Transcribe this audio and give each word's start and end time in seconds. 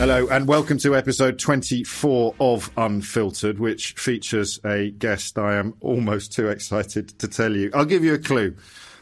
Hello, 0.00 0.26
and 0.28 0.48
welcome 0.48 0.78
to 0.78 0.96
episode 0.96 1.38
24 1.38 2.34
of 2.40 2.70
Unfiltered, 2.78 3.58
which 3.58 3.92
features 3.92 4.58
a 4.64 4.92
guest 4.92 5.38
I 5.38 5.56
am 5.56 5.74
almost 5.82 6.32
too 6.32 6.48
excited 6.48 7.10
to 7.18 7.28
tell 7.28 7.54
you. 7.54 7.70
I'll 7.74 7.84
give 7.84 8.02
you 8.02 8.14
a 8.14 8.18
clue. 8.18 8.56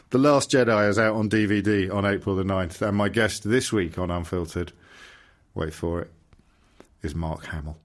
The 0.09 0.17
Last 0.17 0.51
Jedi 0.51 0.89
is 0.89 0.99
out 0.99 1.15
on 1.15 1.29
DVD 1.29 1.89
on 1.89 2.05
April 2.05 2.35
the 2.35 2.43
9th, 2.43 2.85
and 2.85 2.97
my 2.97 3.07
guest 3.07 3.49
this 3.49 3.71
week 3.71 3.97
on 3.97 4.11
Unfiltered, 4.11 4.73
wait 5.55 5.73
for 5.73 6.01
it, 6.01 6.11
is 7.01 7.15
Mark 7.15 7.45
Hamill. 7.45 7.77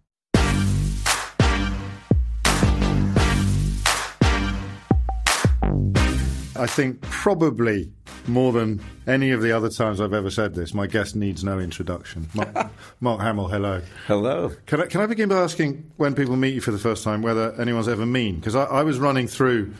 I 6.56 6.66
think 6.66 7.00
probably 7.02 7.92
more 8.26 8.52
than 8.52 8.80
any 9.06 9.30
of 9.30 9.42
the 9.42 9.52
other 9.52 9.68
times 9.68 10.00
I've 10.00 10.12
ever 10.14 10.30
said 10.30 10.54
this, 10.54 10.72
my 10.74 10.86
guest 10.86 11.14
needs 11.16 11.44
no 11.44 11.58
introduction. 11.58 12.28
Mark, 12.34 12.70
Mark 13.00 13.20
Hamill, 13.20 13.48
hello. 13.48 13.82
Hello. 14.06 14.52
Can 14.66 14.80
I, 14.82 14.86
can 14.86 15.00
I 15.00 15.06
begin 15.06 15.28
by 15.28 15.36
asking 15.36 15.90
when 15.96 16.14
people 16.14 16.36
meet 16.36 16.54
you 16.54 16.60
for 16.60 16.70
the 16.70 16.78
first 16.78 17.04
time 17.04 17.22
whether 17.22 17.52
anyone's 17.60 17.88
ever 17.88 18.06
mean? 18.06 18.36
Because 18.36 18.54
I, 18.56 18.64
I 18.64 18.82
was 18.82 18.98
running 18.98 19.26
through 19.28 19.74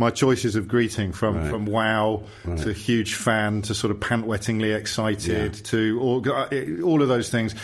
my 0.00 0.10
choices 0.10 0.54
of 0.54 0.68
greeting 0.68 1.12
from, 1.12 1.36
Right. 1.36 1.50
from 1.50 1.66
wow 1.66 2.22
Right. 2.44 2.58
to 2.58 2.72
huge 2.72 3.14
fan 3.14 3.62
to 3.62 3.74
sort 3.74 3.90
of 3.90 3.98
pant-wettingly 4.00 4.72
excited 4.76 5.54
Yeah. 5.56 5.62
to 5.64 5.98
all, 6.00 6.30
uh, 6.30 6.48
all 6.84 7.02
of 7.02 7.08
those 7.08 7.30
things. 7.30 7.54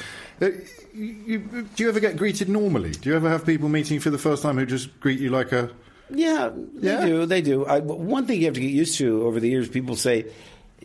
Uh, 0.43 0.51
you, 0.93 1.39
do 1.77 1.83
you 1.85 1.89
ever 1.89 2.01
get 2.01 2.17
greeted 2.17 2.49
normally? 2.49 2.91
Do 2.91 3.09
you 3.09 3.15
ever 3.17 3.29
have 3.29 3.47
people 3.47 3.69
meeting 3.69 3.95
you 3.95 4.01
for 4.01 4.11
the 4.11 4.19
first 4.19 4.43
time 4.43 4.59
who 4.59 4.67
just 4.67 4.99
greet 5.01 5.21
you 5.21 5.31
like 5.31 5.53
a 5.53 5.71
Yeah, 6.11 6.51
they 6.55 6.89
Yeah? 6.89 7.07
do. 7.07 7.27
They 7.27 7.43
do. 7.43 7.65
I, 7.67 7.81
one 7.81 8.27
thing 8.27 8.41
you 8.41 8.47
have 8.47 8.55
to 8.55 8.61
get 8.61 8.71
used 8.71 8.99
to 8.99 9.23
over 9.25 9.41
the 9.41 9.49
years, 9.49 9.69
people 9.69 9.97
say, 9.97 10.27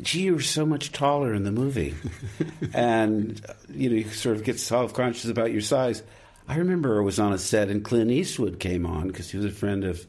"Gee, 0.01 0.21
you 0.21 0.33
were 0.35 0.41
so 0.41 0.65
much 0.65 0.91
taller 0.91 1.33
in 1.33 1.43
the 1.43 1.51
movie," 1.51 1.93
and 2.73 3.39
you 3.73 3.89
know, 3.89 3.95
you 3.97 4.09
sort 4.09 4.37
of 4.37 4.43
get 4.43 4.59
self-conscious 4.59 5.29
about 5.29 5.51
your 5.51 5.61
size. 5.61 6.03
I 6.47 6.55
remember 6.57 6.99
I 6.99 7.03
was 7.03 7.19
on 7.19 7.33
a 7.33 7.37
set 7.37 7.69
and 7.69 7.83
Clint 7.83 8.09
Eastwood 8.11 8.59
came 8.59 8.85
on 8.85 9.07
because 9.07 9.29
he 9.29 9.37
was 9.37 9.45
a 9.45 9.51
friend 9.51 9.83
of 9.83 10.05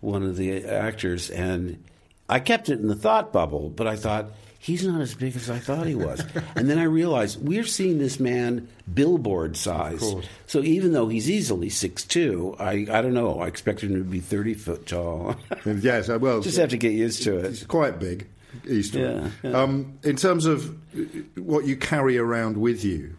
one 0.00 0.22
of 0.22 0.36
the 0.36 0.64
actors, 0.64 1.30
and 1.30 1.82
I 2.28 2.38
kept 2.40 2.68
it 2.68 2.78
in 2.78 2.88
the 2.88 2.94
thought 2.94 3.32
bubble. 3.32 3.68
But 3.70 3.86
I 3.86 3.96
thought 3.96 4.30
he's 4.64 4.86
not 4.86 5.02
as 5.02 5.14
big 5.14 5.36
as 5.36 5.50
I 5.50 5.58
thought 5.58 5.86
he 5.86 5.94
was, 5.94 6.24
and 6.56 6.70
then 6.70 6.78
I 6.78 6.84
realized 6.84 7.38
we're 7.46 7.64
seeing 7.66 7.98
this 7.98 8.18
man 8.18 8.66
billboard 8.92 9.58
size. 9.58 10.02
So 10.46 10.60
even 10.62 10.92
though 10.92 11.08
he's 11.08 11.28
easily 11.30 11.68
six 11.68 12.02
two, 12.04 12.56
I 12.58 12.86
I 12.90 13.02
don't 13.02 13.12
know. 13.14 13.40
I 13.40 13.46
expected 13.46 13.90
him 13.90 13.98
to 13.98 14.04
be 14.04 14.20
thirty 14.20 14.54
foot 14.54 14.86
tall. 14.86 15.36
yes? 15.66 16.08
uh, 16.08 16.18
Well, 16.18 16.40
Just 16.40 16.56
have 16.58 16.70
to 16.70 16.78
get 16.78 16.92
used 16.92 17.22
to 17.24 17.36
it. 17.38 17.44
It's 17.46 17.62
it. 17.62 17.68
quite 17.68 17.98
big, 18.00 18.26
Eastwood. 18.68 19.02
Yeah, 19.42 19.50
yeah. 19.50 19.60
Um, 19.62 19.98
in 20.02 20.16
terms 20.16 20.46
of 20.46 20.70
uh, 20.96 21.02
what 21.36 21.66
you 21.66 21.76
carry 21.76 22.16
around 22.16 22.56
with 22.56 22.84
you, 22.84 23.16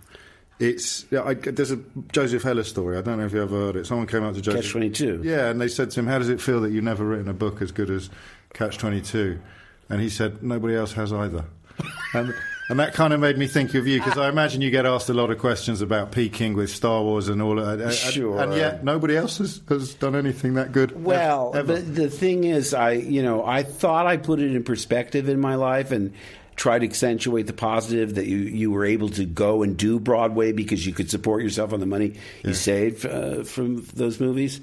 it's 0.59 1.06
I, 1.13 1.35
there's 1.35 1.72
a 1.72 1.79
Joseph 2.12 2.41
Heller 2.44 2.63
story. 2.63 2.97
I 2.97 3.01
don't 3.01 3.19
know 3.19 3.25
if 3.25 3.33
you 3.33 3.41
ever 3.44 3.56
heard 3.56 3.75
it. 3.75 3.85
Someone 3.85 4.07
came 4.07 4.23
up 4.23 4.33
to 4.33 4.41
Joseph. 4.41 4.63
Catch 4.63 4.72
22. 4.72 5.22
Yeah, 5.23 5.50
and 5.50 5.62
they 5.62 5.67
said 5.67 5.91
to 5.91 6.00
him, 6.00 6.07
"How 6.07 6.17
does 6.17 6.29
it 6.29 6.41
feel 6.41 6.62
that 6.62 6.72
you've 6.72 6.83
never 6.83 7.06
written 7.06 7.27
a 7.27 7.33
book 7.33 7.62
as 7.62 7.72
good 7.72 7.89
as 7.91 8.09
Catch 8.53 8.77
22?" 8.79 9.38
And 9.90 10.01
he 10.01 10.09
said, 10.09 10.41
"Nobody 10.44 10.75
else 10.75 10.94
has 10.94 11.13
either." 11.13 11.46
and, 12.13 12.34
and 12.69 12.79
that 12.79 12.94
kind 12.94 13.13
of 13.13 13.19
made 13.19 13.38
me 13.38 13.47
think 13.47 13.73
of 13.75 13.85
you 13.85 14.00
because 14.00 14.18
I 14.18 14.29
imagine 14.29 14.62
you 14.62 14.72
get 14.72 14.85
asked 14.85 15.09
a 15.09 15.13
lot 15.13 15.29
of 15.29 15.38
questions 15.40 15.81
about 15.81 16.12
peaking 16.13 16.53
with 16.56 16.69
Star 16.69 17.03
Wars 17.03 17.28
and 17.28 17.41
all. 17.41 17.59
And- 17.59 17.94
Sure. 17.94 18.40
And 18.41 18.53
yet 18.53 18.84
nobody 18.84 19.16
else 19.18 19.38
has, 19.40 19.62
has 19.69 19.94
done 19.95 20.16
anything 20.16 20.53
that 20.56 20.72
good. 20.72 21.03
Well, 21.03 21.51
the, 21.51 21.63
the 21.63 22.09
thing 22.09 22.45
is, 22.45 22.74
I 22.74 22.91
you 22.94 23.22
know 23.22 23.45
I 23.45 23.63
thought 23.63 24.07
I 24.07 24.18
put 24.18 24.40
it 24.40 24.56
in 24.56 24.63
perspective 24.63 25.29
in 25.29 25.40
my 25.40 25.56
life 25.56 25.91
and 25.91 26.13
tried 26.56 26.79
to 26.79 26.85
accentuate 26.85 27.45
the 27.47 27.53
positive 27.53 28.16
that 28.16 28.25
you 28.28 28.38
you 28.38 28.72
were 28.72 28.85
able 28.85 29.09
to 29.09 29.25
go 29.25 29.62
and 29.62 29.75
do 29.78 30.00
Broadway 30.00 30.53
because 30.53 30.85
you 30.88 30.94
could 30.94 31.09
support 31.12 31.44
yourself 31.44 31.74
on 31.74 31.81
the 31.81 31.85
money 31.85 32.13
you 32.44 32.53
saved 32.53 33.06
uh, 33.06 33.44
from 33.44 33.85
those 33.94 34.19
movies. 34.22 34.62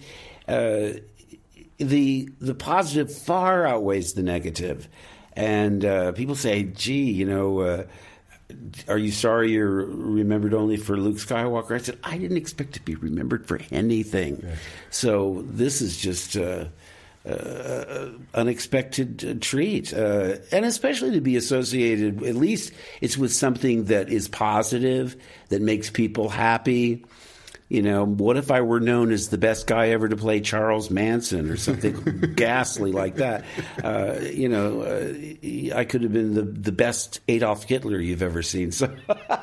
Uh, 0.48 0.94
the 1.78 2.28
the 2.40 2.54
positive 2.54 3.14
far 3.14 3.66
outweighs 3.66 4.14
the 4.14 4.22
negative, 4.22 4.88
and 5.36 5.84
uh, 5.84 6.12
people 6.12 6.34
say, 6.34 6.64
"Gee, 6.64 7.10
you 7.10 7.24
know." 7.24 7.60
Uh, 7.60 7.84
are 8.86 8.98
you 8.98 9.10
sorry 9.10 9.52
you're 9.52 9.86
remembered 9.86 10.52
only 10.52 10.76
for 10.76 10.96
Luke 10.96 11.16
Skywalker? 11.16 11.74
I 11.74 11.78
said, 11.78 11.98
I 12.04 12.18
didn't 12.18 12.36
expect 12.36 12.74
to 12.74 12.82
be 12.82 12.94
remembered 12.96 13.46
for 13.46 13.58
anything. 13.70 14.46
So 14.90 15.42
this 15.46 15.80
is 15.80 15.96
just 15.96 16.36
uh, 16.36 16.66
uh, 17.26 18.08
unexpected 18.34 19.24
uh, 19.24 19.34
treat, 19.40 19.94
uh, 19.94 20.36
and 20.50 20.64
especially 20.64 21.12
to 21.12 21.20
be 21.20 21.36
associated. 21.36 22.22
At 22.22 22.34
least 22.34 22.72
it's 23.00 23.16
with 23.16 23.32
something 23.32 23.84
that 23.84 24.08
is 24.08 24.28
positive, 24.28 25.16
that 25.48 25.62
makes 25.62 25.88
people 25.88 26.28
happy. 26.28 27.04
You 27.72 27.80
know, 27.80 28.04
what 28.04 28.36
if 28.36 28.50
I 28.50 28.60
were 28.60 28.80
known 28.80 29.12
as 29.12 29.30
the 29.30 29.38
best 29.38 29.66
guy 29.66 29.88
ever 29.88 30.06
to 30.06 30.14
play 30.14 30.40
Charles 30.40 30.90
Manson 30.90 31.48
or 31.48 31.56
something 31.56 32.34
ghastly 32.36 32.92
like 32.92 33.14
that? 33.14 33.46
Uh, 33.82 34.16
you 34.20 34.50
know, 34.50 34.82
uh, 34.82 35.74
I 35.74 35.86
could 35.86 36.02
have 36.02 36.12
been 36.12 36.34
the 36.34 36.42
the 36.42 36.70
best 36.70 37.20
Adolf 37.28 37.64
Hitler 37.64 37.98
you've 37.98 38.22
ever 38.22 38.42
seen. 38.42 38.72
So. 38.72 38.94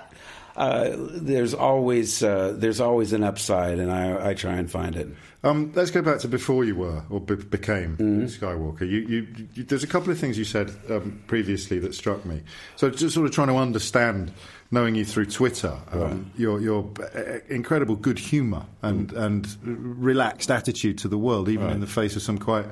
Uh, 0.56 0.94
there's 1.12 1.54
always 1.54 2.22
uh, 2.22 2.54
there's 2.58 2.82
always 2.82 3.14
an 3.14 3.24
upside, 3.24 3.80
and 3.80 3.90
I, 3.90 4.32
I 4.32 4.34
try 4.34 4.56
and 4.56 4.70
find 4.70 4.94
it. 4.94 5.08
Um, 5.42 5.72
let's 5.74 5.90
go 5.90 6.02
back 6.02 6.20
to 6.20 6.28
before 6.28 6.66
you 6.66 6.76
were 6.76 7.04
or 7.10 7.22
be- 7.22 7.36
became 7.36 7.96
Mm-hmm. 7.96 8.26
Skywalker. 8.26 8.82
You, 8.82 8.98
you, 9.08 9.28
you, 9.54 9.64
there's 9.64 9.86
a 9.86 9.88
couple 9.88 10.12
of 10.12 10.20
things 10.20 10.38
you 10.38 10.44
said 10.44 10.70
um, 10.90 11.24
previously 11.28 11.80
that 11.80 11.96
struck 11.96 12.26
me. 12.26 12.42
So 12.76 12.90
just 12.90 13.14
sort 13.16 13.26
of 13.26 13.32
trying 13.32 13.48
to 13.48 13.56
understand, 13.56 14.34
knowing 14.72 14.96
you 14.96 15.04
through 15.06 15.26
Twitter, 15.26 15.78
um, 15.92 16.32
your 16.38 16.60
your 16.62 16.90
uh, 17.16 17.40
incredible 17.50 17.96
good 17.96 18.20
humour 18.20 18.66
and 18.82 19.10
Mm. 19.14 19.24
and 19.26 19.58
relaxed 20.04 20.52
attitude 20.52 20.98
to 21.00 21.08
the 21.08 21.18
world, 21.18 21.50
even 21.50 21.70
in 21.70 21.80
the 21.80 21.88
face 21.88 22.16
of 22.16 22.22
some 22.22 22.38
quite. 22.38 22.66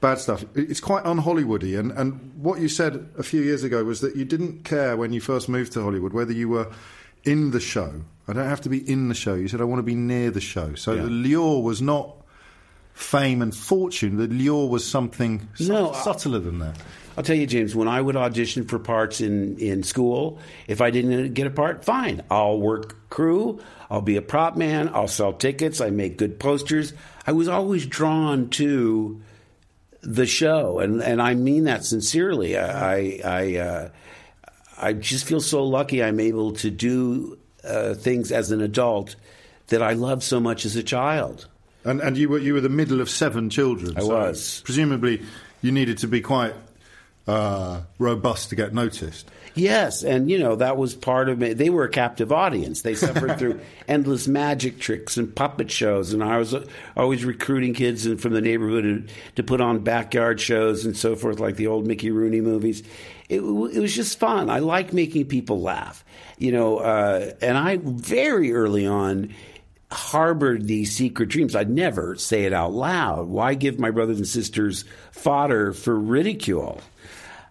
Bad 0.00 0.18
stuff. 0.18 0.44
It's 0.56 0.80
quite 0.80 1.04
un-Hollywoody, 1.06 1.78
and, 1.78 1.92
and 1.92 2.32
what 2.34 2.58
you 2.58 2.68
said 2.68 3.08
a 3.16 3.22
few 3.22 3.40
years 3.40 3.62
ago 3.62 3.84
was 3.84 4.00
that 4.00 4.16
you 4.16 4.24
didn't 4.24 4.64
care 4.64 4.96
when 4.96 5.12
you 5.12 5.20
first 5.20 5.48
moved 5.48 5.72
to 5.74 5.80
Hollywood 5.82 6.12
whether 6.12 6.32
you 6.32 6.48
were 6.48 6.66
in 7.22 7.52
the 7.52 7.60
show. 7.60 8.02
I 8.26 8.32
don't 8.32 8.48
have 8.48 8.60
to 8.62 8.68
be 8.68 8.78
in 8.90 9.08
the 9.08 9.14
show. 9.14 9.34
You 9.34 9.46
said 9.46 9.60
I 9.60 9.64
want 9.64 9.78
to 9.78 9.84
be 9.84 9.94
near 9.94 10.32
the 10.32 10.40
show. 10.40 10.74
So 10.74 10.94
Yeah. 10.94 11.02
the 11.02 11.08
lure 11.10 11.62
was 11.62 11.80
not 11.80 12.16
fame 12.94 13.42
and 13.42 13.54
fortune. 13.54 14.16
The 14.16 14.26
lure 14.26 14.68
was 14.68 14.84
something 14.84 15.48
No, 15.60 15.92
I- 15.92 16.02
subtler 16.02 16.40
than 16.40 16.58
that. 16.58 16.76
I'll 17.16 17.24
tell 17.24 17.36
you, 17.36 17.46
James, 17.46 17.74
when 17.74 17.88
I 17.88 18.00
would 18.00 18.16
audition 18.16 18.64
for 18.64 18.78
parts 18.78 19.20
in, 19.20 19.58
in 19.58 19.82
school, 19.82 20.38
if 20.66 20.80
I 20.80 20.90
didn't 20.90 21.34
get 21.34 21.46
a 21.46 21.50
part, 21.50 21.84
fine. 21.84 22.22
I'll 22.30 22.58
work 22.58 23.10
crew, 23.10 23.60
I'll 23.90 24.02
be 24.02 24.16
a 24.16 24.22
prop 24.22 24.56
man, 24.56 24.90
I'll 24.92 25.08
sell 25.08 25.32
tickets, 25.32 25.80
I 25.80 25.90
make 25.90 26.16
good 26.16 26.38
posters. 26.38 26.92
I 27.26 27.32
was 27.32 27.48
always 27.48 27.86
drawn 27.86 28.48
to 28.50 29.20
the 30.02 30.26
show, 30.26 30.78
and, 30.78 31.02
and 31.02 31.20
I 31.20 31.34
mean 31.34 31.64
that 31.64 31.84
sincerely. 31.84 32.56
I, 32.56 33.20
I, 33.24 33.56
uh, 33.56 33.88
I 34.78 34.92
just 34.94 35.26
feel 35.26 35.40
so 35.40 35.64
lucky 35.64 36.02
I'm 36.02 36.18
able 36.18 36.52
to 36.54 36.70
do 36.70 37.38
uh, 37.62 37.94
things 37.94 38.32
as 38.32 38.50
an 38.50 38.60
adult 38.60 39.16
that 39.68 39.82
I 39.82 39.92
loved 39.92 40.22
so 40.22 40.40
much 40.40 40.64
as 40.64 40.76
a 40.76 40.82
child. 40.82 41.46
And, 41.84 42.00
and 42.00 42.16
you 42.16 42.28
were 42.28 42.38
you 42.38 42.54
were 42.54 42.60
the 42.60 42.68
middle 42.68 43.00
of 43.00 43.10
seven 43.10 43.50
children. 43.50 43.96
I 43.96 44.00
so 44.00 44.08
was. 44.08 44.62
Presumably, 44.64 45.22
you 45.62 45.72
needed 45.72 45.98
to 45.98 46.08
be 46.08 46.20
quite 46.20 46.54
uh, 47.26 47.82
robust 47.98 48.50
to 48.50 48.56
get 48.56 48.74
noticed. 48.74 49.30
Yes, 49.54 50.02
and 50.02 50.30
you 50.30 50.38
know 50.38 50.56
that 50.56 50.76
was 50.76 50.94
part 50.94 51.28
of 51.28 51.42
it. 51.42 51.58
They 51.58 51.68
were 51.68 51.84
a 51.84 51.90
captive 51.90 52.32
audience. 52.32 52.82
They 52.82 52.94
suffered 52.94 53.38
through 53.38 53.60
endless 53.88 54.26
magic 54.26 54.78
tricks 54.78 55.16
and 55.16 55.34
puppet 55.34 55.70
shows, 55.70 56.12
and 56.14 56.24
I 56.24 56.38
was 56.38 56.54
uh, 56.54 56.66
always 56.96 57.24
recruiting 57.24 57.74
kids 57.74 58.06
from 58.20 58.32
the 58.32 58.40
neighborhood 58.40 58.84
to, 58.84 59.14
to 59.36 59.42
put 59.42 59.60
on 59.60 59.80
backyard 59.80 60.40
shows 60.40 60.86
and 60.86 60.96
so 60.96 61.14
forth, 61.16 61.38
like 61.38 61.56
the 61.56 61.66
old 61.66 61.86
Mickey 61.86 62.10
Rooney 62.10 62.40
movies. 62.40 62.82
It, 63.28 63.40
it 63.40 63.80
was 63.80 63.94
just 63.94 64.18
fun. 64.18 64.48
I 64.48 64.60
like 64.60 64.92
making 64.92 65.26
people 65.26 65.60
laugh, 65.60 66.04
you 66.38 66.50
know. 66.50 66.78
Uh, 66.78 67.32
and 67.42 67.58
I 67.58 67.78
very 67.82 68.52
early 68.52 68.86
on 68.86 69.34
harbored 69.92 70.66
these 70.66 70.96
secret 70.96 71.28
dreams. 71.28 71.54
I'd 71.54 71.70
never 71.70 72.16
say 72.16 72.44
it 72.44 72.54
out 72.54 72.72
loud. 72.72 73.28
Why 73.28 73.52
give 73.54 73.78
my 73.78 73.90
brothers 73.90 74.16
and 74.16 74.26
sisters 74.26 74.86
fodder 75.12 75.72
for 75.72 75.98
ridicule? 75.98 76.80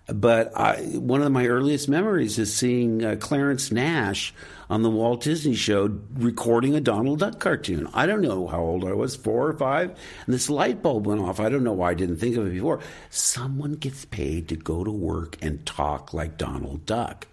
But 0.07 0.57
I, 0.57 0.81
one 0.97 1.21
of 1.21 1.31
my 1.31 1.47
earliest 1.47 1.87
memories 1.87 2.37
is 2.37 2.53
seeing 2.53 3.05
uh, 3.05 3.15
Clarence 3.19 3.71
Nash 3.71 4.33
on 4.69 4.81
the 4.81 4.89
Walt 4.89 5.23
Disney 5.23 5.53
Show 5.53 5.99
recording 6.15 6.75
a 6.75 6.81
Donald 6.81 7.19
Duck 7.19 7.39
cartoon. 7.39 7.87
I 7.93 8.05
don't 8.05 8.21
know 8.21 8.47
how 8.47 8.59
old 8.59 8.83
I 8.85 8.93
was, 8.93 9.15
four 9.15 9.47
or 9.47 9.53
five, 9.53 9.89
and 10.25 10.33
this 10.33 10.49
light 10.49 10.81
bulb 10.81 11.07
went 11.07 11.21
off. 11.21 11.39
I 11.39 11.49
don't 11.49 11.63
know 11.63 11.73
why 11.73 11.91
I 11.91 11.93
didn't 11.93 12.17
think 12.17 12.35
of 12.35 12.47
it 12.47 12.51
before. 12.51 12.79
Someone 13.09 13.73
gets 13.73 14.05
paid 14.05 14.47
to 14.49 14.55
go 14.55 14.83
to 14.83 14.91
work 14.91 15.37
and 15.41 15.65
talk 15.65 16.13
like 16.13 16.37
Donald 16.37 16.85
Duck. 16.85 17.27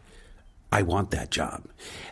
I 0.70 0.82
want 0.82 1.12
that 1.12 1.30
job. 1.30 1.64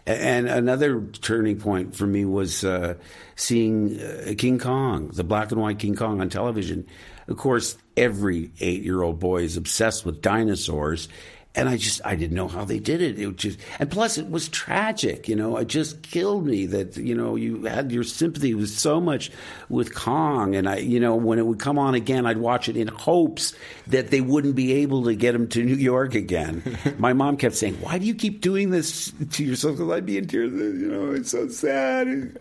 And 0.07 0.49
another 0.49 1.03
turning 1.21 1.59
point 1.59 1.95
for 1.95 2.07
me 2.07 2.25
was 2.25 2.65
uh, 2.65 2.95
seeing 3.35 4.01
uh, 4.01 4.33
King 4.39 4.59
Kong, 4.59 5.09
the 5.09 5.25
black 5.25 5.53
and 5.53 5.61
white 5.61 5.79
King 5.79 5.95
Kong 5.95 6.21
on 6.21 6.31
television. 6.31 6.87
Of 7.29 7.37
course, 7.37 7.77
every 7.97 8.51
eight 8.61 8.83
year 8.83 9.03
old 9.03 9.19
boy 9.19 9.43
is 9.43 9.57
obsessed 9.57 10.05
with 10.07 10.23
dinosaurs 10.23 11.09
and 11.57 11.71
I 11.71 11.79
just 11.79 12.03
I 12.05 12.15
didn't 12.15 12.37
know 12.37 12.49
how 12.49 12.65
they 12.65 12.79
did 12.79 13.01
it. 13.01 13.19
It 13.19 13.37
just 13.37 13.59
and 13.81 13.91
plus 13.91 14.19
it 14.19 14.31
was 14.31 14.49
tragic. 14.49 15.27
You 15.27 15.35
know, 15.35 15.57
it 15.57 15.69
just 15.69 16.03
killed 16.03 16.47
me 16.47 16.67
that 16.67 16.99
you 16.99 17.15
know 17.15 17.35
you 17.35 17.65
had 17.65 17.91
your 17.91 18.05
sympathy 18.05 18.55
was 18.55 18.77
so 18.77 19.01
much 19.01 19.31
with 19.71 19.95
Kong, 19.95 20.55
and 20.55 20.69
I 20.69 20.77
you 20.77 21.01
know 21.01 21.17
when 21.17 21.39
it 21.39 21.47
would 21.47 21.59
come 21.59 21.79
on 21.79 21.95
again, 21.95 22.27
I'd 22.27 22.39
watch 22.39 22.69
it 22.69 22.77
in 22.77 22.89
hopes 22.89 23.55
that 23.87 24.11
they 24.11 24.21
wouldn't 24.21 24.55
be 24.55 24.75
able 24.75 25.05
to 25.05 25.15
get 25.15 25.35
him 25.35 25.49
to 25.49 25.65
New 25.65 25.75
York 25.75 26.15
again. 26.15 26.63
My 26.99 27.15
mom 27.15 27.39
kept 27.39 27.55
saying, 27.55 27.75
"Why 27.81 27.99
do 27.99 28.05
you 28.05 28.15
keep 28.15 28.43
doing 28.43 28.71
this 28.71 29.13
to 29.33 29.45
yourself?" 29.45 29.79
Because 29.79 29.93
I'd 29.93 30.07
be 30.07 30.19
in 30.19 30.29
tears. 30.29 30.53
You 30.53 30.89
know, 30.89 31.13
it's 31.13 31.31
so 31.31 31.49
sad. 31.49 32.39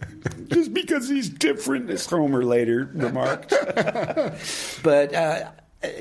just 0.48 0.74
because 0.74 1.08
he's 1.08 1.30
different, 1.30 1.90
as 1.90 2.06
Homer 2.06 2.44
later 2.44 2.90
remarked. 2.94 3.54
but 4.84 5.16
uh, 5.16 5.52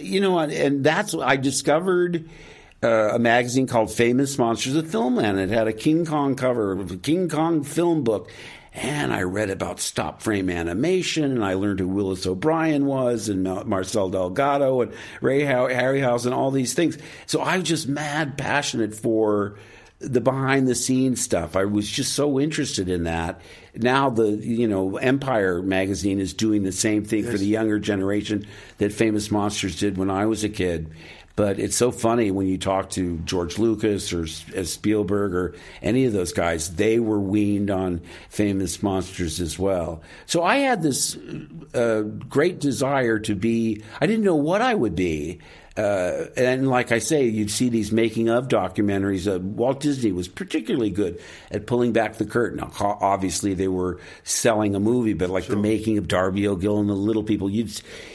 you 0.01 0.21
know, 0.21 0.41
and 0.41 0.83
that's 0.83 1.15
what 1.15 1.29
I 1.29 1.37
discovered 1.37 2.29
uh, 2.85 3.15
a 3.15 3.19
magazine 3.19 3.67
called 3.67 3.91
Famous 3.91 4.39
Monsters 4.39 4.77
of 4.77 4.87
Filmland. 4.87 5.39
It 5.39 5.49
had 5.49 5.67
a 5.67 5.73
King 5.73 6.05
Kong 6.05 6.35
cover, 6.35 6.81
a 6.81 6.97
King 6.97 7.29
Kong 7.29 7.65
film 7.65 8.05
book. 8.05 8.31
And 8.75 9.13
I 9.13 9.23
read 9.23 9.51
about 9.51 9.79
stop 9.79 10.21
frame 10.21 10.51
animation, 10.51 11.31
and 11.31 11.45
I 11.45 11.55
learned 11.55 11.79
who 11.79 11.87
Willis 11.87 12.27
O'Brien 12.27 12.87
was, 12.87 13.29
and 13.29 13.45
Marcel 13.45 14.11
Delgado, 14.11 14.81
and 14.81 14.93
Ray 15.21 15.43
Harryhausen, 15.43 16.27
and 16.27 16.35
all 16.35 16.51
these 16.51 16.75
things. 16.75 16.99
So 17.27 17.41
I 17.41 17.59
was 17.59 17.69
just 17.69 17.87
mad 17.87 18.37
passionate 18.37 18.93
for 18.93 19.57
the 20.01 20.21
behind 20.21 20.67
the 20.67 20.75
scenes 20.75 21.23
stuff. 21.23 21.57
I 21.57 21.65
was 21.65 21.89
just 21.89 22.15
so 22.15 22.41
interested 22.41 22.89
in 22.89 23.05
that. 23.05 23.41
Now 23.77 24.11
the 24.11 24.31
you 24.33 24.67
know 24.67 24.97
Empire 24.97 25.63
magazine 25.63 26.19
is 26.19 26.35
doing 26.35 26.63
the 26.63 26.73
same 26.73 27.05
thing 27.05 27.23
yes. 27.23 27.33
for 27.33 27.39
the 27.39 27.47
younger 27.47 27.79
generation 27.79 28.47
that 28.79 28.93
Famous 28.93 29.31
Monsters 29.31 29.79
did 29.79 29.97
when 29.97 30.11
I 30.11 30.27
was 30.27 30.45
a 30.45 30.49
kid. 30.49 30.91
But 31.37 31.59
it's 31.59 31.77
so 31.77 31.91
funny 31.91 32.31
when 32.31 32.47
you 32.47 32.59
talk 32.59 32.91
to 32.91 33.19
George 33.19 33.59
Lucas 33.59 34.13
or 34.13 34.27
Spielberg 34.27 35.35
or 35.35 35.55
any 35.83 36.05
of 36.05 36.13
those 36.13 36.33
guys, 36.33 36.77
they 36.77 37.01
were 37.01 37.19
weaned 37.19 37.71
on 37.73 38.03
famous 38.29 38.83
monsters 38.85 39.41
as 39.41 39.59
well. 39.59 40.03
So 40.27 40.45
I 40.45 40.59
had 40.59 40.83
this 40.83 41.19
uh, 41.75 42.03
great 42.29 42.61
desire 42.61 43.19
to 43.21 43.35
be, 43.35 43.83
I 44.01 44.07
didn't 44.07 44.25
know 44.25 44.37
what 44.37 44.63
I 44.63 44.75
would 44.75 44.95
be. 44.95 45.41
Uh, 45.76 46.26
and 46.37 46.69
like 46.69 46.93
I 46.93 47.00
say, 47.00 47.25
you'd 47.25 47.50
see 47.50 47.69
these 47.69 47.91
making 47.91 48.29
of 48.29 48.47
documentaries. 48.47 49.32
Uh, 49.32 49.41
Walt 49.41 49.81
Disney 49.81 50.12
was 50.12 50.29
particularly 50.29 50.91
good 50.91 51.21
at 51.50 51.67
pulling 51.67 51.93
back 51.93 52.15
the 52.15 52.25
curtain. 52.25 52.59
Now, 52.59 52.71
obviously, 52.81 53.55
they 53.55 53.67
were 53.67 53.99
selling 54.23 54.76
a 54.76 54.81
movie, 54.81 55.15
but 55.15 55.31
like 55.31 55.44
sure. 55.44 55.56
the 55.56 55.61
making 55.62 55.99
of 55.99 56.06
Darby 56.06 56.47
O'Gill 56.47 56.79
and 56.79 56.88
the 56.88 56.94
Little 56.94 57.25
People, 57.25 57.50
you'd 57.50 57.73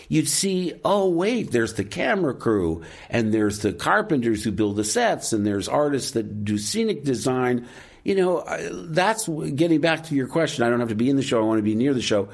you'd 0.07 0.29
see, 0.29 0.73
oh 0.85 1.09
wait, 1.09 1.51
there's 1.51 1.73
the 1.73 1.83
camera 1.83 2.33
crew, 2.33 2.81
and 3.09 3.33
there's 3.33 3.59
the 3.59 3.73
carpenters 3.73 4.41
who 4.41 4.51
build 4.51 4.77
the 4.77 4.85
sets, 4.85 5.33
and 5.33 5.45
there's 5.45 5.67
artists 5.67 6.11
that 6.11 6.45
do 6.45 6.57
scenic 6.57 7.03
design. 7.03 7.67
You 8.05 8.15
know, 8.15 8.43
that's 8.87 9.27
getting 9.27 9.81
back 9.81 10.05
to 10.05 10.15
your 10.15 10.27
question. 10.27 10.63
I 10.63 10.69
don't 10.69 10.79
have 10.79 10.89
to 10.89 10.95
be 10.95 11.09
in 11.09 11.17
the 11.17 11.21
show. 11.21 11.39
I 11.39 11.45
want 11.45 11.59
to 11.59 11.63
be 11.63 11.75
near 11.75 11.93
the 11.93 12.01
show. 12.01 12.29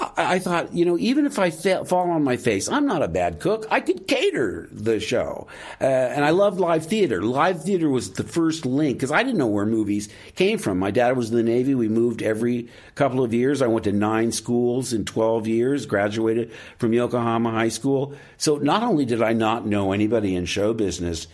I, 0.00 0.38
thought, 0.38 0.72
you 0.72 0.84
know, 0.84 0.96
even 0.98 1.26
if 1.26 1.40
I 1.40 1.50
fall 1.50 2.10
on 2.10 2.22
my 2.22 2.36
face, 2.36 2.68
I'm 2.68 2.86
not 2.86 3.02
a 3.02 3.08
bad 3.08 3.40
cook. 3.40 3.66
I 3.68 3.80
could 3.80 4.06
cater 4.06 4.68
the 4.70 5.00
show. 5.00 5.48
Uh, 5.80 5.84
and 5.86 6.24
I 6.24 6.30
loved 6.30 6.60
live 6.60 6.86
theater. 6.86 7.20
Live 7.20 7.64
theater 7.64 7.88
was 7.88 8.12
the 8.12 8.22
first 8.22 8.64
link 8.64 8.96
because 8.96 9.10
I 9.10 9.24
didn't 9.24 9.38
know 9.38 9.48
where 9.48 9.66
movies 9.66 10.08
came 10.36 10.58
from. 10.58 10.78
My 10.78 10.92
dad 10.92 11.16
was 11.16 11.30
in 11.30 11.36
the 11.36 11.42
Navy. 11.42 11.74
We 11.74 11.88
moved 11.88 12.22
every 12.22 12.68
couple 12.94 13.24
of 13.24 13.34
years. 13.34 13.60
I 13.60 13.66
went 13.66 13.84
to 13.84 13.92
nine 13.92 14.30
schools 14.30 14.92
in 14.92 15.04
12 15.04 15.48
years, 15.48 15.84
graduated 15.84 16.52
from 16.78 16.92
Yokohama 16.92 17.50
High 17.50 17.70
School. 17.70 18.14
So 18.36 18.56
not 18.56 18.84
only 18.84 19.04
did 19.04 19.20
I 19.20 19.32
not 19.32 19.66
know 19.66 19.90
anybody 19.90 20.36
in 20.36 20.44
show 20.44 20.74
business, 20.74 21.26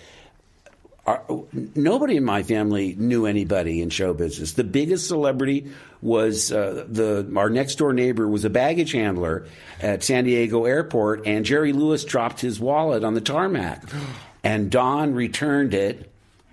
our, 1.07 1.23
nobody 1.53 2.17
in 2.17 2.25
my 2.25 2.43
family 2.43 2.95
knew 2.97 3.27
anybody 3.27 3.83
in 3.83 3.91
show 3.91 4.15
business. 4.15 4.55
The 4.55 4.65
biggest 4.65 5.07
celebrity 5.07 5.71
was 6.01 6.51
uh, 6.51 6.87
the 6.89 7.31
our 7.37 7.51
next 7.51 7.77
door 7.77 7.93
neighbor 7.93 8.27
was 8.27 8.45
a 8.45 8.51
baggage 8.51 8.93
handler 8.93 9.47
at 9.81 10.03
San 10.03 10.25
Diego 10.25 10.65
Airport, 10.65 11.27
and 11.27 11.45
Jerry 11.45 11.73
Lewis 11.73 12.05
dropped 12.05 12.41
his 12.41 12.59
wallet 12.59 13.05
on 13.05 13.13
the 13.13 13.21
tarmac, 13.21 13.85
and 14.45 14.71
Don 14.71 15.15
returned 15.15 15.75
it. 15.75 16.11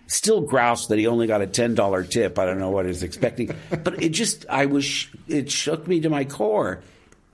Still 0.07 0.41
groused 0.41 0.89
that 0.89 0.99
he 0.99 1.07
only 1.07 1.27
got 1.27 1.41
a 1.41 1.47
ten 1.47 1.73
dollar 1.73 2.03
tip. 2.03 2.37
I 2.37 2.45
don't 2.45 2.59
know 2.59 2.71
what 2.71 2.83
he 2.83 2.89
was 2.89 3.03
expecting, 3.03 3.55
but 3.69 4.03
it 4.03 4.09
just 4.09 4.45
I 4.49 4.65
was 4.65 5.07
it 5.29 5.49
shook 5.49 5.87
me 5.87 6.01
to 6.01 6.09
my 6.09 6.25
core. 6.25 6.81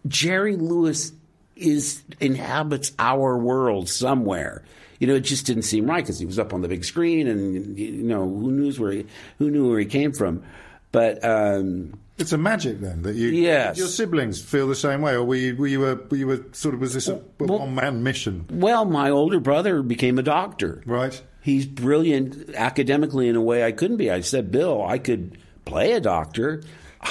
Jerry 0.07 0.55
Lewis 0.55 1.11
is 1.55 2.03
inhabits 2.19 2.91
our 2.99 3.35
world 3.35 3.89
somewhere 3.89 4.63
you 4.99 5.07
know, 5.07 5.15
it 5.15 5.21
just 5.21 5.45
didn't 5.45 5.63
seem 5.63 5.85
right 5.85 6.03
because 6.03 6.19
he 6.19 6.25
was 6.25 6.39
up 6.39 6.53
on 6.53 6.61
the 6.61 6.67
big 6.67 6.83
screen, 6.83 7.27
and 7.27 7.77
you 7.77 8.03
know, 8.03 8.23
who 8.23 8.51
knows 8.51 8.79
where 8.79 8.91
he, 8.91 9.05
who 9.37 9.49
knew 9.51 9.69
where 9.69 9.79
he 9.79 9.85
came 9.85 10.13
from. 10.13 10.43
But 10.91 11.23
um, 11.23 11.99
it's 12.17 12.31
a 12.31 12.37
magic 12.37 12.79
then 12.79 13.03
that 13.03 13.15
you, 13.15 13.29
yes. 13.29 13.77
your 13.77 13.87
siblings 13.87 14.41
feel 14.41 14.67
the 14.67 14.75
same 14.75 15.01
way, 15.01 15.13
or 15.13 15.23
were 15.23 15.35
you 15.35 15.55
were 15.55 15.67
you 15.67 15.85
a, 15.85 15.95
were 15.95 16.17
you 16.17 16.31
a 16.31 16.55
sort 16.55 16.73
of 16.73 16.81
was 16.81 16.93
this 16.93 17.07
a, 17.07 17.15
a 17.15 17.21
well, 17.39 17.59
one 17.59 17.75
man 17.75 18.03
mission? 18.03 18.45
Well, 18.49 18.85
my 18.85 19.09
older 19.09 19.39
brother 19.39 19.83
became 19.83 20.17
a 20.17 20.23
doctor. 20.23 20.81
Right. 20.85 21.21
He's 21.41 21.65
brilliant 21.65 22.55
academically 22.55 23.29
in 23.29 23.35
a 23.35 23.41
way 23.41 23.63
I 23.63 23.71
couldn't 23.71 23.97
be. 23.97 24.11
I 24.11 24.21
said, 24.21 24.51
Bill, 24.51 24.83
I 24.85 24.97
could 24.97 25.37
play 25.63 25.93
a 25.93 26.01
doctor. 26.01 26.63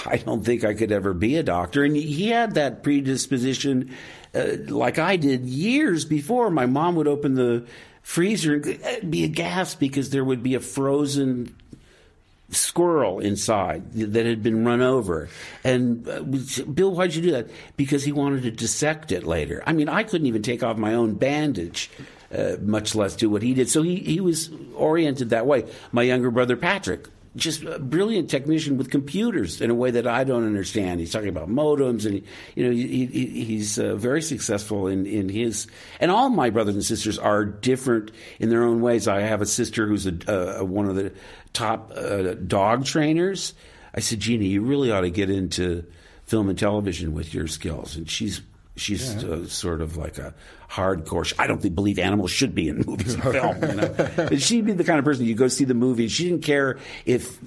I 0.07 0.17
don't 0.19 0.45
think 0.45 0.65
I 0.65 0.75
could 0.75 0.93
ever 0.93 1.15
be 1.15 1.37
a 1.37 1.43
doctor. 1.43 1.85
And 1.85 1.97
he 1.97 2.29
had 2.29 2.55
that 2.55 2.83
predisposition 2.83 3.95
uh, 4.37 4.57
like 4.69 4.99
I 4.99 5.17
did 5.17 5.47
years 5.47 6.05
before. 6.05 6.51
My 6.51 6.67
mom 6.67 6.97
would 6.97 7.09
open 7.09 7.35
the 7.35 7.67
freezer 8.03 8.55
and 8.55 9.11
be 9.11 9.25
aghast 9.25 9.81
because 9.81 10.11
there 10.11 10.25
would 10.25 10.43
be 10.43 10.55
a 10.55 10.61
frozen 10.61 11.57
squirrel 12.51 13.19
inside 13.19 13.93
that 13.93 14.27
had 14.27 14.43
been 14.43 14.65
run 14.65 14.81
over. 14.81 15.29
And 15.65 16.09
uh, 16.09 16.23
Bill, 16.23 16.93
why'd 16.93 17.15
you 17.15 17.23
do 17.23 17.33
that? 17.33 17.51
Because 17.77 18.05
he 18.05 18.13
wanted 18.13 18.43
to 18.43 18.51
dissect 18.51 19.11
it 19.11 19.25
later. 19.25 19.63
I 19.67 19.73
mean, 19.73 19.89
I 19.89 20.05
couldn't 20.05 20.27
even 20.27 20.43
take 20.43 20.63
off 20.63 20.77
my 20.77 20.95
own 20.95 21.15
bandage. 21.15 21.91
Uh, 22.33 22.57
much 22.61 22.95
less 22.95 23.15
do 23.15 23.31
what 23.31 23.43
he 23.43 23.55
did. 23.55 23.69
So 23.69 23.83
he, 23.83 23.97
he 23.97 24.21
was 24.21 24.51
oriented 24.75 25.31
that 25.31 25.47
way. 25.47 25.65
My 25.93 26.03
younger 26.03 26.31
brother 26.31 26.57
Patrick 26.57 27.09
just 27.37 27.63
a 27.63 27.79
brilliant 27.79 28.31
technician 28.31 28.79
with 28.79 28.91
computers 28.91 29.61
in 29.61 29.71
a 29.71 29.75
way 29.75 29.91
that 29.91 30.07
I 30.07 30.25
don't 30.25 30.45
understand. 30.45 31.01
He's 31.01 31.13
talking 31.13 31.29
about 31.29 31.49
modems, 31.49 32.05
and 32.05 32.15
he, 32.15 32.25
you 32.55 32.65
know 32.67 32.73
he, 32.73 33.07
he, 33.07 33.45
he's 33.45 33.79
uh, 33.79 33.95
very 33.95 34.23
successful 34.23 34.87
in, 34.87 35.07
in 35.07 35.29
his. 35.29 35.67
And 36.01 36.11
all 36.11 36.31
my 36.31 36.51
brothers 36.51 36.75
and 36.75 36.85
sisters 36.85 37.19
are 37.19 37.45
different 37.45 38.11
in 38.41 38.49
their 38.49 38.65
own 38.65 38.81
ways. 38.81 39.07
I 39.07 39.21
have 39.21 39.43
a 39.43 39.47
sister 39.47 39.87
who's 39.87 40.07
a, 40.07 40.61
uh, 40.61 40.65
one 40.65 40.89
of 40.89 40.97
the 40.97 41.13
top 41.53 41.93
uh, 41.95 42.35
dog 42.35 42.85
trainers. 42.85 43.55
I 43.95 44.01
said, 44.01 44.21
Jeannie, 44.21 44.49
you 44.49 44.63
really 44.63 44.91
ought 44.91 45.03
to 45.03 45.11
get 45.11 45.31
into 45.31 45.85
film 46.25 46.49
and 46.49 46.59
television 46.59 47.15
with 47.15 47.33
your 47.33 47.47
skills, 47.47 47.97
and 47.97 48.11
she's 48.11 48.43
she's 48.77 49.23
yeah. 49.23 49.31
uh, 49.31 49.47
sort 49.47 49.81
of 49.81 49.97
like 49.97 50.19
a 50.19 50.35
hardcore. 50.71 51.33
I 51.39 51.47
don't 51.47 51.75
believe 51.75 51.99
animals 51.99 52.31
should 52.31 52.55
be 52.55 52.69
in 52.69 52.79
movies 52.87 53.15
and 53.15 53.23
film. 53.23 53.63
You 53.63 53.75
know? 53.75 54.29
she'd 54.39 54.65
be 54.65 54.73
the 54.73 54.85
kind 54.85 54.99
of 54.99 55.05
person 55.05 55.25
you 55.25 55.35
go 55.35 55.49
see 55.49 55.65
the 55.65 55.75
movie. 55.75 56.09
She 56.09 56.29
didn't 56.29 56.43
care 56.43 56.79
if 57.05 57.39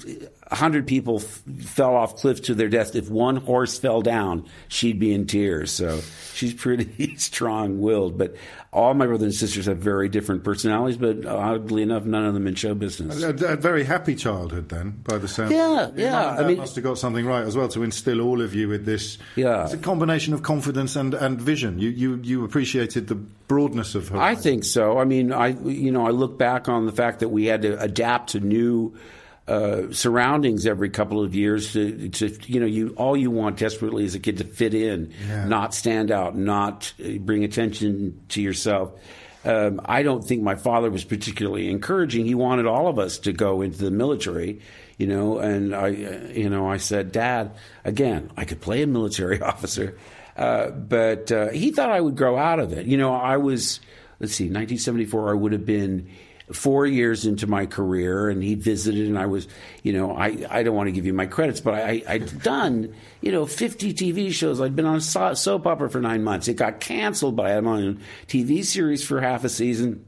hundred 0.51 0.88
people 0.88 1.17
f- 1.17 1.43
fell 1.65 1.95
off 1.95 2.15
cliffs 2.17 2.41
to 2.41 2.55
their 2.55 2.69
death. 2.69 2.95
If 2.95 3.09
one 3.09 3.35
horse 3.38 3.77
fell 3.77 4.01
down, 4.01 4.47
she'd 4.67 4.99
be 4.99 5.13
in 5.13 5.27
tears. 5.27 5.71
So 5.71 6.01
she's 6.33 6.53
pretty 6.53 7.15
strong-willed. 7.17 8.17
But 8.17 8.35
all 8.71 8.93
my 8.93 9.05
brothers 9.05 9.23
and 9.23 9.33
sisters 9.33 9.65
have 9.65 9.77
very 9.77 10.09
different 10.09 10.43
personalities. 10.43 10.97
But 10.97 11.25
oddly 11.25 11.83
enough, 11.83 12.05
none 12.05 12.25
of 12.25 12.33
them 12.33 12.47
in 12.47 12.55
show 12.55 12.73
business. 12.73 13.21
A, 13.21 13.29
a 13.29 13.55
very 13.55 13.83
happy 13.83 14.15
childhood, 14.15 14.69
then, 14.69 15.01
by 15.03 15.17
the 15.17 15.27
sound. 15.27 15.51
Yeah, 15.51 15.91
yeah. 15.95 16.31
I 16.31 16.47
mean, 16.47 16.57
must 16.57 16.75
have 16.75 16.83
got 16.83 16.97
something 16.97 17.25
right 17.25 17.43
as 17.43 17.55
well 17.55 17.67
to 17.69 17.83
instill 17.83 18.21
all 18.21 18.41
of 18.41 18.55
you 18.55 18.67
with 18.67 18.85
this. 18.85 19.17
Yeah, 19.35 19.65
it's 19.65 19.73
a 19.73 19.77
combination 19.77 20.33
of 20.33 20.43
confidence 20.43 20.95
and, 20.95 21.13
and 21.13 21.39
vision. 21.39 21.79
You 21.79 21.89
you 21.89 22.19
you 22.23 22.45
appreciated 22.45 23.07
the 23.10 23.16
broadness 23.16 23.96
of 23.96 24.10
her. 24.10 24.18
I 24.18 24.36
think 24.36 24.63
so. 24.63 24.98
I 24.98 25.04
mean, 25.04 25.34
I 25.34 25.48
you 25.48 25.92
know 25.92 26.08
I 26.08 26.12
look 26.12 26.38
back 26.38 26.70
on 26.70 26.86
the 26.86 26.92
fact 26.94 27.20
that 27.20 27.30
we 27.30 27.46
had 27.46 27.63
to 27.63 27.80
adapt 27.80 28.32
to 28.32 28.39
new 28.39 28.98
uh, 29.50 29.92
surroundings 29.92 30.66
every 30.66 30.89
couple 30.89 31.24
of 31.24 31.34
years 31.34 31.74
to, 31.74 32.10
to, 32.10 32.38
you 32.46 32.60
know 32.60 32.68
you 32.68 32.94
all 32.96 33.18
you 33.18 33.32
want 33.32 33.58
desperately 33.58 34.06
as 34.06 34.16
a 34.16 34.20
kid 34.20 34.38
to 34.38 34.44
fit 34.44 34.74
in, 34.74 35.12
yeah. 35.28 35.46
not 35.46 35.74
stand 35.74 36.12
out, 36.12 36.38
not 36.38 36.94
uh, 37.04 37.18
bring 37.18 37.44
attention 37.44 38.22
to 38.30 38.42
yourself. 38.42 38.94
Um, 39.46 39.82
I 39.86 40.04
don't 40.04 40.24
think 40.24 40.44
my 40.44 40.56
father 40.56 40.92
was 40.92 41.04
particularly 41.04 41.70
encouraging. 41.70 42.25
He 42.25 42.36
wanted 42.36 42.66
all 42.66 42.88
of 42.88 43.00
us 43.00 43.20
to 43.20 43.34
go 43.34 43.62
into 43.62 43.78
the 43.78 43.92
military, 43.92 44.62
you 44.98 45.08
know, 45.08 45.38
and 45.39 45.74
I, 45.74 45.88
you 45.88 46.50
know, 46.50 46.70
I 46.70 46.78
said, 46.78 47.12
Dad, 47.13 47.51
again, 47.86 48.32
I 48.36 48.44
could 48.44 48.60
play 48.60 48.84
a 48.84 48.88
military 48.88 49.42
officer, 49.42 49.98
uh, 50.39 50.72
but 50.72 51.29
uh, 51.34 51.50
he 51.50 51.69
thought 51.69 51.89
I 51.89 52.00
would 52.00 52.15
grow 52.15 52.38
out 52.38 52.60
of 52.60 52.72
it. 52.72 52.86
You 52.86 52.96
know, 52.96 53.13
I 53.13 53.36
was, 53.36 53.81
let's 54.22 54.34
see, 54.34 54.46
1974, 54.46 55.31
I 55.31 55.34
would 55.34 55.51
have 55.51 55.65
been 55.65 56.10
four 56.53 56.86
years 56.86 57.25
into 57.25 57.46
my 57.46 57.65
career, 57.65 58.29
and 58.29 58.41
he 58.41 58.55
visited, 58.55 59.08
and 59.08 59.19
I 59.19 59.25
was, 59.25 59.50
you 59.84 59.91
know, 59.91 60.15
I, 60.15 60.46
I 60.50 60.63
don't 60.63 60.77
want 60.77 60.88
to 60.88 60.93
give 60.93 61.05
you 61.05 61.13
my 61.13 61.25
credits, 61.25 61.60
but 61.60 61.74
I, 61.74 62.03
I'd 62.08 62.41
done, 62.41 62.96
you 63.19 63.34
know, 63.34 63.46
50 63.46 63.93
TV 63.93 64.31
shows. 64.31 64.62
I'd 64.62 64.77
been 64.77 64.86
on 64.86 64.96
a 64.96 65.36
soap 65.36 65.67
opera 65.67 65.89
for 65.89 66.00
nine 66.00 66.24
months. 66.24 66.48
It 66.48 66.53
got 66.53 66.79
canceled, 66.79 67.36
but 67.36 67.46
I 67.46 67.50
had 67.50 67.65
my 67.65 67.81
own 67.81 68.00
TV 68.27 68.63
series 68.63 69.03
for 69.03 69.19
half 69.19 69.43
a 69.43 69.50
season. 69.50 70.05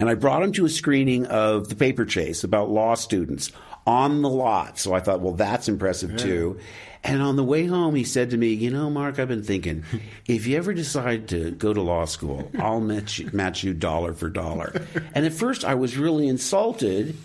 And 0.00 0.08
I 0.08 0.14
brought 0.14 0.42
him 0.42 0.50
to 0.54 0.64
a 0.64 0.68
screening 0.68 1.26
of 1.26 1.68
The 1.68 1.76
Paper 1.76 2.04
Chase 2.04 2.42
about 2.42 2.70
law 2.70 2.94
students 2.94 3.52
on 3.88 4.20
the 4.20 4.28
lot. 4.28 4.78
So 4.78 4.92
I 4.92 5.00
thought, 5.00 5.20
well, 5.20 5.32
that's 5.32 5.66
impressive 5.66 6.10
yeah. 6.12 6.16
too. 6.18 6.60
And 7.02 7.22
on 7.22 7.36
the 7.36 7.44
way 7.44 7.64
home, 7.64 7.94
he 7.94 8.04
said 8.04 8.30
to 8.30 8.36
me, 8.36 8.48
You 8.48 8.70
know, 8.70 8.90
Mark, 8.90 9.18
I've 9.18 9.28
been 9.28 9.42
thinking, 9.42 9.84
if 10.26 10.46
you 10.46 10.58
ever 10.58 10.74
decide 10.74 11.28
to 11.28 11.52
go 11.52 11.72
to 11.72 11.80
law 11.80 12.04
school, 12.04 12.50
I'll 12.58 12.80
match 12.80 13.18
you, 13.18 13.30
match 13.32 13.64
you 13.64 13.72
dollar 13.72 14.12
for 14.12 14.28
dollar. 14.28 14.82
And 15.14 15.24
at 15.24 15.32
first, 15.32 15.64
I 15.64 15.74
was 15.74 15.96
really 15.96 16.28
insulted. 16.28 17.16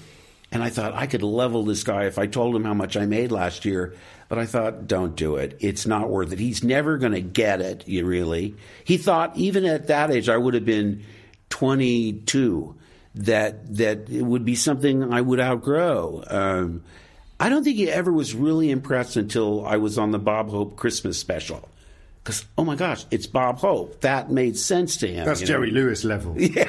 And 0.54 0.64
I 0.64 0.70
thought 0.70 0.94
I 0.94 1.08
could 1.08 1.24
level 1.24 1.64
this 1.64 1.84
guy 1.84 2.06
if 2.06 2.20
I 2.20 2.28
told 2.28 2.56
him 2.56 2.64
how 2.64 2.76
much 2.76 2.96
I 2.96 3.08
made 3.08 3.32
last 3.32 3.66
year. 3.66 3.96
But 4.30 4.38
I 4.38 4.46
thought, 4.46 4.88
don't 4.88 5.16
do 5.16 5.36
it. 5.36 5.58
It's 5.60 5.88
not 5.88 6.10
worth 6.10 6.32
it. 6.32 6.40
He's 6.40 6.64
never 6.64 6.98
going 6.98 7.14
to 7.14 7.22
get 7.22 7.60
it, 7.60 7.88
you 7.88 8.06
really. 8.06 8.56
He 8.84 8.98
thought, 8.98 9.36
even 9.36 9.66
at 9.66 9.88
that 9.88 10.12
age, 10.12 10.30
I 10.30 10.38
would 10.38 10.54
have 10.54 10.64
been 10.64 11.04
22, 11.50 12.76
that, 13.16 13.76
that 13.78 14.10
it 14.10 14.24
would 14.24 14.46
be 14.46 14.56
something 14.56 15.14
I 15.14 15.22
would 15.22 15.40
outgrow. 15.40 16.24
Um, 16.28 16.84
I 17.40 17.50
don't 17.50 17.64
think 17.64 17.78
he 17.78 17.90
ever 17.90 18.12
was 18.12 18.34
really 18.34 18.72
impressed 18.72 19.16
until 19.16 19.66
I 19.66 19.78
was 19.78 19.98
on 19.98 20.12
the 20.12 20.20
Bob 20.20 20.50
Hope 20.50 20.76
Christmas 20.76 21.18
special. 21.18 21.68
Because 22.24 22.46
oh 22.58 22.64
my 22.64 22.76
gosh, 22.76 23.06
it's 23.12 23.28
Bob 23.28 23.58
Hope. 23.58 24.00
That 24.00 24.32
made 24.32 24.58
sense 24.58 24.96
to 24.98 25.08
him. 25.08 25.26
That's 25.26 25.42
Jerry 25.42 25.72
know? 25.72 25.82
Lewis 25.82 26.06
level. 26.06 26.38
Yeah, 26.40 26.66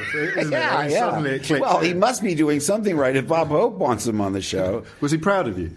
yeah, 0.51 0.89
yeah. 0.89 1.61
Well, 1.61 1.79
he 1.79 1.95
must 1.95 2.23
be 2.23 2.35
doing 2.35 2.59
something 2.59 2.97
right 2.97 3.15
if 3.15 3.29
Bob 3.29 3.49
Hope 3.49 3.75
wants 3.75 4.05
him 4.05 4.21
on 4.21 4.33
the 4.33 4.43
show. 4.43 4.85
was 5.01 5.13
he 5.13 5.19
proud 5.19 5.47
of 5.47 5.59
you? 5.59 5.71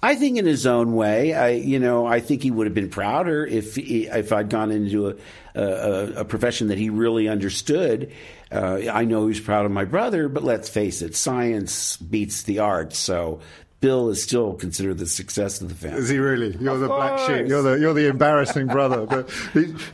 I 0.00 0.14
think 0.14 0.38
in 0.38 0.46
his 0.46 0.66
own 0.66 0.94
way, 0.94 1.34
I 1.34 1.50
you 1.50 1.78
know 1.78 2.06
I 2.06 2.20
think 2.20 2.42
he 2.42 2.50
would 2.50 2.66
have 2.66 2.74
been 2.74 2.88
prouder 2.88 3.44
if 3.44 3.74
he, 3.74 4.06
if 4.06 4.32
I'd 4.32 4.48
gone 4.48 4.70
into 4.70 5.08
a, 5.08 5.14
a, 5.60 6.12
a 6.20 6.24
profession 6.24 6.68
that 6.68 6.78
he 6.78 6.88
really 6.88 7.28
understood. 7.28 8.12
Uh, 8.50 8.82
I 8.90 9.04
know 9.04 9.26
he's 9.26 9.40
proud 9.40 9.66
of 9.66 9.72
my 9.72 9.84
brother, 9.84 10.28
but 10.28 10.44
let's 10.44 10.68
face 10.68 11.02
it, 11.02 11.16
science 11.16 11.96
beats 11.96 12.42
the 12.44 12.60
arts. 12.60 12.96
So 12.96 13.40
Bill 13.80 14.08
is 14.08 14.20
still 14.20 14.54
considered 14.54 14.98
the 14.98 15.06
success 15.06 15.60
of 15.60 15.68
the 15.68 15.74
family. 15.74 16.00
Is 16.00 16.08
he 16.08 16.18
really? 16.18 16.56
You're 16.56 16.74
of 16.74 16.80
the 16.80 16.88
course. 16.88 16.98
black 16.98 17.18
sheep. 17.28 17.46
You're 17.46 17.62
the 17.62 17.78
you're 17.78 17.94
the 17.94 18.08
embarrassing 18.08 18.66
brother. 18.66 19.06
But 19.06 19.30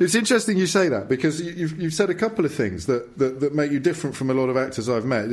it's 0.01 0.15
interesting 0.15 0.57
you 0.57 0.67
say 0.67 0.89
that 0.89 1.07
because 1.07 1.39
you've, 1.43 1.79
you've 1.79 1.93
said 1.93 2.09
a 2.09 2.15
couple 2.15 2.47
of 2.47 2.55
things 2.55 2.87
that, 2.87 3.19
that, 3.19 3.41
that, 3.41 3.55
make 3.55 3.71
you 3.71 3.81
different 3.81 4.17
from 4.17 4.31
a 4.31 4.35
lot 4.35 4.49
of 4.49 4.57
actors 4.57 4.89
I've 4.89 5.05
met. 5.05 5.27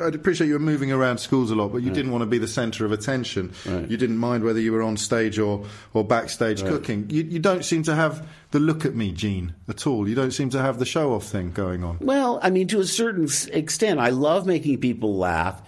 I'd 0.00 0.14
appreciate 0.14 0.46
you 0.46 0.52
were 0.52 0.60
moving 0.60 0.92
around 0.92 1.18
schools 1.18 1.50
a 1.50 1.56
lot, 1.56 1.72
but 1.72 1.78
you 1.78 1.88
right. 1.88 1.94
didn't 1.94 2.12
want 2.12 2.22
to 2.22 2.26
be 2.26 2.38
the 2.38 2.46
centre 2.46 2.84
of 2.84 2.92
attention. 2.92 3.52
Right. 3.66 3.90
You 3.90 3.96
didn't 3.96 4.18
mind 4.18 4.44
whether 4.44 4.60
you 4.60 4.70
were 4.70 4.82
on 4.82 4.96
stage 4.96 5.40
or 5.40 5.64
or 5.92 6.04
backstage 6.04 6.62
right. 6.62 6.70
cooking. 6.70 7.10
You, 7.10 7.24
you 7.24 7.40
don't 7.40 7.64
seem 7.64 7.82
to 7.84 7.96
have 7.96 8.24
the 8.52 8.60
look 8.60 8.84
at 8.84 8.94
me 8.94 9.10
gene 9.10 9.54
at 9.68 9.88
all. 9.88 10.08
You 10.08 10.14
don't 10.14 10.30
seem 10.30 10.50
to 10.50 10.62
have 10.62 10.78
the 10.78 10.86
show 10.86 11.14
off 11.14 11.24
thing 11.24 11.50
going 11.50 11.82
on. 11.82 11.98
Well, 12.00 12.38
I 12.44 12.50
mean, 12.50 12.68
to 12.68 12.78
a 12.78 12.86
certain 12.86 13.28
extent, 13.52 13.98
I 13.98 14.10
love 14.10 14.46
making 14.46 14.78
people 14.78 15.16
laugh, 15.16 15.60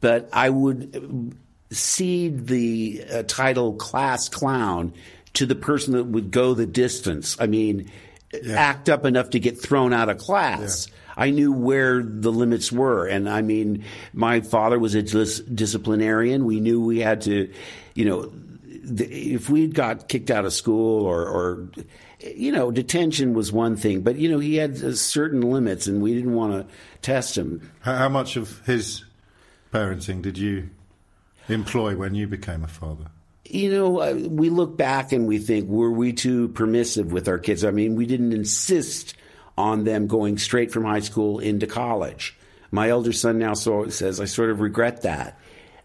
but 0.00 0.30
I 0.32 0.48
would 0.48 1.36
cede 1.70 2.46
the 2.46 3.04
uh, 3.12 3.22
title 3.24 3.74
class 3.74 4.28
clown 4.28 4.92
to 5.34 5.46
the 5.46 5.54
person 5.54 5.92
that 5.94 6.04
would 6.04 6.30
go 6.30 6.54
the 6.54 6.66
distance. 6.66 7.36
I 7.38 7.46
mean, 7.46 7.90
yeah. 8.32 8.54
act 8.54 8.88
up 8.88 9.04
enough 9.04 9.30
to 9.30 9.40
get 9.40 9.60
thrown 9.60 9.92
out 9.92 10.08
of 10.08 10.18
class. 10.18 10.88
Yeah. 10.88 10.94
I 11.16 11.30
knew 11.30 11.52
where 11.52 12.02
the 12.02 12.30
limits 12.30 12.70
were. 12.70 13.06
And 13.06 13.28
I 13.28 13.42
mean, 13.42 13.84
my 14.12 14.40
father 14.40 14.78
was 14.78 14.94
a 14.94 15.02
dis- 15.02 15.40
disciplinarian. 15.40 16.44
We 16.44 16.60
knew 16.60 16.84
we 16.84 17.00
had 17.00 17.22
to, 17.22 17.52
you 17.94 18.04
know, 18.04 18.32
if 18.90 19.50
we 19.50 19.66
got 19.66 20.08
kicked 20.08 20.30
out 20.30 20.44
of 20.44 20.52
school 20.52 21.04
or, 21.04 21.26
or, 21.26 21.68
you 22.20 22.52
know, 22.52 22.70
detention 22.70 23.34
was 23.34 23.52
one 23.52 23.76
thing, 23.76 24.00
but 24.02 24.16
you 24.16 24.30
know, 24.30 24.38
he 24.38 24.56
had 24.56 24.96
certain 24.96 25.40
limits, 25.42 25.86
and 25.86 26.02
we 26.02 26.14
didn't 26.14 26.34
want 26.34 26.52
to 26.52 26.74
test 27.02 27.36
him. 27.36 27.70
How 27.80 28.08
much 28.08 28.36
of 28.36 28.64
his 28.64 29.04
parenting 29.72 30.22
did 30.22 30.38
you 30.38 30.70
employ 31.48 31.96
when 31.96 32.14
you 32.14 32.26
became 32.26 32.64
a 32.64 32.68
father? 32.68 33.06
You 33.44 33.70
know, 33.70 34.14
we 34.28 34.50
look 34.50 34.76
back 34.76 35.12
and 35.12 35.26
we 35.26 35.38
think, 35.38 35.68
were 35.68 35.90
we 35.90 36.12
too 36.12 36.48
permissive 36.48 37.12
with 37.12 37.28
our 37.28 37.38
kids? 37.38 37.64
I 37.64 37.70
mean, 37.70 37.96
we 37.96 38.04
didn't 38.04 38.32
insist 38.32 39.14
on 39.56 39.84
them 39.84 40.06
going 40.06 40.38
straight 40.38 40.70
from 40.70 40.84
high 40.84 41.00
school 41.00 41.38
into 41.38 41.66
college. 41.66 42.36
My 42.70 42.90
elder 42.90 43.12
son 43.12 43.38
now 43.38 43.54
says, 43.54 44.20
I 44.20 44.26
sort 44.26 44.50
of 44.50 44.60
regret 44.60 45.02
that. 45.02 45.40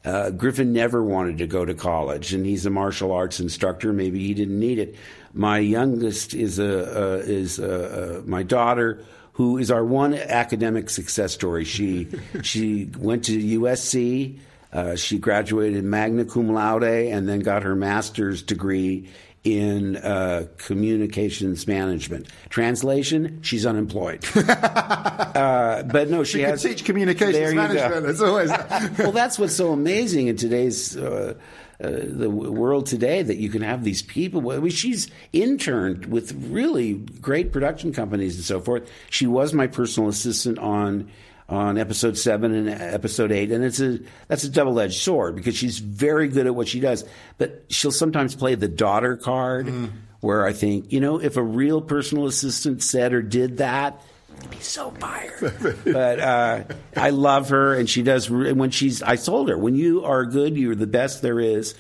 Uh, 0.06 0.32
Griffin 0.32 0.74
never 0.74 1.02
wanted 1.02 1.38
to 1.38 1.48
go 1.48 1.64
to 1.64 1.74
college, 1.74 2.34
and 2.34 2.46
he's 2.46 2.66
a 2.66 2.70
martial 2.70 3.14
arts 3.14 3.40
instructor. 3.40 3.94
Maybe 3.94 4.20
he 4.20 4.34
didn't 4.34 4.60
need 4.60 4.78
it. 4.78 4.96
My 5.34 5.60
youngest 5.60 6.34
is 6.34 6.60
a 6.60 7.16
uh, 7.16 7.18
is 7.20 7.58
a, 7.58 8.18
uh, 8.18 8.22
my 8.26 8.44
daughter, 8.44 9.06
who 9.34 9.58
is 9.58 9.72
our 9.72 9.84
one 9.84 10.14
academic 10.14 10.90
success 10.90 11.34
story. 11.34 11.64
She 11.64 12.10
she 12.44 12.90
went 12.98 13.26
to 13.26 13.60
USC. 13.60 14.40
Uh, 14.74 14.96
she 14.96 15.20
graduated 15.20 15.84
magna 15.84 16.26
cum 16.26 16.52
laude 16.52 16.84
and 16.84 17.30
then 17.30 17.40
got 17.40 17.64
her 17.64 17.76
master's 17.76 18.42
degree 18.42 19.08
in 19.44 19.98
uh, 19.98 20.48
communications 20.58 21.68
management. 21.68 22.28
Translation: 22.50 23.40
She's 23.42 23.66
unemployed. 23.66 24.26
uh, 24.36 25.84
but 25.84 26.10
no, 26.10 26.24
she, 26.24 26.40
she 26.40 26.42
has 26.42 26.64
teach 26.64 26.86
communications 26.86 27.54
management. 27.54 28.06
It's 28.08 28.22
always 28.22 28.50
well. 28.98 29.12
That's 29.12 29.38
what's 29.38 29.56
so 29.56 29.72
amazing 29.72 30.28
in 30.28 30.38
today's. 30.38 30.98
Uh, 30.98 31.36
uh, 31.84 31.90
the 32.04 32.30
world 32.30 32.86
today 32.86 33.24
that 33.24 33.38
you 33.38 33.50
can 33.50 33.62
have 33.62 33.84
these 33.84 34.02
people. 34.04 34.52
I 34.52 34.60
mean, 34.60 34.70
she's 34.70 35.10
interned 35.34 36.06
with 36.06 36.32
really 36.50 36.94
great 36.94 37.52
production 37.52 37.92
companies 37.92 38.36
and 38.36 38.46
so 38.46 38.62
forth. 38.62 38.90
She 39.10 39.28
was 39.28 39.54
my 39.54 39.68
personal 39.68 40.08
assistant 40.08 40.60
on 40.60 41.10
on 41.50 41.78
episode 41.78 42.18
seven 42.18 42.54
and 42.54 42.70
episode 42.70 43.32
eight, 43.32 43.52
and 43.52 43.64
it's 43.64 43.80
a 43.80 44.00
that's 44.28 44.44
a 44.44 44.50
double 44.50 44.80
edged 44.80 45.02
sword 45.02 45.36
because 45.36 45.56
she's 45.56 45.80
very 45.80 46.28
good 46.28 46.48
at 46.48 46.56
what 46.56 46.68
she 46.68 46.80
does, 46.80 47.06
but 47.38 47.66
she'll 47.70 47.92
sometimes 47.92 48.36
play 48.36 48.56
the 48.56 48.68
daughter 48.68 49.18
card, 49.18 49.68
mm. 49.68 49.92
where 50.22 50.46
I 50.46 50.54
think 50.54 50.92
you 50.92 51.00
know 51.00 51.20
if 51.20 51.38
a 51.38 51.44
real 51.44 51.82
personal 51.82 52.28
assistant 52.28 52.82
said 52.82 53.14
or 53.14 53.22
did 53.22 53.58
that, 53.58 54.02
I'd 54.42 54.50
be 54.50 54.60
so 54.60 54.92
fired. 54.92 55.80
but 55.86 56.20
uh, 56.20 56.64
I 56.96 57.10
love 57.12 57.50
her, 57.50 57.74
and 57.74 57.90
she 57.90 58.04
does. 58.04 58.30
And 58.30 58.60
when 58.60 58.72
she's, 58.72 59.02
I 59.02 59.16
told 59.16 59.50
her, 59.50 59.58
when 59.58 59.76
you 59.76 60.04
are 60.06 60.26
good, 60.26 60.58
you're 60.58 60.76
the 60.76 60.88
best 60.88 61.22
there 61.22 61.40
is. 61.40 61.76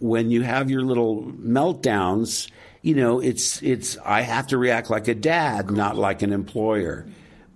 When 0.00 0.30
you 0.30 0.42
have 0.42 0.70
your 0.70 0.82
little 0.82 1.22
meltdowns, 1.22 2.50
you 2.82 2.94
know, 2.94 3.20
it's 3.20 3.62
it's. 3.62 3.96
I 4.04 4.22
have 4.22 4.48
to 4.48 4.58
react 4.58 4.90
like 4.90 5.08
a 5.08 5.14
dad, 5.14 5.70
not 5.70 5.96
like 5.96 6.22
an 6.22 6.32
employer. 6.32 7.06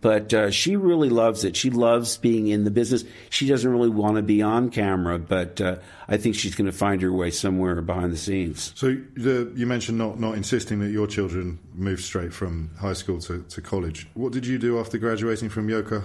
But 0.00 0.33
uh, 0.33 0.50
she 0.52 0.76
really 0.76 1.09
loves 1.09 1.43
it. 1.43 1.57
She 1.57 1.71
loves 1.71 2.19
being 2.19 2.47
in 2.47 2.62
the 2.62 2.71
business. 2.71 3.02
She 3.31 3.49
doesn't 3.49 3.69
really 3.69 3.88
want 3.88 4.14
to 4.14 4.23
be 4.23 4.43
on 4.43 4.71
camera, 4.71 5.19
but 5.19 5.61
uh, 5.61 5.76
I 6.07 6.19
think 6.19 6.37
she's 6.37 6.55
going 6.55 6.71
to 6.71 6.76
find 6.76 7.02
her 7.02 7.12
way 7.12 7.33
somewhere 7.33 7.81
behind 7.83 8.12
the 8.12 8.17
scenes. 8.17 8.73
So 8.76 8.97
the, 9.17 9.50
you 9.57 9.67
mentioned 9.67 9.99
not, 9.99 10.21
not 10.21 10.37
insisting 10.37 10.78
that 10.81 10.90
your 10.90 11.09
children 11.09 11.59
move 11.75 12.00
straight 12.00 12.33
from 12.33 12.71
high 12.78 12.93
school 12.93 13.19
to, 13.23 13.43
to 13.43 13.61
college. 13.61 14.07
What 14.14 14.33
did 14.33 14.47
you 14.47 14.57
do 14.57 14.78
after 14.78 14.99
graduating 14.99 15.49
from 15.49 15.69
Yoka? 15.69 16.05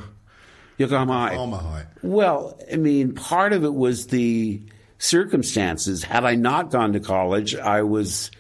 Yokohama 0.80 1.14
High. 1.14 1.32
Yokohama 1.34 1.58
High. 1.58 1.86
Well, 2.02 2.60
I 2.72 2.78
mean, 2.78 3.14
part 3.14 3.54
of 3.54 3.64
it 3.64 3.76
was 3.76 4.08
the 4.08 4.60
circumstances. 4.98 6.04
Had 6.04 6.26
I 6.26 6.34
not 6.34 6.72
gone 6.72 6.94
to 6.94 7.00
college, 7.00 7.56
I 7.56 7.84
was 7.84 8.32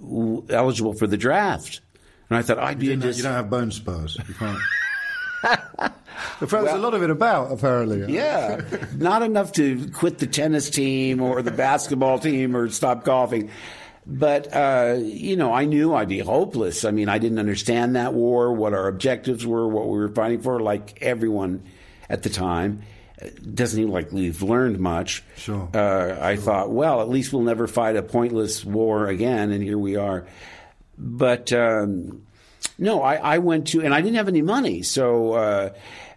w- 0.00 0.46
eligible 0.50 0.92
for 0.92 1.08
the 1.08 1.16
draft. 1.16 1.80
And 2.28 2.38
I 2.38 2.42
thought 2.42 2.58
I'd 2.60 2.78
be 2.78 2.86
You, 2.86 2.92
a 2.92 2.94
didn't 2.94 3.06
dis- 3.08 3.16
you 3.16 3.24
don't 3.24 3.32
have 3.32 3.50
bone 3.50 3.72
spurs. 3.72 4.16
You 4.28 4.34
can't. 4.34 4.58
There's 6.40 6.52
a 6.52 6.78
lot 6.78 6.94
of 6.94 7.02
it 7.02 7.10
about, 7.10 7.52
apparently. 7.52 8.12
Yeah, 8.14 8.60
not 8.96 9.22
enough 9.22 9.52
to 9.52 9.88
quit 9.90 10.18
the 10.18 10.26
tennis 10.26 10.70
team 10.70 11.20
or 11.20 11.42
the 11.42 11.50
basketball 11.50 12.18
team 12.18 12.56
or 12.56 12.68
stop 12.70 13.04
golfing. 13.04 13.50
But, 14.06 14.52
uh, 14.54 14.98
you 15.00 15.36
know, 15.36 15.52
I 15.52 15.66
knew 15.66 15.94
I'd 15.94 16.08
be 16.08 16.18
hopeless. 16.18 16.84
I 16.84 16.90
mean, 16.90 17.08
I 17.08 17.18
didn't 17.18 17.38
understand 17.38 17.96
that 17.96 18.14
war, 18.14 18.52
what 18.52 18.72
our 18.72 18.88
objectives 18.88 19.46
were, 19.46 19.68
what 19.68 19.88
we 19.88 19.98
were 19.98 20.08
fighting 20.08 20.40
for, 20.40 20.60
like 20.60 21.00
everyone 21.02 21.62
at 22.08 22.22
the 22.22 22.30
time. 22.30 22.82
It 23.18 23.54
doesn't 23.54 23.76
seem 23.76 23.90
like 23.90 24.10
we've 24.12 24.42
learned 24.42 24.80
much. 24.80 25.22
Sure. 25.36 25.68
Uh, 25.74 26.16
I 26.20 26.36
thought, 26.36 26.70
well, 26.70 27.02
at 27.02 27.10
least 27.10 27.32
we'll 27.32 27.42
never 27.42 27.66
fight 27.66 27.96
a 27.96 28.02
pointless 28.02 28.64
war 28.64 29.06
again, 29.06 29.52
and 29.52 29.62
here 29.62 29.78
we 29.78 29.96
are. 29.96 30.26
But 30.96 31.52
um, 31.52 32.26
no, 32.80 33.02
I, 33.02 33.16
I 33.16 33.38
went 33.38 33.68
to, 33.68 33.82
and 33.82 33.94
I 33.94 34.00
didn't 34.00 34.16
have 34.16 34.26
any 34.26 34.40
money, 34.40 34.82
so 34.82 35.34
uh, 35.34 35.70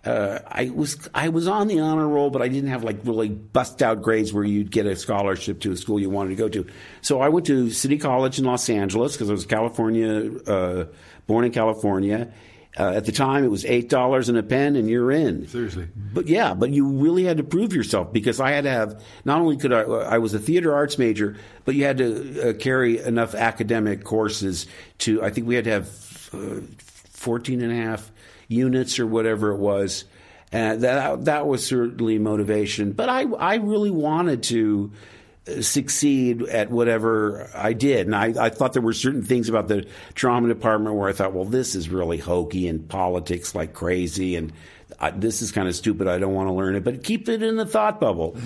uh, 0.05 0.39
I 0.47 0.69
was 0.69 1.09
I 1.13 1.27
was 1.29 1.47
on 1.47 1.67
the 1.67 1.81
honor 1.81 2.07
roll, 2.07 2.29
but 2.29 2.41
I 2.41 2.47
didn't 2.47 2.69
have 2.69 2.83
like 2.85 2.99
really 3.03 3.29
bust 3.29 3.81
out 3.81 4.01
grades 4.01 4.33
where 4.33 4.45
you'd 4.45 4.71
get 4.71 4.85
a 4.85 4.95
scholarship 4.95 5.59
to 5.61 5.73
a 5.73 5.77
school 5.77 5.99
you 5.99 6.09
wanted 6.09 6.29
to 6.29 6.35
go 6.35 6.47
to. 6.47 6.65
So 7.01 7.19
I 7.19 7.27
went 7.29 7.45
to 7.47 7.69
City 7.69 7.97
College 7.97 8.39
in 8.39 8.45
Los 8.45 8.69
Angeles 8.69 9.11
because 9.13 9.29
I 9.29 9.33
was 9.33 9.45
California, 9.45 10.31
uh, 10.47 10.85
born 11.27 11.43
in 11.45 11.51
California. 11.51 12.31
Uh, 12.77 12.89
at 12.89 13.05
the 13.05 13.11
time, 13.11 13.43
it 13.43 13.49
was 13.49 13.65
eight 13.65 13.87
dollars 13.87 14.29
and 14.29 14.37
a 14.37 14.41
pen, 14.41 14.75
and 14.75 14.89
you're 14.89 15.11
in. 15.11 15.47
Seriously. 15.47 15.87
But 15.95 16.27
yeah, 16.27 16.55
but 16.55 16.71
you 16.71 16.87
really 16.87 17.23
had 17.23 17.37
to 17.37 17.43
prove 17.43 17.71
yourself 17.71 18.11
because 18.11 18.39
I 18.39 18.49
had 18.51 18.63
to 18.63 18.71
have 18.71 19.03
not 19.25 19.41
only 19.41 19.57
could 19.57 19.71
I 19.71 19.81
I 19.81 20.17
was 20.17 20.33
a 20.33 20.39
theater 20.39 20.73
arts 20.73 20.97
major, 20.97 21.35
but 21.65 21.75
you 21.75 21.83
had 21.83 21.99
to 21.99 22.49
uh, 22.49 22.53
carry 22.53 22.97
enough 22.99 23.35
academic 23.35 24.03
courses 24.03 24.65
to 24.99 25.21
I 25.23 25.29
think 25.29 25.45
we 25.47 25.53
had 25.53 25.65
to 25.65 25.71
have 25.71 26.29
uh, 26.33 26.61
14 26.79 27.61
and 27.61 27.71
a 27.71 27.75
half 27.75 28.11
units 28.47 28.99
or 28.99 29.05
whatever 29.05 29.51
it 29.51 29.57
was. 29.57 30.05
And 30.51 30.81
that 30.81 31.25
that 31.25 31.47
was 31.47 31.65
certainly 31.65 32.17
motivation, 32.17 32.91
but 32.93 33.07
I 33.07 33.23
I 33.23 33.55
really 33.55 33.91
wanted 33.91 34.43
to 34.43 34.91
succeed 35.61 36.43
at 36.43 36.71
whatever 36.71 37.49
I 37.53 37.73
did. 37.73 38.07
And 38.07 38.15
I, 38.15 38.45
I 38.45 38.49
thought 38.49 38.73
there 38.73 38.81
were 38.81 38.93
certain 38.93 39.23
things 39.23 39.49
about 39.49 39.67
the 39.67 39.85
drama 40.13 40.47
department 40.47 40.95
where 40.95 41.09
I 41.09 41.13
thought, 41.13 41.33
well, 41.33 41.45
this 41.45 41.75
is 41.75 41.89
really 41.89 42.17
hokey 42.17 42.67
and 42.67 42.87
politics 42.87 43.53
like 43.53 43.73
crazy, 43.73 44.35
and 44.35 44.53
I, 44.99 45.11
this 45.11 45.41
is 45.41 45.51
kind 45.51 45.67
of 45.67 45.75
stupid. 45.75 46.07
I 46.07 46.17
don't 46.17 46.33
want 46.33 46.47
to 46.47 46.53
learn 46.53 46.75
it. 46.75 46.83
But 46.83 47.03
keep 47.03 47.27
it 47.27 47.43
in 47.43 47.57
the 47.57 47.65
thought 47.65 47.99
bubble. 47.99 48.37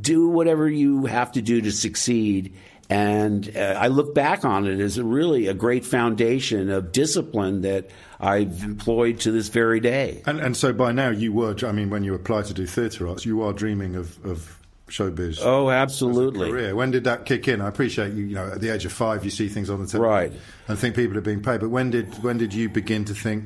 Do 0.00 0.28
whatever 0.28 0.68
you 0.68 1.06
have 1.06 1.32
to 1.32 1.42
do 1.42 1.60
to 1.60 1.72
succeed. 1.72 2.54
And 2.90 3.54
uh, 3.54 3.76
I 3.78 3.88
look 3.88 4.14
back 4.14 4.44
on 4.46 4.66
it 4.66 4.80
as 4.80 4.96
a 4.96 5.04
really 5.04 5.48
a 5.48 5.54
great 5.54 5.84
foundation 5.84 6.70
of 6.70 6.92
discipline 6.92 7.60
that 7.62 7.90
I've 8.18 8.62
employed 8.64 9.20
to 9.20 9.30
this 9.30 9.48
very 9.48 9.80
day. 9.80 10.22
And, 10.24 10.40
and 10.40 10.56
so 10.56 10.72
by 10.72 10.92
now 10.92 11.10
you 11.10 11.32
were, 11.32 11.54
I 11.66 11.72
mean, 11.72 11.90
when 11.90 12.04
you 12.04 12.14
applied 12.14 12.46
to 12.46 12.54
do 12.54 12.64
theatre 12.64 13.06
arts, 13.06 13.26
you 13.26 13.42
are 13.42 13.52
dreaming 13.52 13.94
of, 13.94 14.24
of 14.24 14.57
showbiz. 14.88 15.40
Oh, 15.42 15.70
absolutely. 15.70 16.50
Career. 16.50 16.74
When 16.74 16.90
did 16.90 17.04
that 17.04 17.24
kick 17.24 17.48
in? 17.48 17.60
I 17.60 17.68
appreciate 17.68 18.12
you. 18.14 18.24
You 18.24 18.34
know, 18.34 18.46
at 18.52 18.60
the 18.60 18.70
age 18.70 18.84
of 18.84 18.92
five, 18.92 19.24
you 19.24 19.30
see 19.30 19.48
things 19.48 19.70
on 19.70 19.80
the 19.80 19.86
television, 19.86 20.32
Right. 20.32 20.32
And 20.68 20.78
think 20.78 20.96
people 20.96 21.16
are 21.16 21.22
being 21.22 21.42
paid. 21.42 21.60
But 21.60 21.70
when 21.70 21.90
did 21.90 22.22
when 22.22 22.38
did 22.38 22.52
you 22.52 22.68
begin 22.68 23.04
to 23.06 23.14
think, 23.14 23.44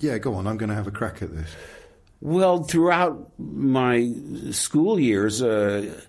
yeah, 0.00 0.18
go 0.18 0.34
on, 0.34 0.46
I'm 0.46 0.56
going 0.56 0.70
to 0.70 0.74
have 0.74 0.86
a 0.86 0.92
crack 0.92 1.22
at 1.22 1.34
this? 1.34 1.50
Well, 2.20 2.62
throughout 2.62 3.30
my 3.38 4.12
school 4.50 4.98
years, 4.98 5.42
uh, 5.42 6.00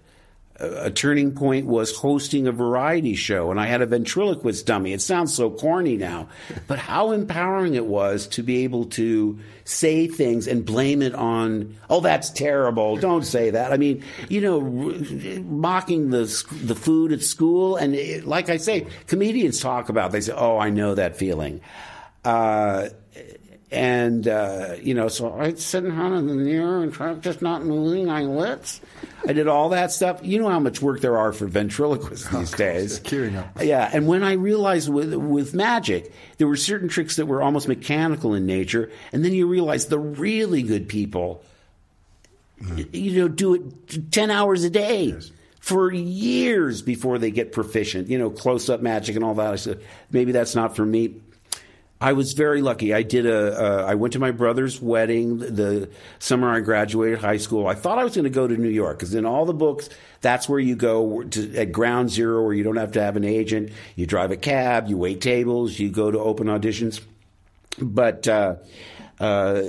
a 0.59 0.89
turning 0.89 1.33
point 1.33 1.67
was 1.67 1.95
hosting 1.95 2.47
a 2.47 2.51
variety 2.51 3.15
show, 3.15 3.51
and 3.51 3.59
I 3.59 3.67
had 3.67 3.81
a 3.81 3.85
ventriloquist 3.85 4.65
dummy. 4.65 4.93
It 4.93 5.01
sounds 5.01 5.33
so 5.33 5.49
corny 5.49 5.97
now, 5.97 6.29
but 6.67 6.79
how 6.79 7.11
empowering 7.11 7.75
it 7.75 7.85
was 7.85 8.27
to 8.27 8.43
be 8.43 8.63
able 8.63 8.85
to 8.85 9.39
say 9.65 10.07
things 10.07 10.47
and 10.47 10.65
blame 10.65 11.01
it 11.01 11.13
on, 11.13 11.75
oh, 11.89 11.99
that's 11.99 12.29
terrible. 12.31 12.95
Don't 12.97 13.25
say 13.25 13.51
that. 13.51 13.71
I 13.71 13.77
mean, 13.77 14.03
you 14.29 14.41
know, 14.41 14.59
r- 14.59 15.39
mocking 15.41 16.09
the 16.09 16.25
the 16.63 16.75
food 16.75 17.11
at 17.11 17.21
school, 17.21 17.75
and 17.75 17.93
it, 17.93 18.25
like 18.25 18.49
I 18.49 18.57
say, 18.57 18.87
comedians 19.07 19.59
talk 19.59 19.89
about. 19.89 20.11
They 20.11 20.21
say, 20.21 20.33
oh, 20.35 20.57
I 20.57 20.69
know 20.69 20.95
that 20.95 21.17
feeling. 21.17 21.61
Uh, 22.25 22.89
and 23.69 24.27
uh, 24.27 24.75
you 24.81 24.93
know, 24.93 25.09
so 25.09 25.33
I'd 25.39 25.59
sit 25.59 25.83
in 25.83 25.93
front 25.93 26.13
of 26.15 26.25
the 26.27 26.33
mirror 26.35 26.83
and 26.83 26.93
try 26.93 27.13
just 27.15 27.41
not 27.41 27.65
moving 27.65 28.05
my 28.05 28.21
lips. 28.21 28.79
I 29.27 29.33
did 29.33 29.47
all 29.47 29.69
that 29.69 29.91
stuff. 29.91 30.21
You 30.23 30.39
know 30.39 30.47
how 30.47 30.59
much 30.59 30.81
work 30.81 31.01
there 31.01 31.17
are 31.17 31.33
for 31.33 31.47
ventriloquists 31.47 32.29
these 32.29 32.51
days. 32.51 32.99
queuing 33.01 33.35
up. 33.37 33.61
Yeah, 33.61 33.89
and 33.91 34.07
when 34.07 34.23
I 34.23 34.33
realized 34.33 34.87
with 34.87 35.13
with 35.13 35.53
magic, 35.53 36.13
there 36.37 36.47
were 36.47 36.55
certain 36.55 36.87
tricks 36.87 37.17
that 37.17 37.25
were 37.25 37.41
almost 37.41 37.67
mechanical 37.67 38.33
in 38.35 38.45
nature, 38.45 38.89
and 39.11 39.25
then 39.25 39.33
you 39.33 39.47
realize 39.47 39.87
the 39.87 39.99
really 39.99 40.63
good 40.63 40.87
people, 40.87 41.43
y- 42.61 42.85
you 42.93 43.19
know, 43.19 43.27
do 43.27 43.55
it 43.55 44.11
ten 44.11 44.31
hours 44.31 44.63
a 44.63 44.69
day. 44.69 45.13
For 45.59 45.91
years 45.91 46.81
before 46.81 47.17
they 47.19 47.29
get 47.29 47.51
proficient, 47.51 48.07
you 48.07 48.17
know, 48.17 48.29
close 48.29 48.69
up 48.69 48.81
magic 48.81 49.17
and 49.17 49.25
all 49.25 49.33
that. 49.33 49.51
I 49.51 49.57
said, 49.57 49.81
maybe 50.09 50.31
that's 50.31 50.55
not 50.55 50.77
for 50.77 50.85
me. 50.85 51.15
I 51.99 52.13
was 52.13 52.33
very 52.33 52.61
lucky. 52.61 52.93
I 52.93 53.01
did 53.01 53.25
a. 53.25 53.59
Uh, 53.59 53.85
I 53.85 53.95
went 53.95 54.13
to 54.13 54.19
my 54.19 54.29
brother's 54.29 54.79
wedding 54.79 55.39
the 55.39 55.89
summer 56.19 56.49
I 56.51 56.59
graduated 56.59 57.19
high 57.19 57.37
school. 57.37 57.65
I 57.65 57.73
thought 57.73 57.97
I 57.97 58.03
was 58.03 58.13
going 58.13 58.25
to 58.25 58.29
go 58.29 58.47
to 58.47 58.55
New 58.55 58.69
York 58.69 58.99
because 58.99 59.15
in 59.15 59.25
all 59.25 59.45
the 59.45 59.53
books, 59.53 59.89
that's 60.21 60.47
where 60.47 60.59
you 60.59 60.75
go 60.75 61.23
to, 61.23 61.55
at 61.55 61.71
ground 61.71 62.11
zero, 62.11 62.43
where 62.43 62.53
you 62.53 62.63
don't 62.63 62.75
have 62.75 62.91
to 62.93 63.01
have 63.01 63.17
an 63.17 63.23
agent. 63.23 63.71
You 63.95 64.05
drive 64.05 64.29
a 64.29 64.37
cab, 64.37 64.87
you 64.87 64.97
wait 64.97 65.21
tables, 65.21 65.79
you 65.79 65.89
go 65.89 66.11
to 66.11 66.19
open 66.19 66.47
auditions. 66.47 67.01
But 67.79 68.27
uh, 68.27 68.57
uh, 69.19 69.63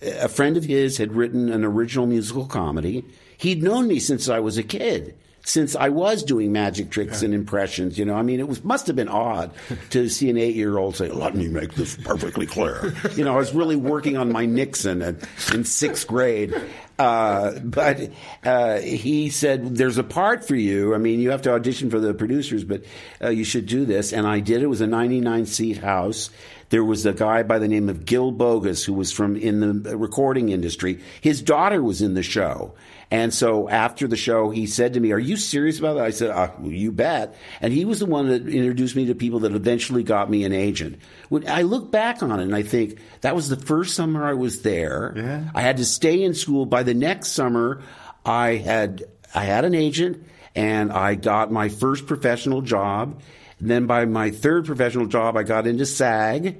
a 0.00 0.28
friend 0.28 0.56
of 0.56 0.64
his 0.64 0.96
had 0.96 1.12
written 1.12 1.50
an 1.50 1.64
original 1.64 2.06
musical 2.06 2.46
comedy. 2.46 3.04
He'd 3.36 3.62
known 3.62 3.88
me 3.88 3.98
since 3.98 4.30
I 4.30 4.40
was 4.40 4.56
a 4.56 4.62
kid 4.62 5.16
since 5.44 5.76
I 5.76 5.90
was 5.90 6.22
doing 6.22 6.52
magic 6.52 6.90
tricks 6.90 7.22
and 7.22 7.34
impressions. 7.34 7.98
You 7.98 8.06
know, 8.06 8.14
I 8.14 8.22
mean, 8.22 8.40
it 8.40 8.48
was 8.48 8.64
must 8.64 8.86
have 8.88 8.96
been 8.96 9.08
odd 9.08 9.52
to 9.90 10.08
see 10.08 10.30
an 10.30 10.38
eight-year-old 10.38 10.96
say, 10.96 11.08
"Let 11.08 11.34
me 11.34 11.48
make 11.48 11.74
this 11.74 11.96
perfectly 11.96 12.46
clear." 12.46 12.94
You 13.14 13.24
know, 13.24 13.34
I 13.34 13.38
was 13.38 13.54
really 13.54 13.76
working 13.76 14.16
on 14.16 14.32
my 14.32 14.46
Nixon 14.46 15.02
in, 15.02 15.18
in 15.52 15.64
sixth 15.64 16.06
grade. 16.06 16.54
Uh, 16.98 17.58
but 17.58 18.10
uh, 18.44 18.78
he 18.78 19.28
said, 19.28 19.76
"There's 19.76 19.98
a 19.98 20.04
part 20.04 20.46
for 20.46 20.56
you. 20.56 20.94
I 20.94 20.98
mean, 20.98 21.20
you 21.20 21.30
have 21.30 21.42
to 21.42 21.52
audition 21.52 21.90
for 21.90 22.00
the 22.00 22.14
producers, 22.14 22.64
but 22.64 22.84
uh, 23.22 23.28
you 23.28 23.44
should 23.44 23.66
do 23.66 23.84
this." 23.84 24.12
And 24.12 24.26
I 24.26 24.40
did. 24.40 24.62
It 24.62 24.66
was 24.66 24.80
a 24.80 24.86
99-seat 24.86 25.78
house. 25.78 26.30
There 26.70 26.84
was 26.84 27.04
a 27.04 27.12
guy 27.12 27.42
by 27.42 27.58
the 27.58 27.68
name 27.68 27.88
of 27.88 28.04
Gil 28.04 28.32
Bogus 28.32 28.84
who 28.84 28.94
was 28.94 29.12
from 29.12 29.36
in 29.36 29.82
the 29.82 29.96
recording 29.96 30.48
industry. 30.48 31.00
His 31.20 31.42
daughter 31.42 31.82
was 31.82 32.00
in 32.00 32.14
the 32.14 32.22
show. 32.22 32.74
And 33.14 33.32
so 33.32 33.68
after 33.68 34.08
the 34.08 34.16
show, 34.16 34.50
he 34.50 34.66
said 34.66 34.94
to 34.94 35.00
me, 35.00 35.12
Are 35.12 35.20
you 35.20 35.36
serious 35.36 35.78
about 35.78 35.94
that? 35.94 36.04
I 36.04 36.10
said, 36.10 36.30
uh, 36.30 36.50
You 36.64 36.90
bet. 36.90 37.36
And 37.60 37.72
he 37.72 37.84
was 37.84 38.00
the 38.00 38.06
one 38.06 38.28
that 38.28 38.48
introduced 38.48 38.96
me 38.96 39.06
to 39.06 39.14
people 39.14 39.38
that 39.40 39.52
eventually 39.52 40.02
got 40.02 40.28
me 40.28 40.42
an 40.42 40.52
agent. 40.52 40.98
When 41.28 41.48
I 41.48 41.62
look 41.62 41.92
back 41.92 42.24
on 42.24 42.40
it 42.40 42.42
and 42.42 42.56
I 42.56 42.64
think 42.64 42.98
that 43.20 43.36
was 43.36 43.48
the 43.48 43.56
first 43.56 43.94
summer 43.94 44.24
I 44.24 44.32
was 44.32 44.62
there. 44.62 45.12
Yeah. 45.14 45.44
I 45.54 45.60
had 45.60 45.76
to 45.76 45.84
stay 45.84 46.24
in 46.24 46.34
school. 46.34 46.66
By 46.66 46.82
the 46.82 46.92
next 46.92 47.28
summer, 47.28 47.82
I 48.26 48.56
had 48.56 49.04
I 49.32 49.44
had 49.44 49.64
an 49.64 49.76
agent 49.76 50.26
and 50.56 50.90
I 50.90 51.14
got 51.14 51.52
my 51.52 51.68
first 51.68 52.08
professional 52.08 52.62
job. 52.62 53.22
And 53.60 53.70
then 53.70 53.86
by 53.86 54.06
my 54.06 54.32
third 54.32 54.66
professional 54.66 55.06
job, 55.06 55.36
I 55.36 55.44
got 55.44 55.68
into 55.68 55.86
SAG. 55.86 56.56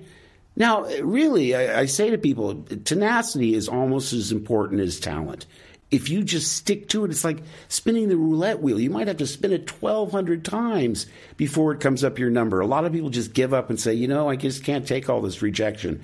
Now, 0.55 0.85
really, 0.85 1.57
I, 1.57 1.81
I 1.81 1.87
say 1.87 2.11
to 2.11 2.19
people, 2.19 2.63
tenacity 2.85 3.55
is 3.55 3.69
almost 3.69 4.13
as 4.13 4.31
important 4.31 4.83
as 4.83 5.01
talent. 5.01 5.47
If 5.91 6.09
you 6.09 6.25
just 6.25 6.53
stick 6.53 6.89
to 6.89 7.05
it, 7.05 7.11
it's 7.11 7.25
like 7.25 7.39
spinning 7.69 8.09
the 8.09 8.17
roulette 8.17 8.61
wheel. 8.61 8.81
You 8.81 8.91
might 8.91 9.07
have 9.07 9.19
to 9.19 9.27
spin 9.27 9.53
it 9.53 9.71
1,200 9.81 10.45
times 10.45 11.07
before 11.37 11.73
it 11.73 11.81
comes 11.81 12.03
up 12.03 12.19
your 12.19 12.31
number. 12.31 12.61
A 12.61 12.67
lot 12.67 12.85
of 12.85 12.93
people 12.93 13.11
just 13.11 13.33
give 13.33 13.55
up 13.55 13.71
and 13.71 13.79
say, 13.79 13.95
you 13.95 14.09
know, 14.09 14.29
I 14.29 14.37
just 14.37 14.65
can't 14.65 14.89
take 14.89 15.09
all 15.09 15.21
this 15.21 15.41
rejection. 15.41 16.03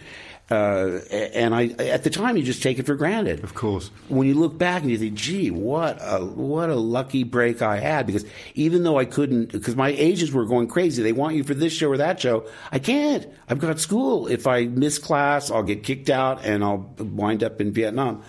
Uh, 0.50 0.98
and 1.12 1.54
I, 1.54 1.68
at 1.78 2.02
the 2.02 2.10
time, 2.10 2.36
you 2.36 2.42
just 2.42 2.60
take 2.60 2.80
it 2.80 2.86
for 2.86 2.96
granted. 2.96 3.44
Of 3.44 3.54
course. 3.54 3.92
When 4.08 4.26
you 4.26 4.34
look 4.34 4.58
back 4.58 4.82
and 4.82 4.90
you 4.90 4.98
think, 4.98 5.14
"Gee, 5.14 5.48
what 5.52 5.98
a 6.00 6.24
what 6.24 6.70
a 6.70 6.74
lucky 6.74 7.22
break 7.22 7.62
I 7.62 7.78
had!" 7.78 8.04
Because 8.04 8.24
even 8.56 8.82
though 8.82 8.98
I 8.98 9.04
couldn't, 9.04 9.52
because 9.52 9.76
my 9.76 9.90
agents 9.90 10.32
were 10.32 10.44
going 10.46 10.66
crazy, 10.66 11.04
they 11.04 11.12
want 11.12 11.36
you 11.36 11.44
for 11.44 11.54
this 11.54 11.72
show 11.72 11.88
or 11.88 11.98
that 11.98 12.18
show. 12.18 12.48
I 12.72 12.80
can't. 12.80 13.28
I've 13.48 13.60
got 13.60 13.78
school. 13.78 14.26
If 14.26 14.48
I 14.48 14.64
miss 14.64 14.98
class, 14.98 15.52
I'll 15.52 15.62
get 15.62 15.84
kicked 15.84 16.10
out 16.10 16.44
and 16.44 16.64
I'll 16.64 16.94
wind 16.98 17.44
up 17.44 17.60
in 17.60 17.72
Vietnam. 17.72 18.24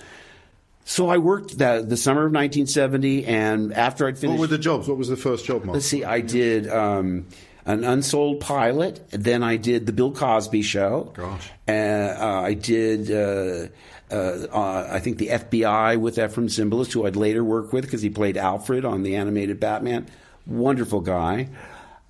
So 0.91 1.07
I 1.07 1.19
worked 1.19 1.59
that 1.59 1.87
the 1.87 1.95
summer 1.95 2.25
of 2.25 2.33
1970, 2.33 3.25
and 3.25 3.73
after 3.73 4.07
I'd 4.07 4.17
finished, 4.17 4.37
What 4.37 4.41
were 4.41 4.47
the 4.47 4.57
jobs? 4.57 4.89
What 4.89 4.97
was 4.97 5.07
the 5.07 5.15
first 5.15 5.45
job, 5.45 5.63
Mark? 5.63 5.75
Let's 5.75 5.85
see. 5.85 6.03
I 6.03 6.19
did 6.19 6.67
um, 6.67 7.27
an 7.65 7.85
unsold 7.85 8.41
pilot. 8.41 9.01
Then 9.09 9.41
I 9.41 9.55
did 9.55 9.85
the 9.85 9.93
Bill 9.93 10.11
Cosby 10.11 10.61
Show. 10.61 11.13
Gosh. 11.13 11.49
Uh, 11.65 11.71
uh, 11.71 12.41
I 12.43 12.55
did. 12.55 13.09
Uh, 13.09 13.67
uh, 14.13 14.47
uh, 14.51 14.89
I 14.91 14.99
think 14.99 15.17
the 15.17 15.29
FBI 15.29 15.97
with 15.97 16.17
Efrem 16.17 16.49
Zimbalist, 16.49 16.91
who 16.91 17.05
I'd 17.05 17.15
later 17.15 17.41
work 17.41 17.71
with 17.71 17.85
because 17.85 18.01
he 18.01 18.09
played 18.09 18.35
Alfred 18.35 18.83
on 18.83 19.03
the 19.03 19.15
animated 19.15 19.61
Batman. 19.61 20.07
Wonderful 20.45 20.99
guy. 20.99 21.47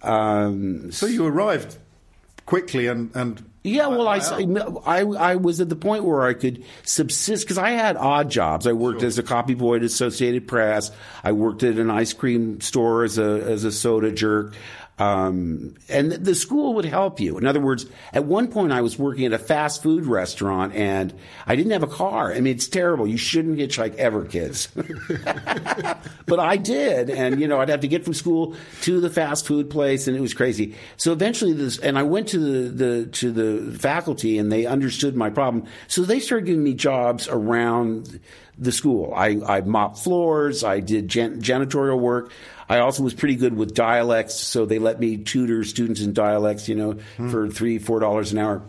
Um, 0.02 0.92
So 0.92 1.06
you 1.06 1.28
arrived 1.28 1.78
quickly 2.48 2.88
and 2.88 3.12
and 3.14 3.46
yeah, 3.64 3.88
well, 3.88 4.08
I, 4.08 4.20
I, 4.86 5.02
I 5.02 5.36
was 5.36 5.62
at 5.62 5.70
the 5.70 5.76
point 5.76 6.04
where 6.04 6.24
I 6.24 6.34
could 6.34 6.64
subsist 6.84 7.46
because 7.46 7.60
I 7.60 7.70
had 7.72 7.96
odd 7.96 8.32
jobs. 8.32 8.66
I 8.66 8.74
worked 8.74 9.04
as 9.04 9.20
a 9.20 9.24
copy 9.24 9.54
boy 9.54 9.76
at 9.76 9.84
Associated 9.84 10.48
Press. 10.48 10.90
I 11.24 11.34
worked 11.34 11.62
at 11.62 11.78
an 11.78 11.92
ice 11.92 12.12
cream 12.14 12.60
store 12.60 13.04
as 13.04 13.20
a 13.20 13.44
as 13.44 13.64
a 13.64 13.72
soda 13.72 14.12
jerk. 14.12 14.56
Um, 15.00 15.76
and 15.90 16.12
the 16.12 16.36
school 16.36 16.76
would 16.76 16.86
help 16.86 17.20
you. 17.20 17.38
In 17.40 17.48
other 17.48 17.60
words, 17.60 17.88
at 18.14 18.26
one 18.26 18.50
point 18.50 18.72
I 18.72 18.82
was 18.82 19.00
working 19.00 19.26
at 19.26 19.34
a 19.34 19.40
fast 19.40 19.82
food 19.82 20.06
restaurant 20.06 20.76
and 20.76 21.12
I 21.48 21.56
didn't 21.56 21.72
have 21.72 21.82
a 21.82 21.88
car. 21.88 22.32
I 22.32 22.40
mean, 22.40 22.56
it's 22.56 22.68
terrible. 22.68 23.08
You 23.08 23.18
shouldn't 23.18 23.58
hitchhike 23.58 23.96
ever, 23.96 24.26
kids. 24.26 24.68
but 26.28 26.40
I 26.40 26.58
did. 26.58 27.10
And, 27.10 27.42
you 27.42 27.48
know, 27.48 27.60
I'd 27.60 27.70
have 27.70 27.80
to 27.80 27.88
get 27.88 28.04
from 28.04 28.14
school 28.14 28.56
to 28.82 29.02
the 29.02 29.10
fast 29.10 29.48
food 29.48 29.72
place 29.72 30.08
and 30.08 30.16
it 30.16 30.22
was 30.22 30.36
crazy. 30.36 30.76
So 30.98 31.14
eventually 31.14 31.54
this, 31.54 31.80
and 31.80 31.98
I 31.98 32.04
went 32.04 32.28
to 32.30 32.38
the, 32.38 32.70
the, 32.70 33.06
to 33.08 33.32
the 33.32 33.78
faculty 33.80 34.38
and 34.38 34.52
they 34.52 34.68
understood 34.68 35.16
my 35.16 35.32
problem. 35.32 35.66
So 35.88 36.04
they 36.04 36.20
started 36.20 36.46
giving 36.46 36.64
me 36.64 36.76
jobs 36.76 37.28
around 37.28 38.20
the 38.62 38.72
school. 38.72 39.12
I, 39.14 39.40
I 39.46 39.62
mopped 39.62 39.98
floors. 39.98 40.64
I 40.64 40.80
did 40.80 41.08
jan- 41.08 41.42
janitorial 41.42 42.00
work. 42.00 42.32
I 42.70 42.80
also 42.80 43.04
was 43.04 43.14
pretty 43.14 43.36
good 43.36 43.58
with 43.58 43.74
dialects, 43.74 44.36
so 44.36 44.66
they 44.66 44.80
let 44.80 45.00
me 45.00 45.18
tutor 45.18 45.66
students 45.66 46.00
in 46.00 46.14
dialects, 46.14 46.70
you 46.70 46.76
know, 46.76 47.00
for 47.30 47.50
three, 47.50 47.80
four 47.80 48.00
dollars 48.00 48.32
an 48.32 48.38
hour, 48.38 48.62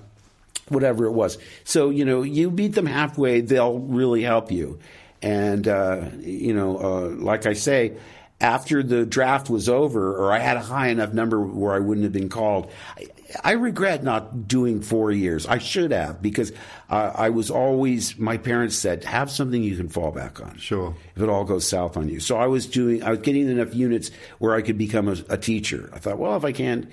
whatever 0.68 1.04
it 1.04 1.12
was. 1.12 1.38
So 1.62 1.90
you 1.90 2.04
know, 2.04 2.22
you 2.22 2.50
beat 2.50 2.74
them 2.74 2.86
halfway, 2.86 3.42
they'll 3.42 3.78
really 3.78 4.22
help 4.22 4.50
you. 4.50 4.80
And 5.20 5.68
uh, 5.68 6.08
you 6.18 6.52
know, 6.52 6.78
uh, 6.78 7.08
like 7.10 7.46
I 7.46 7.52
say, 7.52 7.96
after 8.40 8.82
the 8.82 9.06
draft 9.06 9.48
was 9.48 9.68
over, 9.68 10.16
or 10.16 10.32
I 10.32 10.40
had 10.40 10.56
a 10.56 10.62
high 10.62 10.88
enough 10.88 11.12
number 11.12 11.40
where 11.40 11.74
I 11.74 11.78
wouldn't 11.78 12.02
have 12.02 12.12
been 12.12 12.28
called. 12.28 12.72
I, 12.96 13.06
I 13.44 13.52
regret 13.52 14.02
not 14.02 14.48
doing 14.48 14.80
four 14.80 15.10
years. 15.10 15.46
I 15.46 15.58
should 15.58 15.92
have 15.92 16.20
because 16.20 16.52
uh, 16.90 17.12
I 17.14 17.30
was 17.30 17.50
always. 17.50 18.18
My 18.18 18.36
parents 18.36 18.76
said, 18.76 19.04
"Have 19.04 19.30
something 19.30 19.62
you 19.62 19.76
can 19.76 19.88
fall 19.88 20.12
back 20.12 20.40
on." 20.40 20.56
Sure. 20.58 20.94
If 21.16 21.22
it 21.22 21.28
all 21.28 21.44
goes 21.44 21.66
south 21.66 21.96
on 21.96 22.08
you, 22.08 22.20
so 22.20 22.36
I 22.36 22.46
was 22.46 22.66
doing. 22.66 23.02
I 23.02 23.10
was 23.10 23.20
getting 23.20 23.48
enough 23.48 23.74
units 23.74 24.10
where 24.38 24.54
I 24.54 24.62
could 24.62 24.78
become 24.78 25.08
a, 25.08 25.16
a 25.28 25.36
teacher. 25.36 25.90
I 25.92 25.98
thought, 25.98 26.18
well, 26.18 26.36
if 26.36 26.44
I 26.44 26.52
can't 26.52 26.90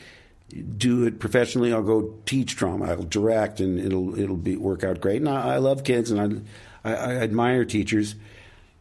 do 0.78 1.06
it 1.06 1.20
professionally, 1.20 1.74
I'll 1.74 1.84
go 1.84 2.16
teach 2.26 2.56
drama. 2.56 2.86
I'll 2.86 3.04
direct, 3.04 3.60
and 3.60 3.80
it'll 3.80 4.20
it'll 4.20 4.38
be 4.38 4.56
work 4.56 4.84
out 4.84 5.02
great. 5.02 5.18
And 5.18 5.30
I, 5.30 5.56
I 5.56 5.58
love 5.58 5.84
kids, 5.84 6.12
and 6.12 6.44
I 6.84 6.90
I, 6.90 6.96
I 6.96 7.16
admire 7.18 7.66
teachers. 7.66 8.16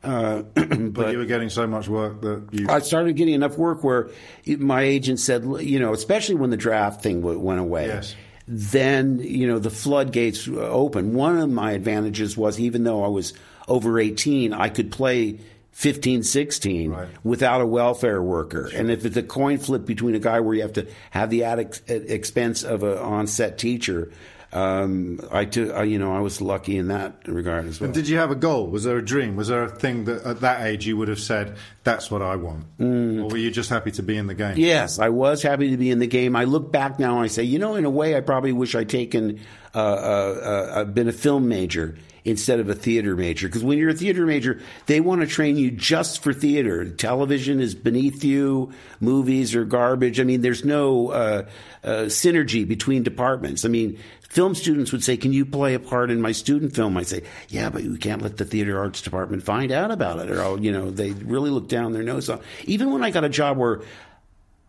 Uh, 0.02 0.42
but, 0.54 0.92
but 0.92 1.12
you 1.12 1.18
were 1.18 1.24
getting 1.24 1.50
so 1.50 1.66
much 1.66 1.88
work 1.88 2.20
that 2.20 2.48
you. 2.52 2.66
I 2.68 2.78
started 2.80 3.16
getting 3.16 3.34
enough 3.34 3.58
work 3.58 3.82
where 3.82 4.10
my 4.46 4.82
agent 4.82 5.18
said, 5.20 5.44
you 5.60 5.80
know, 5.80 5.92
especially 5.92 6.36
when 6.36 6.50
the 6.50 6.56
draft 6.56 7.02
thing 7.02 7.20
w- 7.20 7.38
went 7.38 7.60
away. 7.60 7.86
Yes. 7.88 8.14
Then 8.46 9.18
you 9.18 9.46
know 9.46 9.58
the 9.58 9.70
floodgates 9.70 10.48
opened. 10.48 11.14
One 11.14 11.38
of 11.38 11.50
my 11.50 11.72
advantages 11.72 12.36
was 12.36 12.58
even 12.58 12.84
though 12.84 13.04
I 13.04 13.08
was 13.08 13.34
over 13.66 13.98
eighteen, 13.98 14.52
I 14.54 14.68
could 14.70 14.90
play 14.90 15.40
15, 15.72 16.24
16 16.24 16.90
Right. 16.90 17.08
without 17.22 17.60
a 17.60 17.66
welfare 17.66 18.20
worker. 18.20 18.68
And 18.74 18.90
if 18.90 19.04
it's 19.04 19.16
a 19.16 19.22
coin 19.22 19.58
flip 19.58 19.86
between 19.86 20.16
a 20.16 20.18
guy 20.18 20.40
where 20.40 20.54
you 20.56 20.62
have 20.62 20.72
to 20.72 20.88
have 21.10 21.30
the 21.30 21.44
added 21.44 21.78
expense 21.86 22.64
of 22.64 22.82
an 22.82 22.98
on-set 22.98 23.58
teacher, 23.58 24.10
um, 24.52 25.20
I 25.30 25.44
took, 25.44 25.76
uh, 25.76 25.82
you 25.82 25.98
know, 25.98 26.16
I 26.16 26.20
was 26.20 26.40
lucky 26.40 26.78
in 26.78 26.88
that 26.88 27.28
regard 27.28 27.66
as 27.66 27.80
well. 27.80 27.86
And 27.86 27.94
did 27.94 28.08
you 28.08 28.16
have 28.16 28.30
a 28.30 28.34
goal? 28.34 28.68
Was 28.68 28.84
there 28.84 28.96
a 28.96 29.04
dream? 29.04 29.36
Was 29.36 29.48
there 29.48 29.64
a 29.64 29.68
thing 29.68 30.04
that 30.04 30.24
at 30.24 30.40
that 30.40 30.66
age 30.66 30.86
you 30.86 30.96
would 30.96 31.08
have 31.08 31.20
said, 31.20 31.56
"That's 31.84 32.10
what 32.10 32.22
I 32.22 32.36
want," 32.36 32.64
or 32.80 33.28
were 33.28 33.36
you 33.36 33.50
just 33.50 33.68
happy 33.68 33.90
to 33.92 34.02
be 34.02 34.16
in 34.16 34.26
the 34.26 34.34
game? 34.34 34.54
Yes, 34.56 34.98
I 34.98 35.10
was 35.10 35.42
happy 35.42 35.70
to 35.70 35.76
be 35.76 35.90
in 35.90 35.98
the 35.98 36.06
game. 36.06 36.34
I 36.34 36.44
look 36.44 36.72
back 36.72 36.98
now 36.98 37.16
and 37.16 37.24
I 37.24 37.28
say, 37.28 37.42
you 37.42 37.58
know, 37.58 37.74
in 37.74 37.84
a 37.84 37.90
way, 37.90 38.16
I 38.16 38.20
probably 38.20 38.52
wish 38.52 38.74
I'd 38.74 38.88
taken, 38.88 39.40
uh, 39.74 39.78
uh, 39.78 40.70
uh, 40.76 40.84
been 40.84 41.08
a 41.08 41.12
film 41.12 41.48
major 41.48 41.96
instead 42.24 42.60
of 42.60 42.68
a 42.68 42.74
theater 42.74 43.16
major. 43.16 43.48
Because 43.48 43.64
when 43.64 43.78
you're 43.78 43.90
a 43.90 43.94
theater 43.94 44.26
major, 44.26 44.60
they 44.86 45.00
want 45.00 45.20
to 45.22 45.26
train 45.26 45.56
you 45.56 45.70
just 45.70 46.22
for 46.22 46.32
theater. 46.32 46.88
Television 46.90 47.60
is 47.60 47.74
beneath 47.74 48.22
you. 48.22 48.72
Movies 49.00 49.54
are 49.54 49.64
garbage. 49.64 50.20
I 50.20 50.24
mean, 50.24 50.42
there's 50.42 50.64
no 50.64 51.08
uh, 51.08 51.46
uh, 51.82 51.88
synergy 52.06 52.66
between 52.66 53.02
departments. 53.02 53.64
I 53.64 53.68
mean, 53.68 53.98
film 54.28 54.54
students 54.54 54.92
would 54.92 55.02
say, 55.02 55.16
"Can 55.16 55.32
you 55.32 55.44
play 55.44 55.74
a 55.74 55.80
part 55.80 56.10
in 56.10 56.20
my 56.20 56.32
student 56.32 56.74
film?" 56.74 56.96
I 56.96 57.02
say, 57.02 57.22
"Yeah, 57.48 57.70
but 57.70 57.82
we 57.82 57.98
can't 57.98 58.22
let 58.22 58.36
the 58.36 58.44
theater 58.44 58.78
arts 58.78 59.02
department 59.02 59.42
find 59.42 59.72
out 59.72 59.90
about 59.90 60.18
it, 60.20 60.30
or 60.30 60.40
I'll, 60.40 60.60
you 60.60 60.72
know, 60.72 60.90
they 60.90 61.12
really 61.12 61.50
look 61.50 61.68
down 61.68 61.92
their 61.92 62.02
nose 62.02 62.28
on." 62.28 62.40
Even 62.64 62.92
when 62.92 63.02
I 63.02 63.10
got 63.10 63.24
a 63.24 63.28
job 63.28 63.56
where 63.56 63.80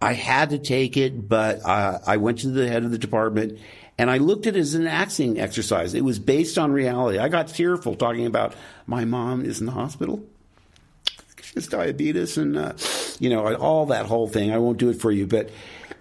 I 0.02 0.14
had 0.14 0.52
to 0.52 0.58
take 0.58 0.96
it, 0.98 1.28
but 1.28 1.64
uh, 1.66 2.00
I 2.08 2.18
went 2.18 2.40
to 2.40 2.50
the 2.50 2.68
head 2.68 2.84
of 2.84 2.92
the 2.92 2.98
department 2.98 3.60
and 3.98 4.10
I 4.10 4.18
looked 4.18 4.48
at 4.48 4.56
it 4.56 4.60
as 4.60 4.76
an 4.76 4.88
acting 4.88 5.38
exercise. 5.40 5.94
It 5.94 6.06
was 6.06 6.20
based 6.20 6.58
on 6.58 6.72
reality. 6.72 7.20
I 7.20 7.28
got 7.28 7.50
tearful 7.50 7.96
talking 7.96 8.26
about 8.26 8.56
my 8.88 9.04
mom 9.04 9.44
is 9.44 9.60
in 9.60 9.66
the 9.66 9.74
hospital. 9.74 10.24
She 11.42 11.54
has 11.56 11.68
diabetes 11.68 12.38
and, 12.38 12.58
uh, 12.58 12.74
you 13.20 13.30
know, 13.30 13.56
all 13.56 13.88
that 13.88 14.06
whole 14.06 14.30
thing. 14.30 14.54
I 14.54 14.58
won't 14.58 14.78
do 14.78 14.90
it 14.90 15.02
for 15.02 15.12
you, 15.12 15.28
but 15.28 15.50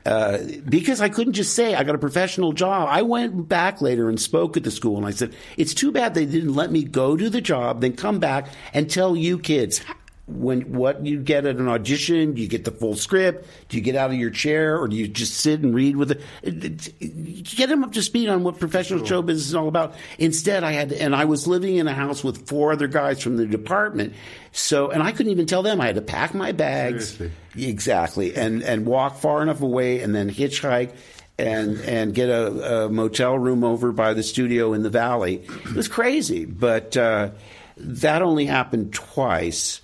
uh, 0.08 0.38
because 0.66 1.02
I 1.02 1.10
couldn't 1.10 1.34
just 1.34 1.54
say 1.54 1.74
I 1.74 1.84
got 1.84 1.94
a 1.94 1.98
professional 1.98 2.52
job, 2.52 2.88
I 2.90 3.02
went 3.02 3.46
back 3.46 3.82
later 3.82 4.08
and 4.08 4.18
spoke 4.18 4.56
at 4.56 4.64
the 4.64 4.70
school 4.70 4.96
and 4.96 5.04
I 5.04 5.10
said, 5.10 5.34
it's 5.58 5.74
too 5.74 5.92
bad 5.92 6.14
they 6.14 6.24
didn't 6.24 6.54
let 6.54 6.72
me 6.72 6.82
go 6.82 7.14
do 7.14 7.28
the 7.28 7.42
job, 7.42 7.82
then 7.82 7.92
come 7.92 8.18
back 8.18 8.48
and 8.72 8.90
tell 8.90 9.14
you 9.14 9.38
kids 9.38 9.82
when 10.28 10.74
what 10.74 11.04
you 11.06 11.20
get 11.22 11.46
at 11.46 11.56
an 11.56 11.68
audition, 11.68 12.34
do 12.34 12.42
you 12.42 12.48
get 12.48 12.64
the 12.64 12.70
full 12.70 12.94
script? 12.96 13.48
Do 13.68 13.78
you 13.78 13.82
get 13.82 13.96
out 13.96 14.10
of 14.10 14.16
your 14.16 14.30
chair, 14.30 14.78
or 14.78 14.86
do 14.86 14.94
you 14.94 15.08
just 15.08 15.34
sit 15.34 15.60
and 15.60 15.74
read 15.74 15.96
with 15.96 16.10
it? 16.10 17.44
Get 17.44 17.70
them 17.70 17.82
up 17.82 17.92
to 17.92 18.02
speed 18.02 18.28
on 18.28 18.44
what 18.44 18.58
professional 18.58 19.04
show 19.06 19.22
business 19.22 19.48
is 19.48 19.54
all 19.54 19.68
about. 19.68 19.94
Instead, 20.18 20.64
I 20.64 20.72
had, 20.72 20.92
and 20.92 21.16
I 21.16 21.24
was 21.24 21.46
living 21.46 21.76
in 21.76 21.88
a 21.88 21.94
house 21.94 22.22
with 22.22 22.46
four 22.46 22.72
other 22.72 22.88
guys 22.88 23.22
from 23.22 23.38
the 23.38 23.46
department, 23.46 24.12
so 24.52 24.90
and 24.90 25.02
I 25.02 25.12
couldn't 25.12 25.32
even 25.32 25.46
tell 25.46 25.62
them 25.62 25.80
I 25.80 25.86
had 25.86 25.94
to 25.94 26.02
pack 26.02 26.34
my 26.34 26.52
bags 26.52 27.16
Seriously. 27.16 27.68
exactly 27.70 28.36
and 28.36 28.62
and 28.62 28.84
walk 28.84 29.16
far 29.16 29.42
enough 29.42 29.62
away, 29.62 30.00
and 30.00 30.14
then 30.14 30.30
hitchhike. 30.30 30.92
And 31.40 31.78
and 31.82 32.12
get 32.12 32.28
a, 32.30 32.86
a 32.86 32.88
motel 32.88 33.38
room 33.38 33.62
over 33.62 33.92
by 33.92 34.12
the 34.12 34.24
studio 34.24 34.72
in 34.72 34.82
the 34.82 34.90
valley. 34.90 35.36
It 35.36 35.72
was 35.72 35.86
crazy, 35.86 36.44
but 36.44 36.96
uh, 36.96 37.30
that 37.76 38.22
only 38.22 38.44
happened 38.44 38.92
twice 38.92 39.80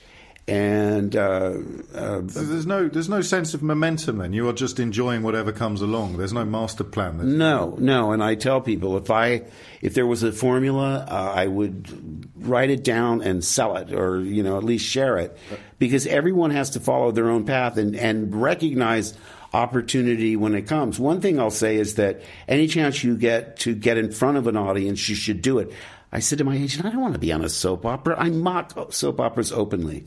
and 0.46 1.16
uh, 1.16 1.54
uh, 1.94 2.20
There's 2.22 2.66
no, 2.66 2.88
there's 2.88 3.08
no 3.08 3.22
sense 3.22 3.54
of 3.54 3.62
momentum. 3.62 4.18
Then 4.18 4.32
you 4.34 4.46
are 4.48 4.52
just 4.52 4.78
enjoying 4.78 5.22
whatever 5.22 5.52
comes 5.52 5.80
along. 5.80 6.18
There's 6.18 6.34
no 6.34 6.44
master 6.44 6.84
plan. 6.84 7.16
There's- 7.16 7.32
no, 7.32 7.76
no. 7.78 8.12
And 8.12 8.22
I 8.22 8.34
tell 8.34 8.60
people 8.60 8.96
if 8.98 9.10
I 9.10 9.44
if 9.80 9.94
there 9.94 10.06
was 10.06 10.22
a 10.22 10.32
formula, 10.32 11.06
uh, 11.08 11.32
I 11.34 11.46
would 11.46 12.28
write 12.36 12.68
it 12.70 12.84
down 12.84 13.22
and 13.22 13.42
sell 13.42 13.76
it, 13.76 13.92
or 13.92 14.20
you 14.20 14.42
know 14.42 14.58
at 14.58 14.64
least 14.64 14.84
share 14.86 15.16
it, 15.16 15.36
because 15.78 16.06
everyone 16.06 16.50
has 16.50 16.70
to 16.70 16.80
follow 16.80 17.10
their 17.10 17.30
own 17.30 17.44
path 17.46 17.78
and 17.78 17.96
and 17.96 18.34
recognize 18.40 19.14
opportunity 19.54 20.36
when 20.36 20.54
it 20.54 20.66
comes. 20.66 20.98
One 21.00 21.20
thing 21.20 21.38
I'll 21.40 21.50
say 21.50 21.76
is 21.76 21.94
that 21.94 22.20
any 22.48 22.66
chance 22.66 23.02
you 23.04 23.16
get 23.16 23.60
to 23.60 23.74
get 23.74 23.96
in 23.96 24.10
front 24.12 24.36
of 24.36 24.46
an 24.46 24.56
audience, 24.56 25.08
you 25.08 25.14
should 25.14 25.40
do 25.42 25.58
it. 25.58 25.72
I 26.12 26.18
said 26.20 26.38
to 26.38 26.44
my 26.44 26.56
agent, 26.56 26.84
I 26.84 26.90
don't 26.90 27.00
want 27.00 27.14
to 27.14 27.18
be 27.20 27.32
on 27.32 27.42
a 27.44 27.48
soap 27.48 27.86
opera. 27.86 28.16
I 28.18 28.30
mock 28.30 28.92
soap 28.92 29.20
operas 29.20 29.50
openly. 29.52 30.04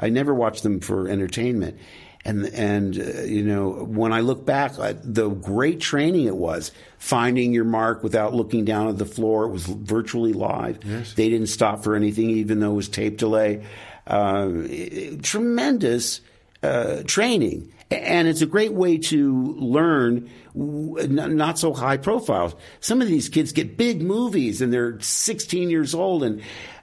I 0.00 0.08
never 0.10 0.34
watched 0.34 0.62
them 0.62 0.80
for 0.80 1.08
entertainment. 1.08 1.78
And 2.26 2.46
and 2.46 2.98
uh, 2.98 3.22
you 3.24 3.42
know 3.44 3.68
when 3.84 4.12
I 4.14 4.20
look 4.20 4.46
back 4.46 4.72
the 4.76 5.28
great 5.28 5.80
training 5.80 6.24
it 6.26 6.36
was 6.36 6.72
finding 6.96 7.52
your 7.52 7.64
mark 7.66 8.02
without 8.02 8.32
looking 8.32 8.64
down 8.64 8.88
at 8.88 8.96
the 8.96 9.04
floor 9.04 9.44
it 9.44 9.50
was 9.50 9.66
virtually 9.66 10.32
live 10.32 10.78
they 11.16 11.28
didn't 11.28 11.48
stop 11.48 11.84
for 11.84 11.94
anything 11.94 12.30
even 12.30 12.60
though 12.60 12.70
it 12.72 12.76
was 12.76 12.88
tape 12.88 13.18
delay 13.18 13.62
uh, 14.06 14.48
it- 14.54 15.22
tremendous 15.22 16.22
uh, 16.62 17.02
training. 17.04 17.70
And 17.90 18.26
it's 18.26 18.40
a 18.40 18.46
great 18.46 18.72
way 18.72 18.96
to 18.96 19.54
learn 19.58 20.30
not 20.54 21.58
so 21.58 21.74
high 21.74 21.98
profiles. 21.98 22.54
Some 22.80 23.02
of 23.02 23.08
these 23.08 23.28
kids 23.28 23.52
get 23.52 23.76
big 23.76 24.00
movies 24.00 24.62
and 24.62 24.72
they're 24.72 24.98
16 25.00 25.68
years 25.68 25.94
old 25.94 26.22
and 26.24 26.40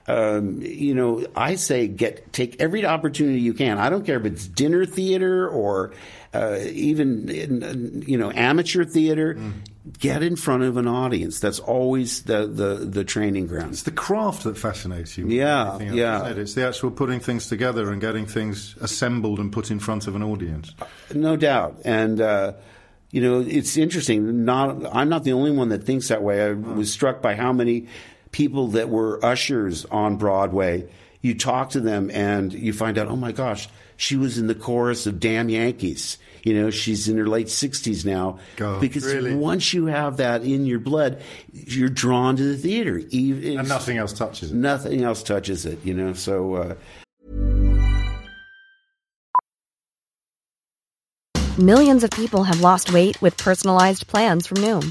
um, 0.08 0.60
you 0.62 0.94
know, 0.94 1.24
I 1.36 1.54
say 1.54 1.86
get 1.86 2.32
take 2.32 2.60
every 2.60 2.84
opportunity 2.84 3.40
you 3.40 3.54
can. 3.54 3.78
I 3.78 3.88
don't 3.88 4.04
care 4.04 4.18
if 4.18 4.26
it's 4.26 4.46
dinner 4.46 4.84
theater 4.84 5.48
or 5.48 5.92
uh, 6.34 6.58
even 6.70 7.28
in, 7.28 8.02
you 8.06 8.18
know 8.18 8.32
amateur 8.32 8.84
theater. 8.84 9.34
Mm. 9.34 9.52
Get 9.98 10.22
in 10.22 10.36
front 10.36 10.62
of 10.62 10.76
an 10.76 10.86
audience. 10.86 11.40
That's 11.40 11.58
always 11.58 12.22
the, 12.22 12.46
the, 12.46 12.86
the 12.86 13.02
training 13.02 13.48
ground. 13.48 13.72
It's 13.72 13.82
the 13.82 13.90
craft 13.90 14.44
that 14.44 14.56
fascinates 14.56 15.18
you. 15.18 15.26
Yeah, 15.26 15.72
else, 15.72 15.82
yeah. 15.82 16.28
It? 16.28 16.38
It's 16.38 16.54
the 16.54 16.64
actual 16.64 16.92
putting 16.92 17.18
things 17.18 17.48
together 17.48 17.90
and 17.90 18.00
getting 18.00 18.24
things 18.24 18.76
assembled 18.80 19.40
and 19.40 19.52
put 19.52 19.72
in 19.72 19.80
front 19.80 20.06
of 20.06 20.14
an 20.14 20.22
audience. 20.22 20.72
No 21.12 21.34
doubt. 21.34 21.80
And 21.84 22.20
uh, 22.20 22.52
you 23.10 23.20
know, 23.20 23.40
it's 23.40 23.76
interesting. 23.76 24.44
Not 24.44 24.86
I'm 24.94 25.08
not 25.08 25.24
the 25.24 25.32
only 25.32 25.50
one 25.50 25.68
that 25.70 25.84
thinks 25.84 26.08
that 26.08 26.22
way. 26.22 26.42
I 26.42 26.52
was 26.52 26.92
struck 26.92 27.20
by 27.20 27.34
how 27.34 27.52
many 27.52 27.88
people 28.32 28.68
that 28.68 28.88
were 28.88 29.24
ushers 29.24 29.84
on 29.86 30.16
Broadway. 30.16 30.88
You 31.20 31.36
talk 31.36 31.70
to 31.70 31.80
them 31.80 32.10
and 32.10 32.52
you 32.52 32.72
find 32.72 32.98
out, 32.98 33.06
oh 33.06 33.16
my 33.16 33.30
gosh, 33.30 33.68
she 33.96 34.16
was 34.16 34.38
in 34.38 34.48
the 34.48 34.54
chorus 34.54 35.06
of 35.06 35.20
Damn 35.20 35.48
Yankees. 35.48 36.18
You 36.42 36.60
know, 36.60 36.70
she's 36.70 37.08
in 37.08 37.16
her 37.18 37.28
late 37.28 37.46
60s 37.46 38.04
now. 38.04 38.40
God, 38.56 38.80
because 38.80 39.04
really? 39.04 39.36
once 39.36 39.72
you 39.72 39.86
have 39.86 40.16
that 40.16 40.42
in 40.42 40.66
your 40.66 40.80
blood, 40.80 41.22
you're 41.52 41.88
drawn 41.88 42.34
to 42.34 42.42
the 42.42 42.56
theater. 42.56 43.00
Even, 43.10 43.60
and 43.60 43.68
nothing 43.68 43.98
else 43.98 44.12
touches 44.12 44.50
it. 44.50 44.54
Nothing 44.56 45.04
else 45.04 45.22
touches 45.22 45.64
it, 45.64 45.78
you 45.84 45.94
know. 45.94 46.14
So, 46.14 46.54
uh, 46.54 46.74
Millions 51.58 52.02
of 52.02 52.10
people 52.10 52.44
have 52.44 52.62
lost 52.62 52.94
weight 52.94 53.20
with 53.20 53.36
personalized 53.36 54.06
plans 54.06 54.46
from 54.46 54.56
Noom, 54.58 54.90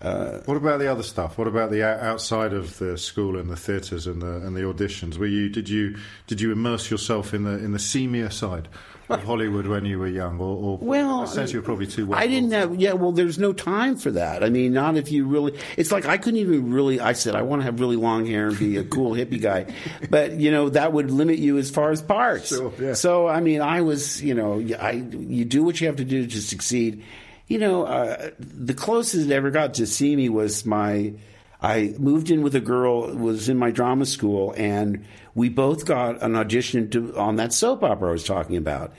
Uh, 0.00 0.38
what 0.44 0.56
about 0.56 0.78
the 0.78 0.86
other 0.86 1.02
stuff? 1.02 1.38
What 1.38 1.48
about 1.48 1.70
the 1.70 1.82
outside 1.82 2.52
of 2.52 2.78
the 2.78 2.96
school 2.96 3.36
and 3.36 3.50
the 3.50 3.56
theatres 3.56 4.06
and 4.06 4.22
the 4.22 4.36
and 4.36 4.54
the 4.54 4.60
auditions? 4.62 5.18
Were 5.18 5.26
you 5.26 5.48
did 5.48 5.68
you 5.68 5.96
did 6.26 6.40
you 6.40 6.52
immerse 6.52 6.90
yourself 6.90 7.34
in 7.34 7.42
the 7.42 7.52
in 7.52 7.72
the 7.72 7.78
seamier 7.78 8.32
side 8.32 8.68
of 9.08 9.24
Hollywood 9.24 9.66
when 9.66 9.84
you 9.84 9.98
were 9.98 10.06
young, 10.06 10.38
or, 10.38 10.56
or 10.56 10.78
well, 10.78 11.26
since 11.26 11.52
you 11.52 11.60
were 11.60 11.64
probably 11.64 11.86
too. 11.86 12.12
I 12.14 12.26
didn't 12.26 12.52
have 12.52 12.76
yeah. 12.76 12.92
Well, 12.92 13.12
there's 13.12 13.38
no 13.38 13.52
time 13.52 13.96
for 13.96 14.10
that. 14.12 14.44
I 14.44 14.50
mean, 14.50 14.72
not 14.72 14.96
if 14.96 15.10
you 15.10 15.26
really. 15.26 15.58
It's 15.76 15.90
like 15.90 16.06
I 16.06 16.16
couldn't 16.16 16.40
even 16.40 16.72
really. 16.72 17.00
I 17.00 17.14
said 17.14 17.34
I 17.34 17.42
want 17.42 17.62
to 17.62 17.64
have 17.64 17.80
really 17.80 17.96
long 17.96 18.26
hair 18.26 18.48
and 18.48 18.58
be 18.58 18.76
a 18.76 18.84
cool 18.84 19.12
hippie 19.12 19.40
guy, 19.40 19.74
but 20.10 20.32
you 20.32 20.50
know 20.50 20.68
that 20.68 20.92
would 20.92 21.10
limit 21.10 21.38
you 21.38 21.58
as 21.58 21.70
far 21.70 21.90
as 21.90 22.02
parts. 22.02 22.48
Sure, 22.48 22.72
yeah. 22.78 22.92
So 22.92 23.26
I 23.26 23.40
mean, 23.40 23.62
I 23.62 23.80
was 23.80 24.22
you 24.22 24.34
know 24.34 24.60
I 24.78 24.92
you 24.92 25.44
do 25.44 25.64
what 25.64 25.80
you 25.80 25.86
have 25.86 25.96
to 25.96 26.04
do 26.04 26.26
to 26.26 26.40
succeed 26.40 27.02
you 27.48 27.58
know, 27.58 27.84
uh, 27.84 28.30
the 28.38 28.74
closest 28.74 29.30
it 29.30 29.32
ever 29.32 29.50
got 29.50 29.74
to 29.74 29.86
see 29.86 30.14
me 30.14 30.28
was 30.28 30.64
my. 30.64 31.14
I 31.60 31.94
moved 31.98 32.30
in 32.30 32.42
with 32.42 32.54
a 32.54 32.60
girl 32.60 33.12
was 33.12 33.48
in 33.48 33.56
my 33.56 33.72
drama 33.72 34.06
school, 34.06 34.54
and 34.56 35.04
we 35.34 35.48
both 35.48 35.86
got 35.86 36.22
an 36.22 36.36
audition 36.36 36.88
to, 36.90 37.16
on 37.16 37.36
that 37.36 37.52
soap 37.52 37.82
opera 37.82 38.10
I 38.10 38.12
was 38.12 38.22
talking 38.22 38.56
about. 38.56 38.92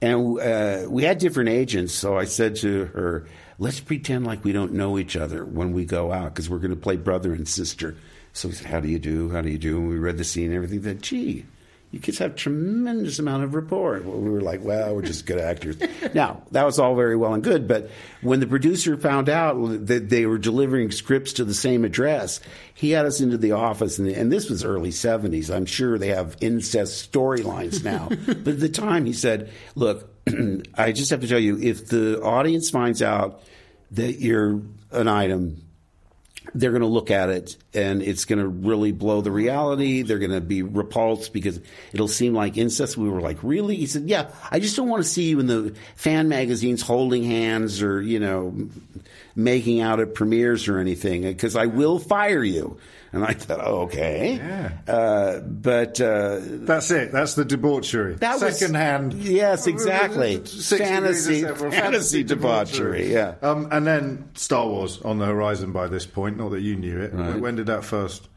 And 0.00 0.38
uh, 0.38 0.86
we 0.88 1.02
had 1.02 1.18
different 1.18 1.48
agents, 1.48 1.94
so 1.94 2.16
I 2.16 2.26
said 2.26 2.56
to 2.56 2.84
her, 2.86 3.26
"Let's 3.58 3.80
pretend 3.80 4.26
like 4.26 4.44
we 4.44 4.52
don't 4.52 4.74
know 4.74 4.98
each 4.98 5.16
other 5.16 5.44
when 5.44 5.72
we 5.72 5.84
go 5.84 6.12
out 6.12 6.34
because 6.34 6.50
we're 6.50 6.58
going 6.58 6.70
to 6.70 6.76
play 6.76 6.96
brother 6.96 7.32
and 7.32 7.48
sister." 7.48 7.96
So 8.34 8.48
we 8.48 8.54
said, 8.54 8.66
"How 8.66 8.80
do 8.80 8.88
you 8.88 8.98
do? 8.98 9.30
How 9.30 9.40
do 9.40 9.48
you 9.48 9.58
do?" 9.58 9.78
And 9.78 9.88
we 9.88 9.98
read 9.98 10.18
the 10.18 10.24
scene 10.24 10.48
and 10.48 10.54
everything. 10.54 10.82
That 10.82 11.00
gee, 11.00 11.46
you 11.92 12.00
kids 12.00 12.18
have 12.18 12.34
tremendous 12.34 13.18
amount 13.18 13.44
of 13.44 13.54
rapport. 13.54 14.00
We 14.00 14.28
were 14.28 14.40
like, 14.40 14.62
well, 14.62 14.94
we're 14.94 15.02
just 15.02 15.24
good 15.24 15.38
actors. 15.38 15.76
now, 16.14 16.42
that 16.50 16.64
was 16.64 16.78
all 16.78 16.94
very 16.94 17.16
well 17.16 17.32
and 17.32 17.42
good, 17.42 17.68
but 17.68 17.90
when 18.22 18.40
the 18.40 18.46
producer 18.46 18.96
found 18.96 19.28
out 19.28 19.54
that 19.86 20.08
they 20.10 20.26
were 20.26 20.38
delivering 20.38 20.90
scripts 20.90 21.34
to 21.34 21.44
the 21.44 21.54
same 21.54 21.84
address, 21.84 22.40
he 22.74 22.90
had 22.90 23.06
us 23.06 23.20
into 23.20 23.38
the 23.38 23.52
office, 23.52 23.98
and, 23.98 24.08
and 24.08 24.32
this 24.32 24.50
was 24.50 24.64
early 24.64 24.90
70s. 24.90 25.54
I'm 25.54 25.66
sure 25.66 25.96
they 25.96 26.08
have 26.08 26.36
incest 26.40 27.10
storylines 27.10 27.84
now. 27.84 28.08
but 28.26 28.48
at 28.48 28.60
the 28.60 28.68
time, 28.68 29.06
he 29.06 29.12
said, 29.12 29.50
look, 29.74 30.10
I 30.74 30.92
just 30.92 31.10
have 31.10 31.20
to 31.20 31.28
tell 31.28 31.38
you, 31.38 31.58
if 31.58 31.86
the 31.86 32.20
audience 32.20 32.68
finds 32.68 33.00
out 33.00 33.42
that 33.92 34.20
you're 34.20 34.60
an 34.90 35.08
item 35.08 35.65
they're 36.54 36.70
going 36.70 36.82
to 36.82 36.88
look 36.88 37.10
at 37.10 37.28
it 37.28 37.56
and 37.74 38.02
it's 38.02 38.24
going 38.24 38.38
to 38.38 38.46
really 38.46 38.92
blow 38.92 39.20
the 39.20 39.30
reality. 39.30 40.02
They're 40.02 40.18
going 40.18 40.30
to 40.30 40.40
be 40.40 40.62
repulsed 40.62 41.32
because 41.32 41.60
it'll 41.92 42.08
seem 42.08 42.34
like 42.34 42.56
incest. 42.56 42.96
We 42.96 43.08
were 43.08 43.20
like, 43.20 43.38
really? 43.42 43.76
He 43.76 43.86
said, 43.86 44.08
yeah, 44.08 44.30
I 44.50 44.60
just 44.60 44.76
don't 44.76 44.88
want 44.88 45.02
to 45.02 45.08
see 45.08 45.24
you 45.24 45.40
in 45.40 45.46
the 45.46 45.74
fan 45.96 46.28
magazines 46.28 46.82
holding 46.82 47.24
hands 47.24 47.82
or, 47.82 48.00
you 48.00 48.20
know, 48.20 48.68
making 49.34 49.80
out 49.80 50.00
at 50.00 50.14
premieres 50.14 50.68
or 50.68 50.78
anything 50.78 51.22
because 51.22 51.56
I 51.56 51.66
will 51.66 51.98
fire 51.98 52.44
you. 52.44 52.78
And 53.16 53.24
I 53.24 53.32
thought, 53.32 53.60
oh, 53.62 53.80
okay. 53.82 54.36
Yeah. 54.36 54.92
Uh, 54.92 55.40
but 55.40 56.00
uh, 56.00 56.38
that's 56.40 56.90
it. 56.90 57.12
That's 57.12 57.34
the 57.34 57.44
debauchery. 57.44 58.14
That 58.16 58.38
second 58.38 58.72
was, 58.72 58.80
hand. 58.80 59.14
Yes, 59.14 59.66
exactly. 59.66 60.36
Fantasy, 60.36 60.78
fantasy, 60.78 61.42
fantasy 61.70 62.24
debauchery. 62.24 63.12
Yeah. 63.12 63.34
Um, 63.42 63.68
and 63.72 63.86
then 63.86 64.30
Star 64.34 64.66
Wars 64.66 65.00
on 65.00 65.18
the 65.18 65.26
horizon 65.26 65.72
by 65.72 65.88
this 65.88 66.06
point. 66.06 66.36
Not 66.36 66.50
that 66.50 66.60
you 66.60 66.76
knew 66.76 67.00
it. 67.00 67.14
Right. 67.14 67.40
When 67.40 67.56
did 67.56 67.66
that 67.66 67.84
first? 67.84 68.28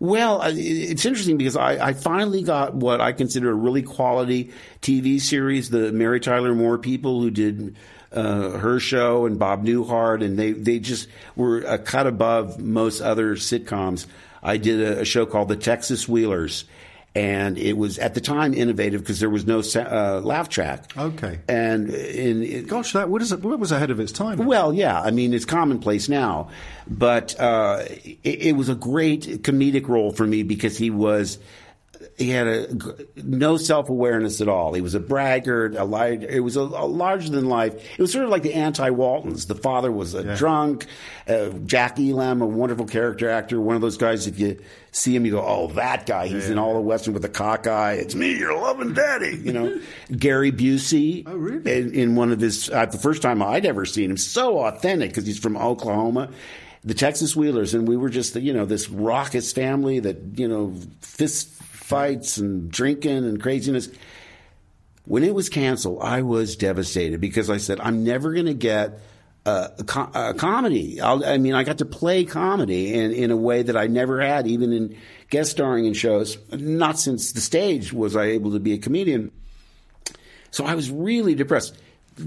Well, 0.00 0.42
it's 0.44 1.06
interesting 1.06 1.36
because 1.36 1.56
I, 1.56 1.88
I, 1.88 1.92
finally 1.92 2.42
got 2.42 2.74
what 2.74 3.00
I 3.00 3.12
consider 3.12 3.50
a 3.50 3.54
really 3.54 3.82
quality 3.82 4.50
TV 4.82 5.20
series. 5.20 5.70
The 5.70 5.92
Mary 5.92 6.18
Tyler 6.18 6.54
Moore 6.54 6.78
people 6.78 7.22
who 7.22 7.30
did 7.30 7.76
uh, 8.14 8.58
her 8.58 8.80
show 8.80 9.26
and 9.26 9.38
Bob 9.38 9.64
Newhart, 9.64 10.24
and 10.24 10.38
they 10.38 10.52
they 10.52 10.78
just 10.78 11.08
were 11.36 11.60
a 11.60 11.78
cut 11.78 12.06
above 12.06 12.58
most 12.58 13.00
other 13.00 13.36
sitcoms. 13.36 14.06
I 14.42 14.56
did 14.58 14.80
a, 14.80 15.00
a 15.00 15.04
show 15.04 15.26
called 15.26 15.48
The 15.48 15.56
Texas 15.56 16.08
Wheelers, 16.08 16.64
and 17.14 17.56
it 17.58 17.76
was 17.76 17.98
at 17.98 18.14
the 18.14 18.20
time 18.20 18.54
innovative 18.54 19.00
because 19.00 19.20
there 19.20 19.30
was 19.30 19.46
no 19.46 19.60
uh, 19.60 20.20
laugh 20.20 20.48
track. 20.48 20.96
Okay. 20.96 21.38
And 21.48 21.90
in, 21.90 22.42
it, 22.42 22.66
gosh, 22.66 22.92
that 22.92 23.08
what 23.08 23.22
is 23.22 23.32
it? 23.32 23.42
What 23.42 23.58
was 23.58 23.72
ahead 23.72 23.90
of 23.90 24.00
its 24.00 24.12
time? 24.12 24.38
Well, 24.38 24.72
yeah. 24.72 25.00
I 25.00 25.10
mean, 25.12 25.32
it's 25.32 25.44
commonplace 25.44 26.08
now, 26.08 26.50
but 26.88 27.38
uh, 27.38 27.84
it, 27.88 28.18
it, 28.24 28.56
was 28.56 28.68
a 28.68 28.74
great 28.74 29.42
comedic 29.42 29.88
role 29.88 30.12
for 30.12 30.26
me 30.26 30.42
because 30.42 30.76
he 30.76 30.90
was 30.90 31.38
he 32.16 32.30
had 32.30 32.46
a, 32.46 32.68
no 33.16 33.56
self 33.56 33.88
awareness 33.88 34.40
at 34.40 34.48
all. 34.48 34.74
He 34.74 34.80
was 34.80 34.94
a 34.94 35.00
braggart, 35.00 35.74
a 35.76 35.84
liar. 35.84 36.12
It 36.12 36.40
was 36.40 36.56
a, 36.56 36.60
a, 36.60 36.86
larger 36.86 37.30
than 37.30 37.48
life. 37.48 37.74
It 37.74 38.00
was 38.00 38.12
sort 38.12 38.24
of 38.24 38.30
like 38.30 38.42
the 38.42 38.54
anti 38.54 38.90
Waltons. 38.90 39.46
The 39.46 39.54
father 39.54 39.90
was 39.90 40.14
a 40.14 40.24
yeah. 40.24 40.36
drunk. 40.36 40.86
Uh, 41.26 41.50
Jack 41.64 41.98
Elam, 41.98 42.42
a 42.42 42.46
wonderful 42.46 42.86
character 42.86 43.28
actor, 43.28 43.60
one 43.60 43.76
of 43.76 43.82
those 43.82 43.96
guys. 43.96 44.26
If 44.26 44.38
you 44.38 44.58
see 44.92 45.14
him, 45.14 45.24
you 45.26 45.32
go, 45.32 45.44
"Oh, 45.44 45.68
that 45.74 46.06
guy. 46.06 46.26
He's 46.26 46.46
yeah. 46.46 46.52
in 46.52 46.58
all 46.58 46.74
the 46.74 46.80
western 46.80 47.14
with 47.14 47.24
a 47.24 47.30
cock 47.30 47.66
eye. 47.66 47.94
It's 47.94 48.14
me, 48.14 48.36
your 48.38 48.54
loving 48.60 48.92
daddy." 48.92 49.36
You 49.36 49.52
know, 49.52 49.80
Gary 50.16 50.52
Busey. 50.52 51.24
Oh, 51.26 51.36
really? 51.36 51.72
In, 51.72 51.94
in 51.94 52.16
one 52.16 52.32
of 52.32 52.40
his 52.40 52.70
uh, 52.70 52.86
the 52.86 52.98
first 52.98 53.22
time 53.22 53.42
I'd 53.42 53.66
ever 53.66 53.84
seen 53.84 54.10
him, 54.10 54.16
so 54.16 54.58
authentic 54.60 55.10
because 55.10 55.26
he's 55.26 55.38
from 55.38 55.56
Oklahoma 55.56 56.30
the 56.84 56.94
Texas 56.94 57.34
Wheelers, 57.34 57.72
and 57.72 57.88
we 57.88 57.96
were 57.96 58.10
just 58.10 58.36
you 58.36 58.52
know 58.52 58.66
this 58.66 58.90
raucous 58.90 59.52
family 59.52 60.00
that 60.00 60.18
you 60.36 60.46
know 60.46 60.74
fist 61.00 61.48
fights 61.84 62.38
and 62.38 62.70
drinking 62.70 63.18
and 63.18 63.40
craziness. 63.40 63.90
When 65.04 65.22
it 65.22 65.34
was 65.34 65.50
canceled, 65.50 65.98
I 66.00 66.22
was 66.22 66.56
devastated 66.56 67.20
because 67.20 67.50
I 67.50 67.58
said, 67.58 67.78
I'm 67.78 68.04
never 68.04 68.32
going 68.32 68.46
to 68.46 68.54
get 68.54 69.00
a, 69.44 69.70
a, 69.78 69.84
co- 69.84 70.10
a 70.14 70.32
comedy. 70.32 70.98
I'll, 70.98 71.22
I 71.22 71.36
mean, 71.36 71.52
I 71.52 71.62
got 71.62 71.78
to 71.78 71.84
play 71.84 72.24
comedy 72.24 72.94
in, 72.94 73.12
in 73.12 73.30
a 73.30 73.36
way 73.36 73.62
that 73.62 73.76
I 73.76 73.86
never 73.86 74.22
had, 74.22 74.46
even 74.46 74.72
in 74.72 74.96
guest 75.28 75.50
starring 75.50 75.84
in 75.84 75.92
shows. 75.92 76.38
Not 76.50 76.98
since 76.98 77.32
the 77.32 77.42
stage 77.42 77.92
was 77.92 78.16
I 78.16 78.24
able 78.28 78.52
to 78.52 78.60
be 78.60 78.72
a 78.72 78.78
comedian. 78.78 79.30
So 80.52 80.64
I 80.64 80.74
was 80.76 80.90
really 80.90 81.34
depressed. 81.34 81.76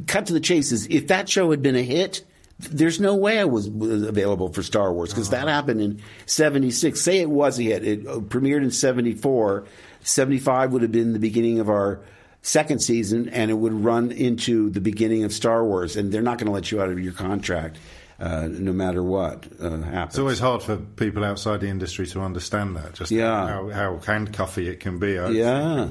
Cut 0.05 0.27
to 0.27 0.33
the 0.33 0.39
chase 0.39 0.71
is 0.71 0.85
if 0.85 1.07
that 1.07 1.29
show 1.29 1.49
had 1.49 1.63
been 1.63 1.75
a 1.75 1.81
hit, 1.81 2.23
there's 2.59 2.99
no 2.99 3.15
way 3.15 3.39
I 3.39 3.45
was, 3.45 3.67
available 3.67 4.51
for 4.51 4.63
Star 4.63 4.91
Wars 4.91 5.09
because 5.09 5.29
that 5.29 5.47
happened 5.47 5.79
in 5.81 6.01
76. 6.25 6.99
Say 6.99 7.19
it 7.19 7.29
was 7.29 7.59
a 7.59 7.63
hit. 7.63 7.85
It 7.85 8.03
premiered 8.05 8.63
in 8.63 8.71
74. 8.71 9.65
75 10.01 10.73
would 10.73 10.81
have 10.81 10.91
been 10.91 11.13
the 11.13 11.19
beginning 11.19 11.59
of 11.59 11.69
our 11.69 12.01
second 12.41 12.79
season 12.79 13.29
and 13.29 13.51
it 13.51 13.55
would 13.55 13.73
run 13.73 14.11
into 14.11 14.69
the 14.69 14.81
beginning 14.81 15.23
of 15.23 15.33
Star 15.33 15.63
Wars 15.63 15.95
and 15.95 16.11
they're 16.11 16.21
not 16.21 16.37
going 16.37 16.47
to 16.47 16.51
let 16.53 16.71
you 16.71 16.81
out 16.81 16.89
of 16.89 16.99
your 16.99 17.13
contract. 17.13 17.77
Uh, 18.19 18.47
no 18.49 18.73
matter 18.73 19.03
what 19.03 19.45
uh, 19.61 19.77
happens. 19.77 20.13
It's 20.15 20.17
always 20.19 20.39
hard 20.39 20.63
for 20.63 20.77
people 20.77 21.23
outside 21.23 21.61
the 21.61 21.67
industry 21.67 22.07
to 22.07 22.21
understand 22.21 22.75
that. 22.75 22.93
Just 22.93 23.11
Yeah. 23.11 23.47
how, 23.47 23.69
how 23.69 23.97
handcuffy 23.99 24.67
it 24.67 24.79
can 24.79 24.97
be. 24.97 25.19
I- 25.19 25.29
Yeah. 25.29 25.89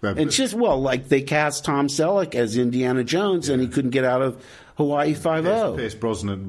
But- 0.00 0.20
It's 0.20 0.36
just 0.36 0.54
well, 0.54 0.80
like 0.80 1.08
they 1.08 1.22
cast 1.22 1.64
Tom 1.64 1.88
Selleck 1.88 2.36
as 2.36 2.56
Indiana 2.56 3.02
Jones, 3.02 3.48
and 3.48 3.60
he 3.60 3.66
couldn't 3.66 3.90
get 3.90 4.04
out 4.04 4.22
of 4.22 4.40
Hawaii 4.76 5.14
Five 5.14 5.44
Pierce, 5.44 5.76
Pierce 5.76 5.94
Brosnan 5.94 6.46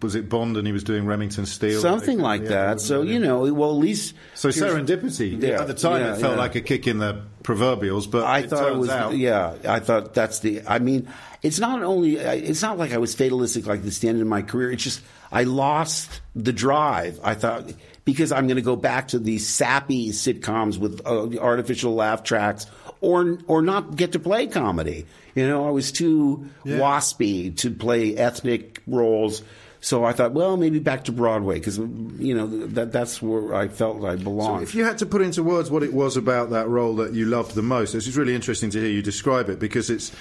was 0.00 0.16
it 0.16 0.28
Bond, 0.28 0.56
and 0.56 0.66
he 0.66 0.72
was 0.72 0.82
doing 0.82 1.06
Remington 1.06 1.46
Steele, 1.46 1.80
Something 1.80 2.18
like 2.18 2.46
that. 2.46 2.80
So 2.80 3.02
you 3.02 3.20
know, 3.20 3.52
well, 3.52 3.70
at 3.70 3.76
least 3.76 4.14
So 4.34 4.48
serendipity. 4.48 5.40
Yeah, 5.40 5.60
At 5.60 5.68
the 5.68 5.74
time, 5.74 6.02
yeah, 6.02 6.14
it 6.14 6.20
felt 6.20 6.34
yeah. 6.34 6.40
like 6.40 6.56
a 6.56 6.60
kick 6.62 6.88
in 6.88 6.98
the 6.98 7.22
proverbials, 7.44 8.08
but 8.08 8.24
I 8.24 8.40
it 8.40 8.50
thought 8.50 8.72
it 8.72 8.76
was. 8.76 8.90
out, 8.90 9.16
Yeah, 9.16 9.54
I 9.68 9.78
thought 9.78 10.14
that's 10.14 10.40
the. 10.40 10.62
I 10.66 10.80
mean, 10.80 11.08
it's 11.42 11.60
not 11.60 11.82
only. 11.82 12.16
It's 12.16 12.62
not 12.62 12.76
like 12.76 12.92
I 12.92 12.98
was 12.98 13.14
fatalistic, 13.14 13.66
like 13.66 13.82
this 13.82 14.00
the 14.00 14.08
end 14.08 14.20
of 14.20 14.26
my 14.26 14.42
career. 14.42 14.72
It's 14.72 14.82
just 14.82 15.00
I 15.30 15.44
lost 15.44 16.20
the 16.34 16.52
drive. 16.52 17.20
I 17.22 17.34
thought 17.34 17.72
because 18.04 18.32
I'm 18.32 18.48
going 18.48 18.56
to 18.56 18.62
go 18.62 18.76
back 18.76 19.08
to 19.08 19.18
these 19.20 19.46
sappy 19.46 20.08
sitcoms 20.10 20.76
with 20.76 21.06
uh, 21.06 21.38
artificial 21.38 21.94
laugh 21.94 22.24
tracks, 22.24 22.66
or 23.00 23.38
or 23.46 23.62
not 23.62 23.94
get 23.94 24.12
to 24.12 24.18
play 24.18 24.48
comedy. 24.48 25.06
You 25.34 25.46
know, 25.46 25.66
I 25.66 25.70
was 25.70 25.92
too 25.92 26.46
waspy 26.64 27.56
to 27.58 27.70
play 27.70 28.16
ethnic 28.16 28.82
roles. 28.86 29.42
So 29.82 30.04
I 30.04 30.12
thought, 30.12 30.32
well, 30.32 30.58
maybe 30.58 30.78
back 30.78 31.04
to 31.04 31.12
Broadway 31.12 31.54
because 31.54 31.78
you 31.78 32.34
know 32.34 32.46
that 32.66 32.92
that's 32.92 33.22
where 33.22 33.54
I 33.54 33.68
felt 33.68 34.04
I 34.04 34.16
So 34.16 34.22
belonged. 34.24 34.62
if 34.62 34.74
you 34.74 34.84
had 34.84 34.98
to 34.98 35.06
put 35.06 35.22
into 35.22 35.42
words 35.42 35.70
what 35.70 35.82
it 35.82 35.94
was 35.94 36.18
about 36.18 36.50
that 36.50 36.68
role 36.68 36.96
that 36.96 37.14
you 37.14 37.24
loved 37.24 37.54
the 37.54 37.62
most, 37.62 37.92
this 37.94 38.06
is 38.06 38.16
really 38.16 38.34
interesting 38.34 38.68
to 38.70 38.78
hear 38.80 38.90
you 38.90 39.02
describe 39.02 39.48
it 39.48 39.58
because 39.58 39.88
it's. 39.88 40.12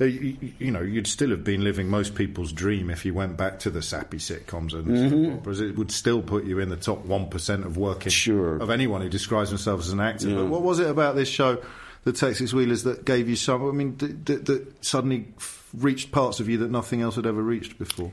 uh, 0.00 0.04
You, 0.04 0.70
know, 0.70 0.82
you'd 0.82 1.06
still 1.06 1.30
have 1.30 1.42
been 1.42 1.64
living 1.64 1.88
most 1.88 2.14
people's 2.14 2.52
dream 2.52 2.90
if 2.90 3.04
you 3.06 3.14
went 3.14 3.36
back 3.38 3.58
to 3.60 3.70
the 3.70 3.80
sappy 3.82 4.18
sitcoms 4.18 4.74
and 4.74 4.86
Mm-hmm. 4.86 5.34
operas. 5.38 5.60
It 5.62 5.76
would 5.78 5.90
still 5.90 6.20
put 6.20 6.44
you 6.44 6.58
in 6.60 6.68
the 6.68 6.76
top 6.76 7.04
one 7.06 7.30
percent 7.30 7.64
of 7.64 7.78
working 7.78 8.10
Sure. 8.12 8.56
of 8.58 8.68
anyone 8.70 9.00
who 9.00 9.08
describes 9.08 9.48
themselves 9.48 9.86
as 9.88 9.92
an 9.94 10.00
actor. 10.00 10.34
But 10.34 10.46
what 10.48 10.60
was 10.62 10.78
it 10.80 10.88
about 10.90 11.16
this 11.16 11.28
show, 11.30 11.62
the 12.08 12.18
Texas 12.18 12.54
Wheelers, 12.54 12.84
that 12.84 13.04
gave 13.04 13.28
you 13.28 13.36
some? 13.36 13.68
I 13.68 13.72
mean, 13.72 13.96
that, 13.98 14.26
that, 14.26 14.46
that 14.46 14.84
suddenly 14.84 15.28
reached 15.76 16.10
parts 16.10 16.40
of 16.40 16.48
you 16.48 16.58
that 16.58 16.70
nothing 16.70 17.02
else 17.02 17.16
had 17.16 17.26
ever 17.26 17.42
reached 17.42 17.78
before. 17.78 18.12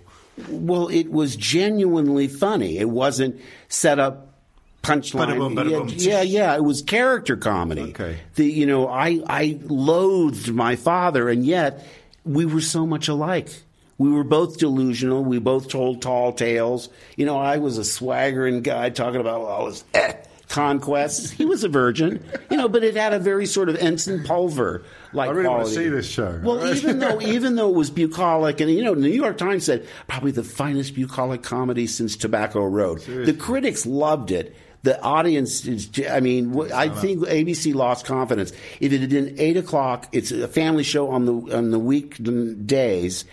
Well, 0.49 0.89
it 0.89 1.09
was 1.09 1.37
genuinely 1.37 2.27
funny. 2.27 2.77
It 2.77 2.89
wasn't 2.89 3.39
set 3.69 3.99
up 3.99 4.33
punchline. 4.81 5.27
Ba-da-bum, 5.27 5.55
ba-da-bum. 5.55 5.87
Yeah, 5.89 6.21
yeah, 6.21 6.21
yeah, 6.21 6.55
It 6.55 6.63
was 6.63 6.81
character 6.81 7.37
comedy. 7.37 7.83
Okay. 7.83 8.17
The 8.35 8.45
you 8.45 8.65
know, 8.65 8.89
I 8.89 9.21
I 9.27 9.59
loathed 9.63 10.51
my 10.51 10.75
father, 10.75 11.29
and 11.29 11.45
yet 11.45 11.87
we 12.25 12.45
were 12.45 12.61
so 12.61 12.85
much 12.85 13.07
alike. 13.07 13.49
We 13.97 14.11
were 14.11 14.25
both 14.25 14.57
delusional. 14.57 15.23
We 15.23 15.39
both 15.39 15.69
told 15.69 16.01
tall 16.01 16.33
tales. 16.33 16.89
You 17.15 17.25
know, 17.25 17.37
I 17.37 17.57
was 17.59 17.77
a 17.77 17.85
swaggering 17.85 18.61
guy 18.61 18.89
talking 18.89 19.21
about 19.21 19.39
all 19.39 19.67
his 19.67 19.85
eh, 19.93 20.15
conquests. 20.49 21.31
He 21.31 21.45
was 21.45 21.63
a 21.63 21.69
virgin. 21.69 22.23
You 22.49 22.57
know, 22.57 22.69
but 22.69 22.83
it 22.83 22.95
had 22.95 23.13
a 23.13 23.19
very 23.19 23.45
sort 23.45 23.69
of 23.69 23.75
Ensign 23.77 24.23
Pulver 24.23 24.83
like 25.13 25.29
I 25.29 25.33
really 25.33 25.49
wanna 25.49 25.65
see 25.65 25.89
this 25.89 26.07
show. 26.07 26.39
Well, 26.43 26.73
even 26.75 26.99
though 26.99 27.21
even 27.21 27.55
though 27.55 27.69
it 27.69 27.75
was 27.75 27.89
bucolic, 27.89 28.59
and 28.59 28.69
you 28.69 28.83
know, 28.83 28.93
the 28.95 29.01
New 29.01 29.09
York 29.09 29.37
Times 29.37 29.65
said 29.65 29.87
probably 30.07 30.31
the 30.31 30.43
finest 30.43 30.95
bucolic 30.95 31.41
comedy 31.43 31.87
since 31.87 32.15
Tobacco 32.15 32.63
Road. 32.65 32.99
The 33.01 33.33
critics 33.33 33.85
loved 33.85 34.31
it. 34.31 34.55
The 34.83 35.01
audience 35.01 35.65
is, 35.65 35.89
I 36.07 36.19
mean, 36.19 36.71
I 36.71 36.89
think 36.89 37.21
ABC 37.21 37.73
lost 37.73 38.05
confidence. 38.05 38.51
If 38.79 38.93
it 38.93 39.01
had 39.01 39.09
been 39.09 39.35
eight 39.39 39.57
o'clock, 39.57 40.07
it's 40.11 40.29
a 40.31 40.47
family 40.47 40.83
show 40.83 41.09
on 41.09 41.25
the 41.25 41.57
on 41.57 41.71
the 41.71 41.79
weekdays. 41.79 43.25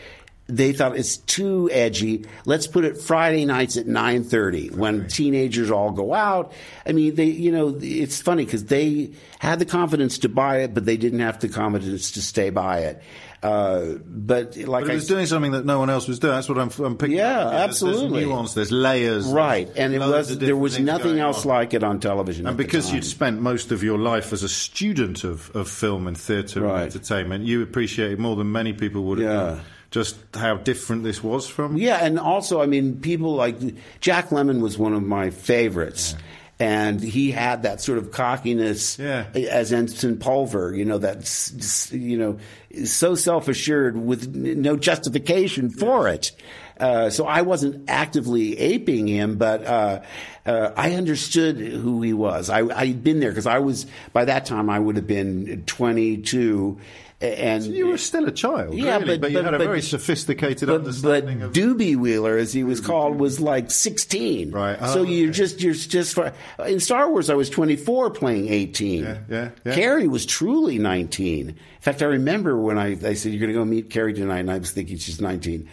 They 0.57 0.73
thought 0.73 0.97
it's 0.97 1.17
too 1.17 1.71
edgy. 1.73 2.27
Let's 2.45 2.67
put 2.67 2.85
it 2.85 2.99
Friday 2.99 3.45
nights 3.47 3.77
at 3.77 3.87
nine 3.87 4.23
thirty 4.25 4.69
when 4.69 5.09
teenagers 5.09 5.71
all 5.71 5.91
go 5.93 6.13
out. 6.13 6.53
I 6.87 6.93
mean, 6.93 7.15
they, 7.15 7.25
you 7.27 7.51
know, 7.53 7.79
it's 7.81 8.21
funny 8.21 8.45
because 8.45 8.67
they 8.67 9.13
had 9.39 9.59
the 9.59 9.65
confidence 9.65 10.19
to 10.19 10.29
buy 10.29 10.59
it, 10.59 10.75
but 10.75 10.85
they 10.85 10.97
didn't 10.97 11.21
have 11.21 11.41
the 11.41 11.49
confidence 11.49 12.11
to 12.13 12.23
stay 12.23 12.51
by 12.51 12.81
it. 12.81 13.03
Uh, 13.43 13.95
but 14.07 14.57
like 14.57 14.83
But 14.85 14.91
it 14.91 14.93
I 14.93 14.95
was 14.95 15.09
doing 15.09 15.27
something 15.27 15.51
that 15.51 15.65
no 15.67 15.81
one 15.81 15.91
else 15.91 16.07
was 16.07 16.21
doing. 16.21 16.35
That's 16.35 16.49
what 16.49 16.59
I'm, 16.59 16.71
I'm 16.85 16.97
picking 16.97 17.17
Yeah, 17.17 17.41
up. 17.41 17.51
There's- 17.51 17.69
absolutely. 17.71 18.21
There's 18.21 18.29
nuance, 18.31 18.55
there's 18.55 18.71
layers. 18.71 19.27
right, 19.27 19.69
and 19.75 19.93
it 19.93 19.99
was 19.99 20.39
there 20.39 20.57
was 20.57 20.79
nothing 20.79 21.19
else 21.19 21.45
on. 21.45 21.49
like 21.49 21.75
it 21.75 21.83
on 21.83 21.99
television. 21.99 22.47
And 22.47 22.55
at 22.55 22.57
the 22.57 22.63
because 22.63 22.93
you'd 22.93 23.05
spent 23.05 23.41
most 23.41 23.73
of 23.73 23.83
your 23.83 23.99
life 23.99 24.33
as 24.33 24.45
a 24.45 24.49
student 24.49 25.25
of, 25.25 25.51
of 25.57 25.69
film 25.69 26.07
and 26.07 26.17
theatre 26.17 26.61
Right. 26.61 26.83
and 26.83 26.95
entertainment, 26.95 27.45
you 27.45 27.63
appreciated 27.63 28.21
more 28.21 28.37
than 28.37 28.53
many 28.53 28.75
people 28.75 29.03
would 29.05 29.19
have 29.19 29.29
Yeah. 29.29 29.41
done 29.57 29.61
just 29.93 30.17
how 30.35 30.57
different 30.57 31.05
this 31.05 31.23
was 31.23 31.47
from. 31.47 31.77
Yeah, 31.77 32.05
and 32.05 32.19
also, 32.19 32.61
I 32.61 32.67
mean, 32.67 32.99
people 33.01 33.35
like 33.37 33.57
Jack 34.01 34.31
Lemmon 34.31 34.61
was 34.61 34.77
one 34.77 34.95
of 34.95 35.05
my 35.05 35.31
favorites. 35.31 36.17
And 36.59 37.01
he 37.01 37.33
had 37.33 37.65
that 37.65 37.81
sort 37.81 37.99
of 37.99 38.13
cockiness 38.13 38.97
Yeah. 38.97 39.25
as 39.35 39.73
Ensign 39.73 40.17
Pulver, 40.19 40.73
you 40.73 40.85
know, 40.85 40.99
that's, 40.99 41.91
you 41.93 42.17
know, 42.17 42.39
so 42.85 43.17
self 43.17 43.49
assured 43.49 43.97
with 43.97 44.35
no 44.37 44.77
justification 44.77 45.71
for 45.71 46.07
it. 46.09 46.31
Uh, 46.79 47.11
so 47.11 47.27
I 47.27 47.43
wasn't 47.43 47.89
actively 47.91 48.57
aping 48.59 49.09
him, 49.09 49.39
but 49.39 49.65
uh, 49.67 50.03
uh, 50.47 50.71
I 50.77 50.93
understood 50.95 51.57
who 51.59 52.01
he 52.03 52.13
was. 52.13 52.49
I, 52.49 52.61
I'd 52.61 53.03
been 53.03 53.19
there 53.19 53.31
because 53.31 53.47
I 53.47 53.59
was, 53.59 53.87
by 54.13 54.25
that 54.27 54.47
time, 54.47 54.71
I 54.71 54.79
would 54.79 54.95
have 54.97 55.07
been 55.07 55.65
22. 55.67 56.79
And 57.23 57.65
You 57.65 57.87
were 57.87 57.99
still 57.99 58.27
a 58.27 58.33
child, 58.33 58.75
Yeah, 58.75 58.95
really, 58.99 59.05
but- 59.19 59.21
but, 59.23 59.31
you 59.31 59.39
but- 59.39 59.45
had 59.45 59.55
a 59.55 59.59
but- 59.59 59.65
very 59.67 59.81
sophisticated 59.83 60.67
but, 60.69 60.73
but 60.73 60.81
understanding 60.81 61.43
of. 61.43 61.53
Doobie 61.53 61.95
Wheeler, 61.97 62.37
as 62.37 62.53
he 62.53 62.65
was 62.65 62.81
called, 62.81 63.19
was 63.21 63.39
like 63.41 63.71
sixteen. 63.71 64.51
Right. 64.51 64.77
Oh, 64.81 64.93
so 64.95 65.03
you're 65.03 65.29
okay. 65.29 65.39
just 65.39 65.61
you're 65.61 65.75
just 65.75 66.19
in 66.67 66.81
Star 66.81 67.09
Wars. 67.11 67.31
I 67.31 67.35
was 67.35 67.49
24 67.49 68.11
playing 68.11 68.49
18. 68.49 69.05
Yeah, 69.05 69.19
yeah, 69.29 69.51
yeah. 69.65 69.75
Carrie 69.75 70.09
was 70.09 70.27
truly 70.27 70.79
19. 70.79 71.49
In 71.51 71.57
fact, 71.81 72.03
I 72.03 72.07
remember 72.07 72.57
when 72.57 72.77
I 72.79 72.99
I 73.07 73.15
said 73.15 73.33
you're 73.33 73.41
going 73.41 73.53
to 73.53 73.59
go 73.59 73.65
meet 73.65 73.89
Carrie 73.91 74.15
tonight, 74.15 74.41
and 74.41 74.51
I 74.51 74.59
was 74.59 74.73
thinking 74.73 74.97
she's 74.99 75.21
19. 75.21 75.69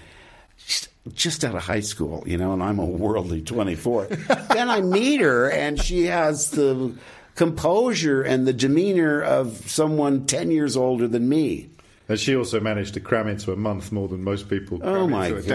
She's 0.58 0.88
just 1.14 1.44
out 1.44 1.56
of 1.56 1.64
high 1.64 1.80
school, 1.80 2.24
you 2.28 2.38
know, 2.38 2.54
and 2.54 2.62
I'm 2.62 2.78
a 2.78 2.86
worldly 2.86 3.42
24. 3.42 4.06
then 4.54 4.70
I 4.70 4.82
meet 4.82 5.22
her, 5.22 5.50
and 5.50 5.82
she 5.82 6.04
has 6.06 6.52
the 6.52 6.94
composure 7.40 8.22
and 8.22 8.46
the 8.46 8.52
demeanor 8.52 9.22
of 9.22 9.56
someone 9.72 10.26
10 10.26 10.52
years 10.52 10.76
older 10.76 11.08
than 11.08 11.30
me. 11.30 11.70
and 12.10 12.20
she 12.20 12.36
also 12.36 12.60
managed 12.60 12.96
to 12.96 13.00
cram 13.00 13.30
into 13.30 13.54
a 13.54 13.56
month 13.56 13.94
more 13.94 14.10
than 14.10 14.22
most 14.26 14.50
people. 14.50 14.78
Oh, 14.84 15.08
my 15.08 15.28
into 15.28 15.38
a 15.38 15.42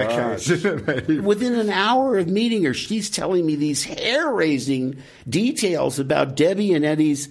decade. 0.66 0.86
Maybe. 0.86 1.20
Within 1.20 1.52
an 1.58 1.68
hour 1.68 2.16
of 2.16 2.26
meeting 2.26 2.64
her, 2.64 2.72
she's 2.72 3.10
telling 3.10 3.44
me 3.44 3.54
these 3.56 3.84
hair 3.84 4.32
raising 4.32 4.96
details 5.28 5.98
about 5.98 6.36
Debbie 6.36 6.72
and 6.72 6.86
Eddie's 6.86 7.28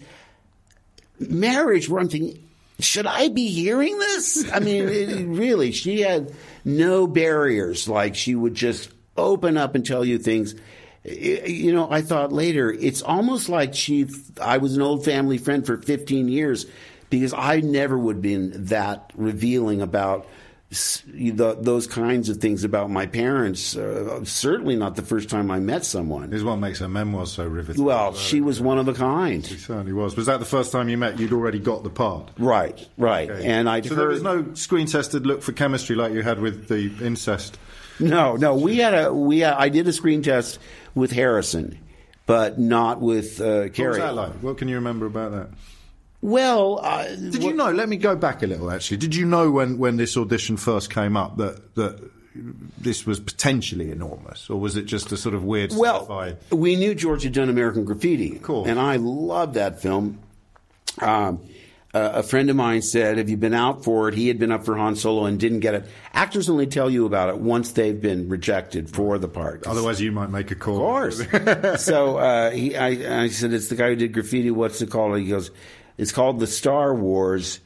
marriage 1.17 1.89
where 1.89 1.99
I'm 1.99 2.09
thinking, 2.09 2.47
should 2.79 3.07
I 3.07 3.29
be 3.29 3.47
hearing 3.47 3.97
this? 3.97 4.47
I 4.53 4.59
mean, 4.59 4.87
it, 4.87 5.25
really, 5.25 5.71
she 5.71 6.01
had 6.01 6.31
no 6.63 7.07
barriers. 7.07 7.89
Like 7.89 8.13
she 8.13 8.35
would 8.35 8.53
just 8.53 8.91
open 9.17 9.57
up 9.57 9.73
and 9.73 9.83
tell 9.83 10.05
you 10.05 10.19
things. 10.19 10.53
I- 11.05 11.43
You 11.47 11.73
know, 11.73 11.87
I 11.91 12.01
thought 12.01 12.31
later, 12.31 12.71
it's 12.71 13.01
almost 13.01 13.49
like 13.49 13.73
she, 13.75 14.07
I 14.41 14.57
was 14.57 14.75
an 14.75 14.81
old 14.81 15.03
family 15.05 15.37
friend 15.37 15.65
for 15.65 15.77
15 15.77 16.27
years 16.29 16.65
because 17.09 17.33
I 17.33 17.59
never 17.59 17.97
would 17.97 18.17
have 18.17 18.21
been 18.21 18.65
that 18.67 19.11
revealing 19.15 19.81
about 19.81 20.25
the, 21.15 21.55
those 21.61 21.85
kinds 21.85 22.29
of 22.29 22.37
things 22.37 22.63
about 22.63 22.89
my 22.89 23.05
parents. 23.05 23.75
Uh, 23.77 24.23
certainly 24.25 24.75
not 24.75 24.95
the 24.95 25.03
first 25.03 25.29
time 25.29 25.51
I 25.51 25.59
met 25.59 25.85
someone. 25.85 26.29
This 26.31 26.37
is 26.39 26.43
what 26.43 26.55
makes 26.55 26.79
her 26.79 26.87
memoir 26.89 27.27
so 27.27 27.45
riveting. 27.45 27.83
Well, 27.83 28.15
she 28.15 28.41
was 28.41 28.59
one 28.59 28.79
of 28.79 28.87
a 28.87 28.93
kind. 28.93 29.45
She 29.45 29.57
certainly 29.57 29.93
was. 29.93 30.15
Was 30.15 30.25
that 30.25 30.39
the 30.39 30.45
first 30.47 30.71
time 30.71 30.89
you 30.89 30.97
met? 30.97 31.19
You'd 31.19 31.33
already 31.33 31.59
got 31.59 31.83
the 31.83 31.91
part. 31.91 32.31
Right, 32.39 32.87
right. 32.97 33.29
Okay. 33.29 33.45
And 33.45 33.69
I'd 33.69 33.85
so 33.85 33.89
heard 33.95 33.99
there 33.99 34.07
was 34.07 34.23
no 34.23 34.53
screen 34.55 34.87
tested 34.87 35.27
look 35.27 35.43
for 35.43 35.51
chemistry 35.51 35.95
like 35.95 36.13
you 36.13 36.23
had 36.23 36.39
with 36.39 36.67
the 36.69 36.91
incest. 37.05 37.59
No, 37.99 38.35
no. 38.35 38.55
We 38.55 38.77
had 38.77 38.93
a 38.93 39.13
we. 39.13 39.39
Had, 39.39 39.53
I 39.53 39.69
did 39.69 39.87
a 39.87 39.93
screen 39.93 40.21
test 40.21 40.59
with 40.95 41.11
Harrison, 41.11 41.77
but 42.25 42.59
not 42.59 43.01
with 43.01 43.39
uh, 43.41 43.63
What 43.75 43.77
was 43.79 43.97
that 43.97 44.15
like? 44.15 44.33
What 44.41 44.57
can 44.57 44.67
you 44.67 44.75
remember 44.75 45.05
about 45.05 45.31
that? 45.31 45.49
Well, 46.21 46.79
uh, 46.81 47.07
Did 47.09 47.43
you 47.43 47.53
know? 47.53 47.71
Let 47.71 47.89
me 47.89 47.97
go 47.97 48.15
back 48.15 48.43
a 48.43 48.47
little. 48.47 48.71
Actually, 48.71 48.97
did 48.97 49.13
you 49.13 49.25
know 49.25 49.51
when, 49.51 49.77
when 49.77 49.97
this 49.97 50.15
audition 50.15 50.55
first 50.55 50.89
came 50.93 51.17
up 51.17 51.35
that 51.37 51.75
that 51.75 52.09
this 52.79 53.05
was 53.05 53.19
potentially 53.19 53.91
enormous, 53.91 54.49
or 54.49 54.59
was 54.59 54.75
it 54.77 54.85
just 54.85 55.11
a 55.11 55.17
sort 55.17 55.35
of 55.35 55.43
weird? 55.43 55.73
Well, 55.75 56.01
sci-fi- 56.07 56.55
we 56.55 56.75
knew 56.77 56.95
George 56.95 57.23
had 57.23 57.33
done 57.33 57.49
American 57.49 57.83
Graffiti, 57.85 58.39
Cool. 58.41 58.65
and 58.65 58.79
I 58.79 58.95
loved 58.95 59.55
that 59.55 59.81
film. 59.81 60.19
Um, 60.99 61.41
uh, 61.93 62.11
a 62.15 62.23
friend 62.23 62.49
of 62.49 62.55
mine 62.55 62.81
said, 62.81 63.17
"Have 63.17 63.29
you 63.29 63.37
been 63.37 63.53
out 63.53 63.83
for 63.83 64.09
it?" 64.09 64.15
He 64.15 64.27
had 64.27 64.39
been 64.39 64.51
up 64.51 64.65
for 64.65 64.75
Han 64.75 64.95
Solo 64.95 65.25
and 65.25 65.39
didn't 65.39 65.59
get 65.59 65.75
it. 65.75 65.85
Actors 66.13 66.49
only 66.49 66.65
tell 66.65 66.89
you 66.89 67.05
about 67.05 67.29
it 67.29 67.37
once 67.37 67.73
they've 67.73 67.99
been 67.99 68.29
rejected 68.29 68.89
for 68.89 69.19
the 69.19 69.27
part. 69.27 69.67
Otherwise, 69.67 70.01
you 70.01 70.11
might 70.11 70.29
make 70.29 70.49
a 70.49 70.55
call. 70.55 70.75
Of 70.75 70.81
course. 70.81 71.83
so 71.85 72.17
uh, 72.17 72.51
he, 72.51 72.75
I, 72.75 73.23
I 73.23 73.27
said, 73.29 73.53
"It's 73.53 73.67
the 73.67 73.75
guy 73.75 73.89
who 73.89 73.95
did 73.95 74.13
graffiti. 74.13 74.49
What's 74.49 74.81
it 74.81 74.89
called?" 74.89 75.17
He 75.19 75.27
goes, 75.27 75.51
"It's 75.97 76.11
called 76.11 76.39
the 76.39 76.47
Star 76.47 76.95
Wars." 76.95 77.59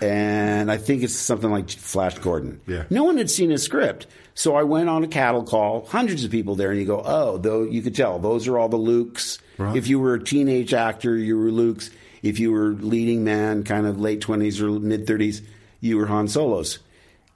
And 0.00 0.70
I 0.70 0.76
think 0.76 1.02
it's 1.02 1.14
something 1.14 1.50
like 1.50 1.70
Flash 1.70 2.18
Gordon. 2.18 2.60
Yeah. 2.68 2.84
No 2.88 3.02
one 3.02 3.18
had 3.18 3.28
seen 3.28 3.50
his 3.50 3.64
script. 3.64 4.06
So 4.34 4.54
I 4.54 4.62
went 4.62 4.88
on 4.88 5.02
a 5.02 5.08
cattle 5.08 5.42
call, 5.42 5.86
hundreds 5.86 6.22
of 6.22 6.30
people 6.30 6.54
there, 6.54 6.70
and 6.70 6.78
you 6.78 6.86
go, 6.86 7.02
oh, 7.04 7.38
though 7.38 7.64
you 7.64 7.82
could 7.82 7.96
tell 7.96 8.20
those 8.20 8.46
are 8.46 8.56
all 8.56 8.68
the 8.68 8.78
Lukes. 8.78 9.40
Right. 9.56 9.76
If 9.76 9.88
you 9.88 9.98
were 9.98 10.14
a 10.14 10.22
teenage 10.22 10.72
actor, 10.72 11.16
you 11.16 11.36
were 11.36 11.50
Luke's. 11.50 11.90
If 12.22 12.38
you 12.38 12.52
were 12.52 12.70
leading 12.70 13.24
man, 13.24 13.64
kind 13.64 13.86
of 13.86 14.00
late 14.00 14.20
twenties 14.20 14.60
or 14.60 14.70
mid 14.70 15.06
thirties, 15.06 15.42
you 15.80 15.96
were 15.96 16.06
Han 16.06 16.28
Solos. 16.28 16.80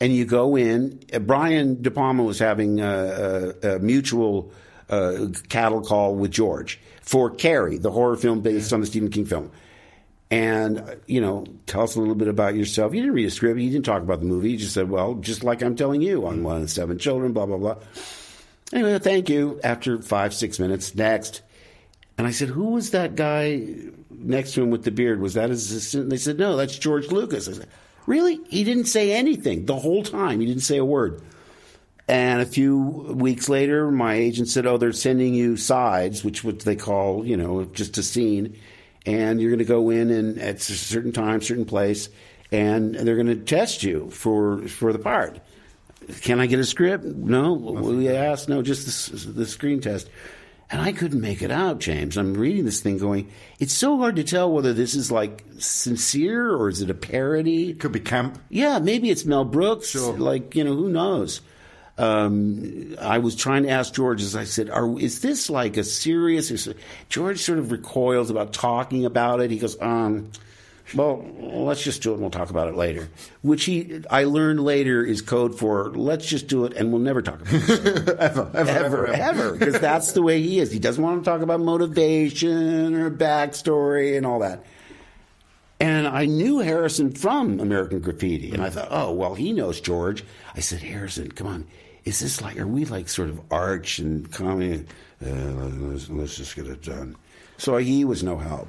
And 0.00 0.12
you 0.12 0.24
go 0.24 0.56
in. 0.56 1.00
uh, 1.12 1.20
Brian 1.20 1.80
De 1.80 1.90
Palma 1.90 2.24
was 2.24 2.40
having 2.40 2.80
a, 2.80 3.54
a, 3.62 3.76
a 3.76 3.78
mutual 3.78 4.52
uh, 4.90 5.26
cattle 5.48 5.80
call 5.80 6.16
with 6.16 6.32
George 6.32 6.80
for 7.02 7.30
Carrie, 7.30 7.78
the 7.78 7.92
horror 7.92 8.16
film 8.16 8.40
based 8.40 8.72
on 8.72 8.80
the 8.80 8.86
Stephen 8.86 9.10
King 9.10 9.26
film. 9.26 9.52
And, 10.30 10.78
uh, 10.78 10.94
you 11.06 11.20
know, 11.20 11.44
tell 11.66 11.82
us 11.82 11.94
a 11.94 12.00
little 12.00 12.14
bit 12.14 12.26
about 12.26 12.56
yourself. 12.56 12.94
You 12.94 13.02
didn't 13.02 13.14
read 13.14 13.26
a 13.26 13.30
script. 13.30 13.60
You 13.60 13.70
didn't 13.70 13.84
talk 13.84 14.02
about 14.02 14.18
the 14.18 14.26
movie. 14.26 14.50
You 14.50 14.56
just 14.56 14.74
said, 14.74 14.90
well, 14.90 15.14
just 15.14 15.44
like 15.44 15.62
I'm 15.62 15.76
telling 15.76 16.02
you, 16.02 16.26
on 16.26 16.42
one 16.42 16.56
of 16.56 16.62
the 16.62 16.68
seven 16.68 16.98
children, 16.98 17.32
blah, 17.32 17.46
blah, 17.46 17.58
blah. 17.58 17.76
Anyway, 18.72 18.98
thank 18.98 19.28
you. 19.28 19.60
After 19.62 20.00
five, 20.00 20.32
six 20.34 20.58
minutes, 20.58 20.94
next. 20.94 21.42
And 22.18 22.26
I 22.26 22.30
said, 22.30 22.48
who 22.48 22.70
was 22.70 22.90
that 22.90 23.14
guy 23.14 23.66
next 24.18 24.52
to 24.54 24.62
him 24.62 24.70
with 24.70 24.84
the 24.84 24.90
beard? 24.90 25.20
Was 25.20 25.34
that 25.34 25.50
his 25.50 25.70
assistant? 25.70 26.04
And 26.04 26.12
they 26.12 26.16
said, 26.16 26.38
no, 26.38 26.56
that's 26.56 26.78
George 26.78 27.10
Lucas. 27.10 27.48
I 27.48 27.52
said, 27.52 27.68
really? 28.06 28.40
He 28.48 28.64
didn't 28.64 28.86
say 28.86 29.12
anything 29.12 29.66
the 29.66 29.76
whole 29.76 30.02
time. 30.02 30.40
He 30.40 30.46
didn't 30.46 30.62
say 30.62 30.78
a 30.78 30.84
word. 30.84 31.22
And 32.08 32.42
a 32.42 32.46
few 32.46 32.78
weeks 32.78 33.48
later, 33.48 33.90
my 33.90 34.14
agent 34.14 34.48
said, 34.48 34.66
"Oh, 34.66 34.76
they're 34.76 34.92
sending 34.92 35.34
you 35.34 35.56
sides, 35.56 36.24
which 36.24 36.42
what 36.42 36.60
they 36.60 36.74
call, 36.74 37.24
you 37.24 37.36
know, 37.36 37.64
just 37.64 37.96
a 37.96 38.02
scene, 38.02 38.58
and 39.06 39.40
you're 39.40 39.50
going 39.50 39.60
to 39.60 39.64
go 39.64 39.90
in 39.90 40.10
and 40.10 40.38
at 40.38 40.56
a 40.56 40.60
certain 40.60 41.12
time, 41.12 41.40
certain 41.40 41.64
place, 41.64 42.08
and 42.50 42.94
they're 42.94 43.14
going 43.14 43.28
to 43.28 43.36
test 43.36 43.82
you 43.84 44.10
for 44.10 44.66
for 44.68 44.92
the 44.92 44.98
part. 44.98 45.38
Can 46.22 46.40
I 46.40 46.46
get 46.46 46.58
a 46.58 46.64
script? 46.64 47.04
No. 47.04 47.52
We 47.54 48.08
asked, 48.08 48.48
no, 48.48 48.62
just 48.62 49.12
the, 49.12 49.30
the 49.30 49.46
screen 49.46 49.80
test." 49.80 50.10
And 50.72 50.80
I 50.80 50.92
couldn't 50.92 51.20
make 51.20 51.42
it 51.42 51.50
out, 51.50 51.80
James. 51.80 52.16
I'm 52.16 52.32
reading 52.32 52.64
this 52.64 52.80
thing 52.80 52.96
going, 52.96 53.30
it's 53.58 53.74
so 53.74 53.98
hard 53.98 54.16
to 54.16 54.24
tell 54.24 54.50
whether 54.50 54.72
this 54.72 54.94
is 54.94 55.12
like 55.12 55.44
sincere 55.58 56.50
or 56.50 56.70
is 56.70 56.80
it 56.80 56.88
a 56.88 56.94
parody? 56.94 57.74
Could 57.74 57.92
be 57.92 58.00
camp. 58.00 58.38
Yeah, 58.48 58.78
maybe 58.78 59.10
it's 59.10 59.26
Mel 59.26 59.44
Brooks. 59.44 59.90
Sure. 59.90 60.16
Like, 60.16 60.56
you 60.56 60.64
know, 60.64 60.74
who 60.74 60.88
knows? 60.88 61.42
Um, 61.98 62.96
I 62.98 63.18
was 63.18 63.36
trying 63.36 63.64
to 63.64 63.68
ask 63.68 63.92
George, 63.92 64.22
as 64.22 64.34
I 64.34 64.44
said, 64.44 64.70
Are, 64.70 64.98
is 64.98 65.20
this 65.20 65.50
like 65.50 65.76
a 65.76 65.84
serious? 65.84 66.66
George 67.10 67.38
sort 67.40 67.58
of 67.58 67.70
recoils 67.70 68.30
about 68.30 68.54
talking 68.54 69.04
about 69.04 69.42
it. 69.42 69.50
He 69.50 69.58
goes, 69.58 69.78
um, 69.78 70.32
well, 70.94 71.24
let's 71.40 71.82
just 71.82 72.02
do 72.02 72.10
it 72.10 72.14
and 72.14 72.22
we'll 72.22 72.30
talk 72.30 72.50
about 72.50 72.68
it 72.68 72.74
later. 72.74 73.08
Which 73.42 73.64
he, 73.64 74.02
I 74.10 74.24
learned 74.24 74.60
later 74.60 75.04
is 75.04 75.22
code 75.22 75.58
for 75.58 75.90
let's 75.90 76.26
just 76.26 76.48
do 76.48 76.64
it 76.64 76.74
and 76.74 76.92
we'll 76.92 77.00
never 77.00 77.22
talk 77.22 77.40
about 77.40 77.52
it. 77.54 78.08
ever, 78.18 78.50
ever, 78.54 78.70
ever, 78.70 79.06
ever, 79.08 79.52
because 79.52 79.80
that's 79.80 80.12
the 80.12 80.22
way 80.22 80.40
he 80.40 80.58
is. 80.58 80.70
He 80.70 80.78
doesn't 80.78 81.02
want 81.02 81.24
to 81.24 81.30
talk 81.30 81.40
about 81.40 81.60
motivation 81.60 82.94
or 82.94 83.10
backstory 83.10 84.16
and 84.16 84.26
all 84.26 84.40
that. 84.40 84.64
And 85.80 86.06
I 86.06 86.26
knew 86.26 86.60
Harrison 86.60 87.10
from 87.10 87.58
American 87.58 87.98
Graffiti, 87.98 88.52
and 88.52 88.62
I 88.62 88.70
thought, 88.70 88.88
oh 88.90 89.12
well, 89.12 89.34
he 89.34 89.52
knows 89.52 89.80
George. 89.80 90.24
I 90.54 90.60
said, 90.60 90.80
Harrison, 90.80 91.32
come 91.32 91.48
on, 91.48 91.66
is 92.04 92.20
this 92.20 92.40
like, 92.40 92.58
are 92.58 92.66
we 92.66 92.84
like 92.84 93.08
sort 93.08 93.30
of 93.30 93.40
arch 93.50 93.98
and 93.98 94.30
comedy? 94.30 94.84
Uh, 95.24 95.28
let's, 95.28 96.08
let's 96.08 96.36
just 96.36 96.54
get 96.54 96.66
it 96.66 96.82
done. 96.82 97.16
So 97.58 97.76
he 97.76 98.04
was 98.04 98.22
no 98.22 98.38
help. 98.38 98.68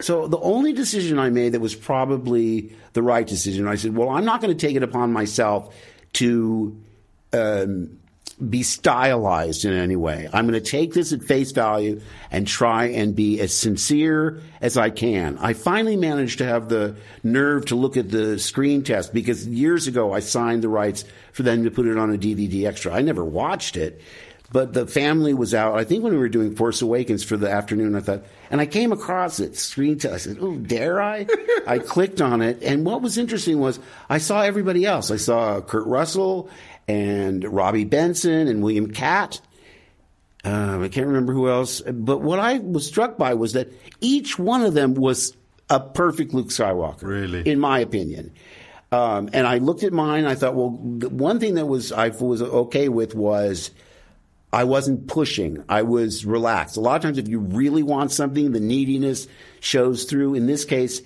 So 0.00 0.26
the 0.26 0.38
only 0.38 0.72
decision 0.72 1.18
I 1.18 1.30
made 1.30 1.52
that 1.52 1.60
was 1.60 1.74
probably 1.74 2.74
the 2.92 3.02
right 3.02 3.26
decision, 3.26 3.66
I 3.66 3.76
said, 3.76 3.96
well, 3.96 4.10
I'm 4.10 4.24
not 4.24 4.40
going 4.40 4.56
to 4.56 4.66
take 4.66 4.76
it 4.76 4.82
upon 4.82 5.12
myself 5.12 5.74
to 6.14 6.80
um, 7.32 7.98
be 8.48 8.62
stylized 8.62 9.64
in 9.64 9.72
any 9.72 9.96
way. 9.96 10.28
I'm 10.32 10.46
going 10.48 10.60
to 10.60 10.70
take 10.70 10.92
this 10.92 11.12
at 11.12 11.22
face 11.22 11.52
value 11.52 12.00
and 12.30 12.46
try 12.46 12.86
and 12.86 13.14
be 13.14 13.40
as 13.40 13.54
sincere 13.54 14.42
as 14.60 14.76
I 14.76 14.90
can. 14.90 15.38
I 15.38 15.52
finally 15.52 15.96
managed 15.96 16.38
to 16.38 16.44
have 16.44 16.68
the 16.68 16.96
nerve 17.22 17.66
to 17.66 17.76
look 17.76 17.96
at 17.96 18.10
the 18.10 18.38
screen 18.38 18.82
test 18.82 19.14
because 19.14 19.46
years 19.46 19.86
ago 19.86 20.12
I 20.12 20.20
signed 20.20 20.62
the 20.62 20.68
rights 20.68 21.04
for 21.32 21.44
them 21.44 21.64
to 21.64 21.70
put 21.70 21.86
it 21.86 21.96
on 21.96 22.12
a 22.12 22.18
DVD 22.18 22.66
extra. 22.66 22.92
I 22.92 23.02
never 23.02 23.24
watched 23.24 23.76
it. 23.76 24.00
But 24.54 24.72
the 24.72 24.86
family 24.86 25.34
was 25.34 25.52
out. 25.52 25.74
I 25.74 25.82
think 25.82 26.04
when 26.04 26.12
we 26.12 26.18
were 26.20 26.28
doing 26.28 26.54
Force 26.54 26.80
Awakens 26.80 27.24
for 27.24 27.36
the 27.36 27.50
afternoon, 27.50 27.96
I 27.96 28.00
thought, 28.00 28.22
and 28.52 28.60
I 28.60 28.66
came 28.66 28.92
across 28.92 29.40
it 29.40 29.56
screen 29.56 29.98
test. 29.98 30.14
I 30.14 30.18
said, 30.18 30.38
"Oh, 30.40 30.54
dare 30.54 31.02
I?" 31.02 31.26
I 31.66 31.80
clicked 31.80 32.20
on 32.20 32.40
it, 32.40 32.62
and 32.62 32.86
what 32.86 33.02
was 33.02 33.18
interesting 33.18 33.58
was 33.58 33.80
I 34.08 34.18
saw 34.18 34.42
everybody 34.42 34.84
else. 34.86 35.10
I 35.10 35.16
saw 35.16 35.60
Kurt 35.60 35.88
Russell 35.88 36.48
and 36.86 37.42
Robby 37.42 37.84
Benson 37.84 38.46
and 38.46 38.62
William 38.62 38.92
Katt. 38.92 39.40
Um, 40.44 40.84
I 40.84 40.88
can't 40.88 41.08
remember 41.08 41.32
who 41.32 41.48
else, 41.48 41.80
but 41.80 42.22
what 42.22 42.38
I 42.38 42.58
was 42.58 42.86
struck 42.86 43.18
by 43.18 43.34
was 43.34 43.54
that 43.54 43.72
each 44.00 44.38
one 44.38 44.62
of 44.62 44.72
them 44.72 44.94
was 44.94 45.36
a 45.68 45.80
perfect 45.80 46.32
Luke 46.32 46.50
Skywalker. 46.50 47.02
Really? 47.02 47.40
in 47.40 47.58
my 47.58 47.80
opinion. 47.80 48.32
Um, 48.92 49.30
and 49.32 49.48
I 49.48 49.58
looked 49.58 49.82
at 49.82 49.92
mine. 49.92 50.26
I 50.26 50.36
thought, 50.36 50.54
well, 50.54 50.78
the 50.98 51.08
one 51.08 51.40
thing 51.40 51.56
that 51.56 51.66
was 51.66 51.90
I 51.90 52.10
was 52.10 52.40
okay 52.40 52.88
with 52.88 53.16
was 53.16 53.72
I 54.54 54.62
wasn't 54.62 55.08
pushing. 55.08 55.64
I 55.68 55.82
was 55.82 56.24
relaxed. 56.24 56.76
A 56.76 56.80
lot 56.80 56.94
of 56.94 57.02
times, 57.02 57.18
if 57.18 57.26
you 57.26 57.40
really 57.40 57.82
want 57.82 58.12
something, 58.12 58.52
the 58.52 58.60
neediness 58.60 59.26
shows 59.58 60.04
through. 60.04 60.34
In 60.34 60.46
this 60.46 60.64
case, 60.64 61.02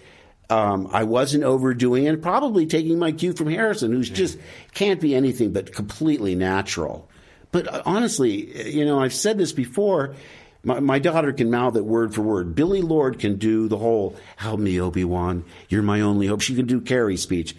um, 0.50 0.86
I 0.92 1.04
wasn't 1.04 1.44
overdoing 1.44 2.04
it, 2.04 2.20
probably 2.20 2.66
taking 2.66 2.98
my 2.98 3.10
cue 3.12 3.32
from 3.32 3.48
Harrison, 3.48 3.90
who's 3.90 4.10
just 4.10 4.38
can't 4.74 5.00
be 5.00 5.14
anything 5.14 5.54
but 5.54 5.72
completely 5.72 6.34
natural. 6.34 7.08
But 7.50 7.72
uh, 7.72 7.82
honestly, 7.86 8.70
you 8.70 8.84
know, 8.84 9.00
I've 9.00 9.14
said 9.14 9.38
this 9.38 9.52
before. 9.52 10.14
My, 10.62 10.80
my 10.80 10.98
daughter 10.98 11.32
can 11.32 11.50
mouth 11.50 11.74
it 11.76 11.86
word 11.86 12.14
for 12.14 12.20
word. 12.20 12.54
Billie 12.54 12.82
Lourd 12.82 13.18
can 13.18 13.36
do 13.36 13.66
the 13.68 13.78
whole 13.78 14.14
"Help 14.36 14.60
me, 14.60 14.78
Obi 14.78 15.04
Wan, 15.04 15.44
you're 15.70 15.82
my 15.82 16.02
only 16.02 16.26
hope." 16.26 16.42
She 16.42 16.54
can 16.54 16.66
do 16.66 16.82
Carrie's 16.82 17.22
speech. 17.22 17.56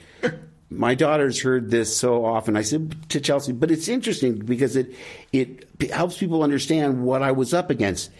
My 0.69 0.93
daughter's 0.95 1.41
heard 1.41 1.71
this 1.71 1.95
so 1.95 2.25
often. 2.25 2.55
I 2.55 2.61
said 2.61 3.09
to 3.09 3.19
Chelsea, 3.19 3.51
but 3.51 3.71
it's 3.71 3.87
interesting 3.87 4.37
because 4.37 4.75
it 4.75 4.93
it 5.33 5.91
helps 5.91 6.17
people 6.17 6.43
understand 6.43 7.03
what 7.03 7.23
I 7.23 7.31
was 7.31 7.53
up 7.53 7.69
against. 7.69 8.11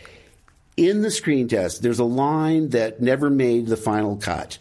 In 0.76 1.02
the 1.02 1.12
screen 1.12 1.48
test, 1.48 1.82
there's 1.82 2.00
a 2.00 2.06
line 2.06 2.70
that 2.70 3.02
never 3.02 3.30
made 3.30 3.68
the 3.68 3.78
final 3.78 4.16
cut. 4.16 4.58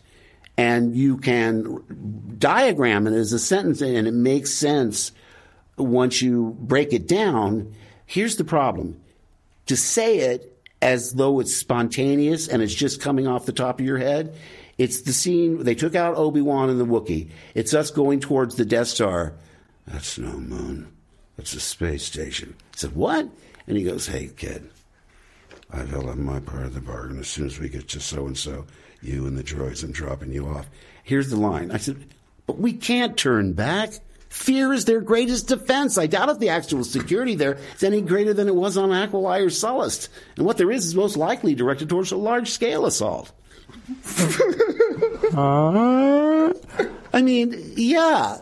And 0.56 0.96
you 0.96 1.18
can 1.18 2.36
diagram 2.38 3.06
it 3.06 3.12
as 3.12 3.32
a 3.32 3.38
sentence 3.38 3.80
and 3.80 4.08
it 4.08 4.14
makes 4.14 4.52
sense 4.52 5.12
once 5.76 6.20
you 6.20 6.56
break 6.58 6.92
it 6.92 7.06
down. 7.06 7.74
Here's 8.06 8.36
the 8.36 8.44
problem. 8.44 9.00
To 9.66 9.76
say 9.76 10.18
it 10.18 10.58
as 10.82 11.12
though 11.12 11.38
it's 11.38 11.54
spontaneous 11.54 12.48
and 12.48 12.60
it's 12.60 12.74
just 12.74 13.00
coming 13.00 13.28
off 13.28 13.46
the 13.46 13.52
top 13.52 13.78
of 13.78 13.86
your 13.86 13.98
head, 13.98 14.34
it's 14.78 15.02
the 15.02 15.12
scene 15.12 15.64
they 15.64 15.74
took 15.74 15.94
out 15.94 16.16
Obi-Wan 16.16 16.70
and 16.70 16.80
the 16.80 16.86
Wookiee. 16.86 17.30
It's 17.54 17.74
us 17.74 17.90
going 17.90 18.20
towards 18.20 18.54
the 18.54 18.64
Death 18.64 18.88
Star. 18.88 19.34
That's 19.86 20.18
no 20.18 20.32
moon. 20.32 20.92
That's 21.36 21.54
a 21.54 21.60
space 21.60 22.04
station. 22.04 22.54
I 22.74 22.76
said, 22.76 22.94
what? 22.94 23.28
And 23.66 23.76
he 23.76 23.84
goes, 23.84 24.06
hey, 24.06 24.30
kid, 24.36 24.70
I 25.70 25.82
fell 25.84 26.08
on 26.08 26.24
my 26.24 26.40
part 26.40 26.64
of 26.64 26.74
the 26.74 26.80
bargain. 26.80 27.18
As 27.18 27.28
soon 27.28 27.46
as 27.46 27.58
we 27.58 27.68
get 27.68 27.88
to 27.90 28.00
so 28.00 28.26
and 28.26 28.38
so, 28.38 28.66
you 29.02 29.26
and 29.26 29.36
the 29.36 29.44
droids, 29.44 29.82
I'm 29.82 29.92
dropping 29.92 30.32
you 30.32 30.46
off. 30.46 30.66
Here's 31.04 31.30
the 31.30 31.36
line. 31.36 31.70
I 31.70 31.76
said, 31.76 32.04
but 32.46 32.58
we 32.58 32.72
can't 32.72 33.16
turn 33.16 33.52
back. 33.52 33.92
Fear 34.28 34.72
is 34.74 34.84
their 34.84 35.00
greatest 35.00 35.48
defense. 35.48 35.96
I 35.96 36.06
doubt 36.06 36.28
if 36.28 36.38
the 36.38 36.50
actual 36.50 36.84
security 36.84 37.34
there 37.34 37.58
is 37.74 37.82
any 37.82 38.00
greater 38.02 38.34
than 38.34 38.48
it 38.48 38.54
was 38.54 38.76
on 38.76 38.90
Aquilae 38.90 39.40
or 39.40 39.46
Sullust. 39.46 40.08
And 40.36 40.44
what 40.44 40.58
there 40.58 40.70
is 40.70 40.86
is 40.86 40.94
most 40.94 41.16
likely 41.16 41.54
directed 41.54 41.88
towards 41.88 42.12
a 42.12 42.16
large 42.16 42.50
scale 42.50 42.84
assault. 42.84 43.32
I 47.12 47.22
mean, 47.22 47.72
yeah. 47.76 48.38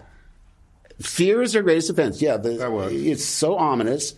Fear 1.00 1.42
is 1.42 1.52
their 1.52 1.62
greatest 1.62 1.88
defense. 1.88 2.22
Yeah, 2.22 2.36
the, 2.38 2.88
it's 2.90 3.24
so 3.24 3.56
ominous. 3.56 4.14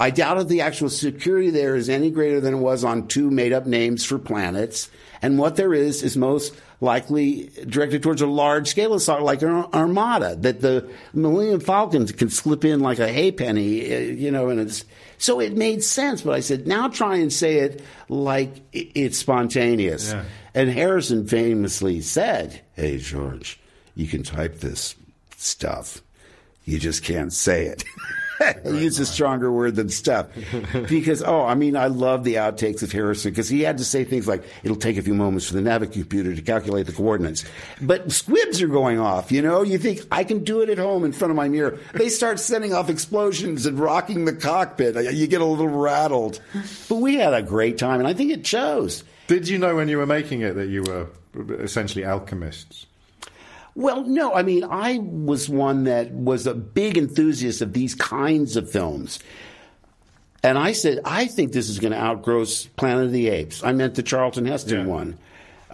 I 0.00 0.10
doubt 0.10 0.38
if 0.38 0.48
the 0.48 0.62
actual 0.62 0.88
security 0.88 1.50
there 1.50 1.76
is 1.76 1.88
any 1.88 2.10
greater 2.10 2.40
than 2.40 2.54
it 2.54 2.58
was 2.58 2.82
on 2.82 3.06
two 3.06 3.30
made 3.30 3.52
up 3.52 3.66
names 3.66 4.04
for 4.04 4.18
planets. 4.18 4.90
And 5.22 5.38
what 5.38 5.56
there 5.56 5.72
is 5.72 6.02
is 6.02 6.16
most 6.16 6.54
likely 6.80 7.50
directed 7.68 8.02
towards 8.02 8.20
a 8.20 8.26
large 8.26 8.68
scale 8.68 8.94
assault 8.94 9.22
like 9.22 9.42
an 9.42 9.66
armada 9.72 10.34
that 10.36 10.60
the 10.60 10.90
Millennium 11.12 11.60
Falcons 11.60 12.12
can 12.12 12.28
slip 12.28 12.64
in 12.64 12.80
like 12.80 12.98
a 12.98 13.08
haypenny, 13.08 13.94
uh, 13.94 13.98
you 13.98 14.30
know, 14.30 14.48
and 14.48 14.60
it's 14.60 14.84
so 15.16 15.40
it 15.40 15.56
made 15.56 15.82
sense. 15.84 16.22
But 16.22 16.34
I 16.34 16.40
said, 16.40 16.66
now 16.66 16.88
try 16.88 17.16
and 17.16 17.32
say 17.32 17.58
it 17.58 17.82
like 18.08 18.56
it's 18.72 19.16
spontaneous. 19.16 20.12
Yeah. 20.12 20.24
And 20.54 20.70
Harrison 20.70 21.26
famously 21.26 22.00
said, 22.00 22.60
Hey, 22.74 22.98
George, 22.98 23.58
you 23.94 24.06
can 24.06 24.22
type 24.22 24.60
this 24.60 24.94
stuff. 25.36 26.00
You 26.64 26.78
just 26.78 27.02
can't 27.02 27.32
say 27.32 27.66
it. 27.66 27.84
Use 28.64 28.98
a 28.98 29.06
stronger 29.06 29.50
word 29.52 29.76
than 29.76 29.88
stuff. 29.88 30.28
because, 30.88 31.22
oh, 31.22 31.42
I 31.42 31.54
mean, 31.54 31.76
I 31.76 31.86
love 31.86 32.24
the 32.24 32.34
outtakes 32.34 32.82
of 32.82 32.90
Harrison 32.90 33.30
because 33.30 33.48
he 33.48 33.60
had 33.60 33.78
to 33.78 33.84
say 33.84 34.04
things 34.04 34.26
like, 34.26 34.42
it'll 34.62 34.76
take 34.76 34.96
a 34.96 35.02
few 35.02 35.14
moments 35.14 35.46
for 35.46 35.54
the 35.54 35.60
Navic 35.60 35.92
computer 35.92 36.34
to 36.34 36.42
calculate 36.42 36.86
the 36.86 36.92
coordinates. 36.92 37.44
But 37.80 38.10
squibs 38.10 38.62
are 38.62 38.68
going 38.68 38.98
off, 38.98 39.30
you 39.30 39.42
know? 39.42 39.62
You 39.62 39.78
think, 39.78 40.00
I 40.10 40.24
can 40.24 40.42
do 40.42 40.62
it 40.62 40.68
at 40.68 40.78
home 40.78 41.04
in 41.04 41.12
front 41.12 41.30
of 41.30 41.36
my 41.36 41.48
mirror. 41.48 41.78
They 41.92 42.08
start 42.08 42.40
sending 42.40 42.74
off 42.74 42.88
explosions 42.88 43.66
and 43.66 43.78
rocking 43.78 44.24
the 44.24 44.34
cockpit. 44.34 44.96
You 45.14 45.26
get 45.26 45.40
a 45.40 45.44
little 45.44 45.68
rattled. 45.68 46.40
But 46.88 46.96
we 46.96 47.16
had 47.16 47.34
a 47.34 47.42
great 47.42 47.78
time, 47.78 48.00
and 48.00 48.08
I 48.08 48.14
think 48.14 48.30
it 48.30 48.46
shows. 48.46 49.04
Did 49.26 49.48
you 49.48 49.58
know 49.58 49.74
when 49.76 49.88
you 49.88 49.98
were 49.98 50.06
making 50.06 50.42
it 50.42 50.54
that 50.54 50.68
you 50.68 50.82
were 50.82 51.08
essentially 51.58 52.04
alchemists? 52.04 52.86
Well, 53.74 54.04
no, 54.04 54.34
I 54.34 54.42
mean, 54.42 54.62
I 54.64 54.98
was 54.98 55.48
one 55.48 55.84
that 55.84 56.12
was 56.12 56.46
a 56.46 56.54
big 56.54 56.96
enthusiast 56.96 57.60
of 57.60 57.72
these 57.72 57.94
kinds 57.94 58.56
of 58.56 58.70
films. 58.70 59.18
And 60.44 60.58
I 60.58 60.72
said, 60.72 61.00
I 61.04 61.26
think 61.26 61.52
this 61.52 61.68
is 61.68 61.78
going 61.78 61.92
to 61.92 61.98
outgrow 61.98 62.44
Planet 62.76 63.06
of 63.06 63.12
the 63.12 63.28
Apes. 63.28 63.64
I 63.64 63.72
meant 63.72 63.94
the 63.94 64.02
Charlton 64.02 64.44
Heston 64.44 64.80
Yeah. 64.80 64.92
one. 64.92 65.18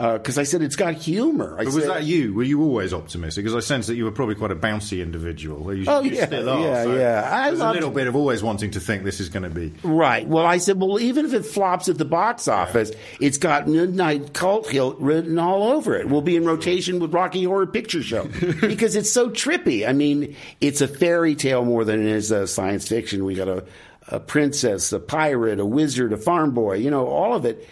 Because 0.00 0.38
I 0.38 0.44
said, 0.44 0.62
it's 0.62 0.76
got 0.76 0.94
humor. 0.94 1.54
I 1.58 1.64
But 1.64 1.74
was 1.74 1.74
said, 1.84 1.88
that 1.90 2.04
you? 2.04 2.32
Were 2.32 2.42
you 2.42 2.62
always 2.62 2.94
optimistic? 2.94 3.44
Because 3.44 3.54
I 3.54 3.60
sense 3.60 3.86
that 3.88 3.96
you 3.96 4.04
were 4.04 4.10
probably 4.12 4.34
quite 4.34 4.50
a 4.50 4.56
bouncy 4.56 5.02
individual. 5.02 5.74
You, 5.74 5.84
Oh, 5.88 6.00
you 6.00 6.12
yeah, 6.12 6.26
still 6.26 6.48
are. 6.48 6.60
yeah, 6.60 6.82
so 6.84 6.94
yeah. 6.96 7.30
I 7.30 7.48
There's 7.50 7.60
a 7.60 7.72
little 7.72 7.90
bit 7.90 8.06
of 8.06 8.16
always 8.16 8.42
wanting 8.42 8.70
to 8.70 8.80
think 8.80 9.04
this 9.04 9.20
is 9.20 9.28
going 9.28 9.42
to 9.42 9.50
be. 9.50 9.72
Right. 9.82 10.26
Well, 10.26 10.46
I 10.46 10.56
said, 10.58 10.80
well, 10.80 10.98
even 11.00 11.26
if 11.26 11.34
it 11.34 11.44
flops 11.44 11.88
at 11.88 11.98
the 11.98 12.04
box 12.06 12.48
office, 12.48 12.92
it's 13.20 13.36
got 13.36 13.68
Midnight 13.68 14.32
Cult 14.32 14.68
Hill 14.70 14.94
written 14.98 15.38
all 15.38 15.64
over 15.72 15.94
it. 15.96 16.08
We'll 16.08 16.22
be 16.22 16.36
in 16.36 16.44
rotation 16.46 16.98
with 16.98 17.12
Rocky 17.12 17.44
Horror 17.44 17.66
Picture 17.66 18.02
Show 18.02 18.24
because 18.60 18.96
it's 18.96 19.10
so 19.12 19.28
trippy. 19.28 19.86
I 19.88 19.92
mean, 19.92 20.34
it's 20.60 20.80
a 20.80 20.88
fairy 20.88 21.34
tale 21.34 21.64
more 21.64 21.84
than 21.84 22.00
it 22.00 22.06
is 22.06 22.30
a 22.30 22.46
science 22.46 22.88
fiction. 22.88 23.24
We 23.26 23.34
got 23.34 23.48
a, 23.48 23.64
a 24.08 24.18
princess, 24.18 24.92
a 24.94 24.98
pirate, 24.98 25.60
a 25.60 25.66
wizard, 25.66 26.12
a 26.14 26.16
farm 26.16 26.52
boy. 26.52 26.76
You 26.76 26.90
know, 26.90 27.06
all 27.06 27.34
of 27.34 27.44
it. 27.44 27.68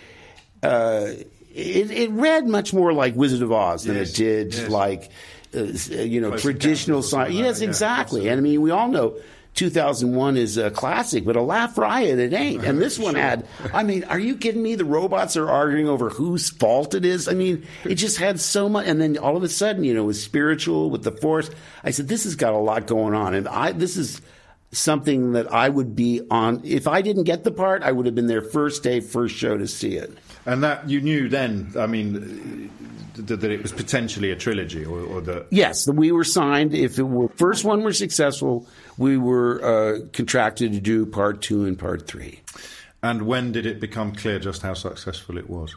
Uh, 0.63 1.11
it, 1.59 1.91
it 1.91 2.11
read 2.11 2.47
much 2.47 2.73
more 2.73 2.93
like 2.93 3.17
Wizard 3.17 3.43
of 3.43 3.53
Oz 3.53 3.85
than 3.85 3.97
Yes, 3.97 4.11
it 4.11 4.17
did 4.17 4.55
yes. 4.55 4.69
like, 4.69 5.11
uh, 5.55 5.63
you 5.63 6.21
know, 6.21 6.31
Close 6.31 6.43
traditional 6.43 6.99
Encounters 6.99 7.07
or 7.07 7.09
something 7.09 7.35
science. 7.35 7.35
Yes, 7.35 7.61
yeah, 7.61 7.69
exactly. 7.69 8.29
And 8.29 8.39
I 8.39 8.41
mean, 8.41 8.61
we 8.61 8.71
all 8.71 8.89
know 8.89 9.19
2001 9.55 10.37
is 10.37 10.57
a 10.57 10.71
classic, 10.71 11.25
but 11.25 11.35
a 11.35 11.43
laugh 11.43 11.77
riot 11.77 12.21
it 12.21 12.33
ain't. 12.33 12.65
And 12.65 12.81
this 12.81 12.97
one 12.99 13.17
had, 13.17 13.45
I 13.75 13.83
mean, 13.83 14.05
are 14.05 14.19
you 14.19 14.37
kidding 14.37 14.63
me? 14.63 14.77
The 14.77 14.85
robots 14.85 15.37
are 15.37 15.49
arguing 15.49 15.89
over 15.89 16.11
whose 16.11 16.49
fault 16.49 16.95
it 16.95 17.05
is. 17.05 17.27
I 17.27 17.35
mean, 17.35 17.67
it 17.85 17.97
just 17.97 18.19
had 18.19 18.39
so 18.39 18.69
much. 18.69 18.87
And 18.87 19.01
then 19.01 19.19
all 19.19 19.37
of 19.37 19.43
a 19.43 19.49
sudden, 19.49 19.83
you 19.83 19.95
know, 19.95 20.05
it 20.05 20.07
was 20.07 20.23
spiritual 20.23 20.91
with 20.91 21.03
the 21.03 21.13
force. 21.13 21.51
I 21.83 21.91
said, 21.91 22.07
this 22.07 22.23
has 22.25 22.37
got 22.37 22.53
a 22.53 22.59
lot 22.59 22.87
going 22.87 23.15
on. 23.15 23.35
And 23.35 23.49
I, 23.49 23.73
this 23.73 23.97
is 23.97 24.21
something 24.73 25.33
that 25.33 25.53
I 25.53 25.69
would 25.69 25.97
be 25.97 26.21
on. 26.31 26.61
If 26.65 26.87
I 26.87 27.03
didn't 27.03 27.25
get 27.25 27.45
the 27.45 27.51
part, 27.51 27.83
I 27.83 27.93
would 27.93 28.07
have 28.07 28.15
been 28.15 28.27
there 28.27 28.43
first 28.43 28.83
day, 28.83 29.01
first 29.01 29.35
show 29.35 29.57
to 29.57 29.67
see 29.67 29.97
it. 29.97 30.13
And 30.47 30.63
that 30.63 30.89
you 30.89 31.01
knew 31.01 31.29
then, 31.29 31.73
I 31.79 31.87
mean, 31.87 32.71
that, 33.15 33.41
that 33.41 33.51
it 33.51 33.63
was 33.63 33.73
potentially 33.73 34.31
a 34.31 34.37
trilogy 34.37 34.85
or, 34.85 35.01
or 35.01 35.21
that. 35.23 35.47
Yes, 35.51 35.85
that 35.85 35.95
we 35.95 36.13
were 36.13 36.25
signed. 36.25 36.75
If 36.75 36.99
it 36.99 37.03
were 37.03 37.29
first 37.37 37.65
one 37.65 37.83
were 37.83 37.93
successful, 37.93 38.67
we 38.97 39.17
were 39.17 39.63
uh, 39.65 40.07
contracted 40.13 40.73
to 40.73 40.81
do 40.81 41.07
part 41.07 41.43
two 41.43 41.65
and 41.65 41.79
part 41.79 42.07
three. 42.07 42.41
And 43.03 43.23
when 43.23 43.53
did 43.53 43.65
it 43.65 43.81
become 43.81 44.15
clear 44.15 44.39
just 44.39 44.63
how 44.63 44.75
successful 44.75 45.39
it 45.39 45.49
was? 45.49 45.75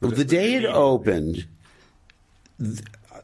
Well, 0.00 0.12
the 0.12 0.24
day 0.24 0.54
it 0.54 0.64
opened, 0.64 1.46
th- 2.60 2.80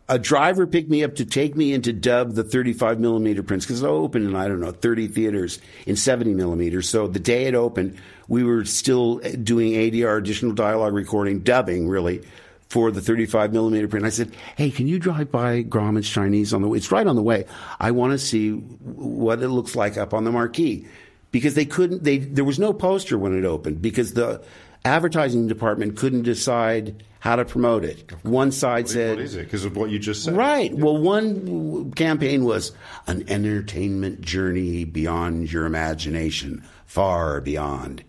a 0.08 0.18
driver 0.18 0.66
picked 0.66 0.90
me 0.90 1.02
up 1.02 1.14
to 1.16 1.24
take 1.24 1.56
me 1.56 1.72
into 1.72 1.92
dub 1.92 2.32
the 2.34 2.44
35 2.44 3.00
millimeter 3.00 3.42
prints 3.42 3.64
because 3.64 3.82
it 3.82 3.86
opened 3.86 4.26
in 4.26 4.36
I 4.36 4.48
don't 4.48 4.60
know 4.60 4.70
30 4.72 5.08
theaters 5.08 5.60
in 5.86 5.96
70 5.96 6.34
millimeters. 6.34 6.88
So 6.88 7.06
the 7.06 7.18
day 7.18 7.44
it 7.46 7.54
opened, 7.54 7.96
we 8.28 8.44
were 8.44 8.64
still 8.64 9.16
doing 9.18 9.72
ADR 9.72 10.18
additional 10.18 10.52
dialogue 10.52 10.92
recording, 10.92 11.40
dubbing 11.40 11.88
really 11.88 12.22
for 12.68 12.90
the 12.90 13.00
35 13.00 13.52
millimeter 13.52 13.88
print. 13.88 14.04
I 14.04 14.10
said, 14.10 14.32
"Hey, 14.56 14.70
can 14.70 14.88
you 14.88 14.98
drive 14.98 15.30
by 15.30 15.62
Grauman's 15.62 16.08
Chinese 16.08 16.52
on 16.52 16.60
the 16.60 16.68
way? 16.68 16.78
It's 16.78 16.92
right 16.92 17.06
on 17.06 17.16
the 17.16 17.22
way. 17.22 17.46
I 17.80 17.90
want 17.90 18.12
to 18.12 18.18
see 18.18 18.50
what 18.50 19.42
it 19.42 19.48
looks 19.48 19.74
like 19.74 19.96
up 19.96 20.12
on 20.12 20.24
the 20.24 20.32
marquee." 20.32 20.86
Because 21.30 21.54
they 21.54 21.64
couldn't, 21.64 22.04
they 22.04 22.18
there 22.18 22.44
was 22.44 22.58
no 22.58 22.72
poster 22.72 23.18
when 23.18 23.36
it 23.36 23.44
opened 23.44 23.82
because 23.82 24.14
the 24.14 24.42
advertising 24.84 25.46
department 25.46 25.96
couldn't 25.96 26.22
decide 26.22 27.02
how 27.24 27.36
to 27.36 27.44
promote 27.46 27.84
it. 27.84 28.12
One 28.22 28.52
side 28.52 28.86
said, 28.86 29.16
what 29.16 29.24
is 29.24 29.34
it? 29.34 29.44
Because 29.44 29.64
of 29.64 29.78
what 29.78 29.88
you 29.88 29.98
just 29.98 30.24
said. 30.24 30.36
Right. 30.36 30.70
Well, 30.74 30.98
one 30.98 31.90
campaign 31.92 32.44
was 32.44 32.72
an 33.06 33.24
entertainment 33.30 34.20
journey 34.20 34.84
beyond 34.84 35.50
your 35.50 35.64
imagination, 35.64 36.62
far 36.84 37.40
beyond. 37.40 38.04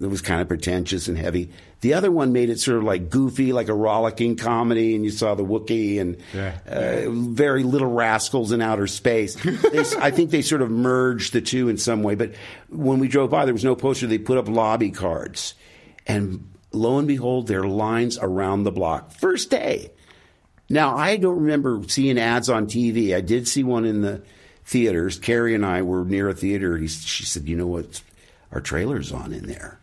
It 0.00 0.06
was 0.06 0.20
kind 0.20 0.40
of 0.40 0.46
pretentious 0.46 1.08
and 1.08 1.18
heavy. 1.18 1.50
The 1.80 1.94
other 1.94 2.12
one 2.12 2.32
made 2.32 2.50
it 2.50 2.60
sort 2.60 2.78
of 2.78 2.84
like 2.84 3.10
goofy, 3.10 3.52
like 3.52 3.66
a 3.68 3.74
rollicking 3.74 4.36
comedy, 4.36 4.94
and 4.94 5.04
you 5.04 5.10
saw 5.10 5.34
the 5.34 5.44
Wookiee 5.44 6.00
and 6.00 6.16
Yeah. 6.32 6.56
uh, 6.64 7.10
very 7.10 7.64
little 7.64 7.90
rascals 7.92 8.52
in 8.52 8.62
outer 8.62 8.86
space. 8.86 9.34
they, 9.42 9.80
I 9.98 10.12
think 10.12 10.30
they 10.30 10.40
sort 10.42 10.62
of 10.62 10.70
merged 10.70 11.32
the 11.32 11.40
two 11.40 11.68
in 11.68 11.78
some 11.78 12.04
way. 12.04 12.14
But 12.14 12.34
when 12.68 13.00
we 13.00 13.08
drove 13.08 13.30
by, 13.30 13.44
there 13.44 13.54
was 13.54 13.64
no 13.64 13.74
poster. 13.74 14.06
They 14.06 14.18
put 14.18 14.38
up 14.38 14.48
lobby 14.48 14.92
cards, 14.92 15.54
and 16.06 16.48
lo 16.72 16.98
and 16.98 17.08
behold, 17.08 17.46
there 17.46 17.62
are 17.62 17.68
lines 17.68 18.18
around 18.20 18.64
the 18.64 18.72
block. 18.72 19.12
First 19.12 19.50
day. 19.50 19.92
Now, 20.68 20.96
I 20.96 21.16
don't 21.16 21.40
remember 21.40 21.82
seeing 21.88 22.18
ads 22.18 22.48
on 22.48 22.66
TV. 22.66 23.14
I 23.14 23.20
did 23.20 23.46
see 23.46 23.62
one 23.62 23.84
in 23.84 24.00
the 24.00 24.22
theaters. 24.64 25.18
Carrie 25.18 25.54
and 25.54 25.66
I 25.66 25.82
were 25.82 26.04
near 26.04 26.28
a 26.28 26.34
theater. 26.34 26.78
He, 26.78 26.88
she 26.88 27.24
said, 27.24 27.48
You 27.48 27.56
know 27.56 27.66
what? 27.66 28.02
Our 28.52 28.60
trailer's 28.60 29.12
on 29.12 29.32
in 29.32 29.46
there. 29.46 29.78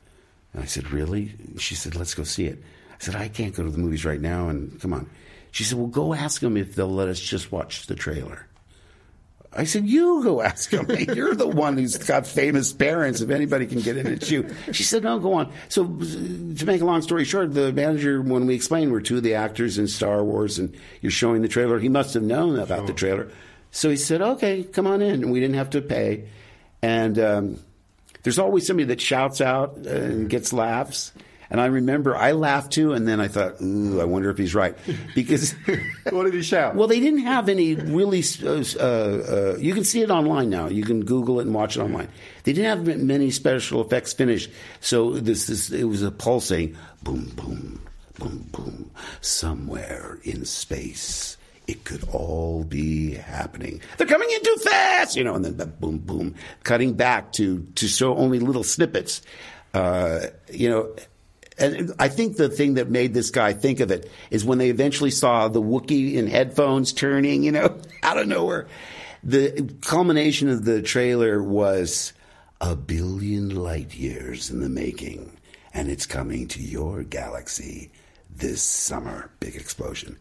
And 0.54 0.64
I 0.64 0.66
said, 0.66 0.92
Really? 0.92 1.34
She 1.58 1.76
said, 1.76 1.96
Let's 1.96 2.16
go 2.16 2.24
see 2.24 2.46
it. 2.46 2.58
I 2.92 2.96
said, 3.00 3.16
I 3.16 3.28
can't 3.28 3.56
go 3.56 3.64
to 3.64 3.70
the 3.70 3.78
movies 3.78 4.04
right 4.04 4.20
now. 4.20 4.50
And 4.50 4.80
come 4.82 4.94
on. 4.94 5.10
She 5.52 5.64
said, 5.64 5.78
Well, 5.78 5.88
go 5.88 6.14
ask 6.14 6.42
them 6.42 6.58
if 6.58 6.76
they'll 6.76 6.88
let 6.88 7.08
us 7.08 7.20
just 7.20 7.52
watch 7.52 7.86
the 7.88 7.96
trailer. 7.96 8.48
I 9.52 9.64
said, 9.64 9.88
You 9.88 10.24
go 10.24 10.42
ask 10.42 10.70
them. 10.70 10.88
You're 11.16 11.34
the 11.34 11.48
one 11.48 11.78
who's 11.78 11.98
got 11.98 12.28
famous 12.28 12.72
parents. 12.72 13.22
If 13.22 13.30
anybody 13.32 13.66
can 13.66 13.80
get 13.80 13.98
in, 13.98 14.08
it's 14.08 14.30
you. 14.30 14.48
She 14.72 14.84
said, 14.84 15.04
No, 15.04 15.20
go 15.20 15.34
on. 15.34 15.52
So, 15.70 15.86
to 15.86 16.66
make 16.66 16.82
a 16.82 16.86
long 16.86 17.02
story 17.02 17.26
short, 17.26 17.54
the 17.54 17.74
manager, 17.74 18.22
when 18.22 18.46
we 18.46 18.56
explained 18.56 18.92
we're 18.92 19.02
two 19.02 19.18
of 19.18 19.24
the 19.24 19.36
actors 19.36 19.78
in 19.78 19.88
Star 19.88 20.24
Wars 20.24 20.60
and 20.60 20.76
you're 21.02 21.12
showing 21.12 21.42
the 21.42 21.48
trailer, 21.48 21.80
he 21.80 21.90
must 21.90 22.14
have 22.14 22.24
known 22.24 22.60
about 22.60 22.86
the 22.86 22.94
trailer. 22.94 23.32
So 23.72 23.90
he 23.90 23.98
said, 23.98 24.22
Okay, 24.22 24.64
come 24.64 24.86
on 24.86 25.02
in. 25.02 25.24
And 25.24 25.32
we 25.32 25.40
didn't 25.40 25.56
have 25.56 25.72
to 25.72 25.82
pay. 25.82 26.26
And 26.82 27.18
um, 27.20 27.60
there's 28.24 28.40
always 28.40 28.68
somebody 28.68 28.86
that 28.86 29.02
shouts 29.02 29.42
out 29.42 29.78
and 29.78 30.30
gets 30.30 30.54
laughs. 30.54 31.12
And 31.52 31.60
I 31.60 31.66
remember 31.66 32.16
I 32.16 32.34
laughed 32.34 32.72
too, 32.74 32.94
and 32.94 33.08
then 33.08 33.20
I 33.20 33.28
thought, 33.28 33.60
ooh, 33.62 34.00
I 34.00 34.04
wonder 34.04 34.30
if 34.30 34.38
he's 34.38 34.54
right. 34.54 34.78
Because 35.16 35.54
What 36.12 36.26
did 36.26 36.34
he 36.36 36.44
shout? 36.44 36.76
well, 36.76 36.88
they 36.88 37.00
didn't 37.00 37.22
have 37.22 37.50
any 37.50 37.76
really. 37.76 38.24
Uh, 38.44 38.84
uh, 38.84 39.58
you 39.60 39.74
can 39.74 39.84
see 39.84 40.02
it 40.02 40.12
online 40.12 40.50
now. 40.50 40.68
You 40.68 40.84
can 40.84 41.04
Google 41.06 41.40
it 41.40 41.48
and 41.48 41.54
watch 41.56 41.76
it 41.78 41.82
online. 41.82 42.08
They 42.44 42.54
didn't 42.54 42.88
have 42.88 43.00
many 43.00 43.32
special 43.32 43.82
effects 43.82 44.14
finished, 44.14 44.52
so 44.80 45.12
this, 45.12 45.48
this 45.48 45.72
it 45.72 45.86
was 45.86 46.04
a 46.04 46.12
pulsing 46.12 46.76
boom, 47.04 47.32
boom, 47.36 47.82
boom, 48.20 48.50
boom. 48.52 48.92
Somewhere 49.22 50.20
in 50.24 50.46
space, 50.46 51.38
it 51.68 51.84
could 51.84 52.08
all 52.12 52.64
be 52.64 53.14
happening. 53.16 53.82
They're 53.98 54.08
coming 54.08 54.30
in 54.30 54.44
too 54.44 54.56
fast, 54.64 55.16
you 55.16 55.24
know, 55.24 55.34
and 55.36 55.46
then 55.46 55.74
boom, 55.80 55.98
boom, 55.98 56.36
cutting 56.64 56.94
back 56.94 57.32
to 57.34 57.66
to 57.76 57.88
show 57.88 58.16
only 58.16 58.40
little 58.40 58.64
snippets. 58.64 59.22
Uh, 59.74 60.28
you 60.52 60.70
know, 60.70 60.94
and 61.60 61.94
I 62.00 62.08
think 62.08 62.38
the 62.38 62.50
thing 62.50 62.76
that 62.76 62.90
made 62.90 63.14
this 63.14 63.32
guy 63.32 63.54
think 63.54 63.80
of 63.80 63.92
it 63.92 64.10
is 64.32 64.46
when 64.46 64.58
they 64.58 64.70
eventually 64.70 65.12
saw 65.12 65.48
the 65.48 65.62
Wookiee 65.62 66.16
in 66.16 66.28
headphones 66.28 66.94
turning, 66.94 67.44
you 67.44 67.52
know, 67.52 67.80
out 68.04 68.18
of 68.18 68.28
nowhere. 68.28 68.68
The 69.24 69.70
culmination 69.82 70.50
of 70.50 70.66
the 70.66 70.82
trailer 70.82 71.44
was 71.44 72.14
a 72.62 72.76
billion 72.76 73.54
light 73.54 73.94
years 73.94 74.50
in 74.50 74.60
the 74.62 74.70
making, 74.70 75.38
and 75.74 75.90
it's 75.90 76.06
coming 76.06 76.48
to 76.50 76.62
your 76.62 77.04
galaxy 77.04 77.92
this 78.34 78.62
summer. 78.62 79.30
Big 79.40 79.56
explosion. 79.56 80.18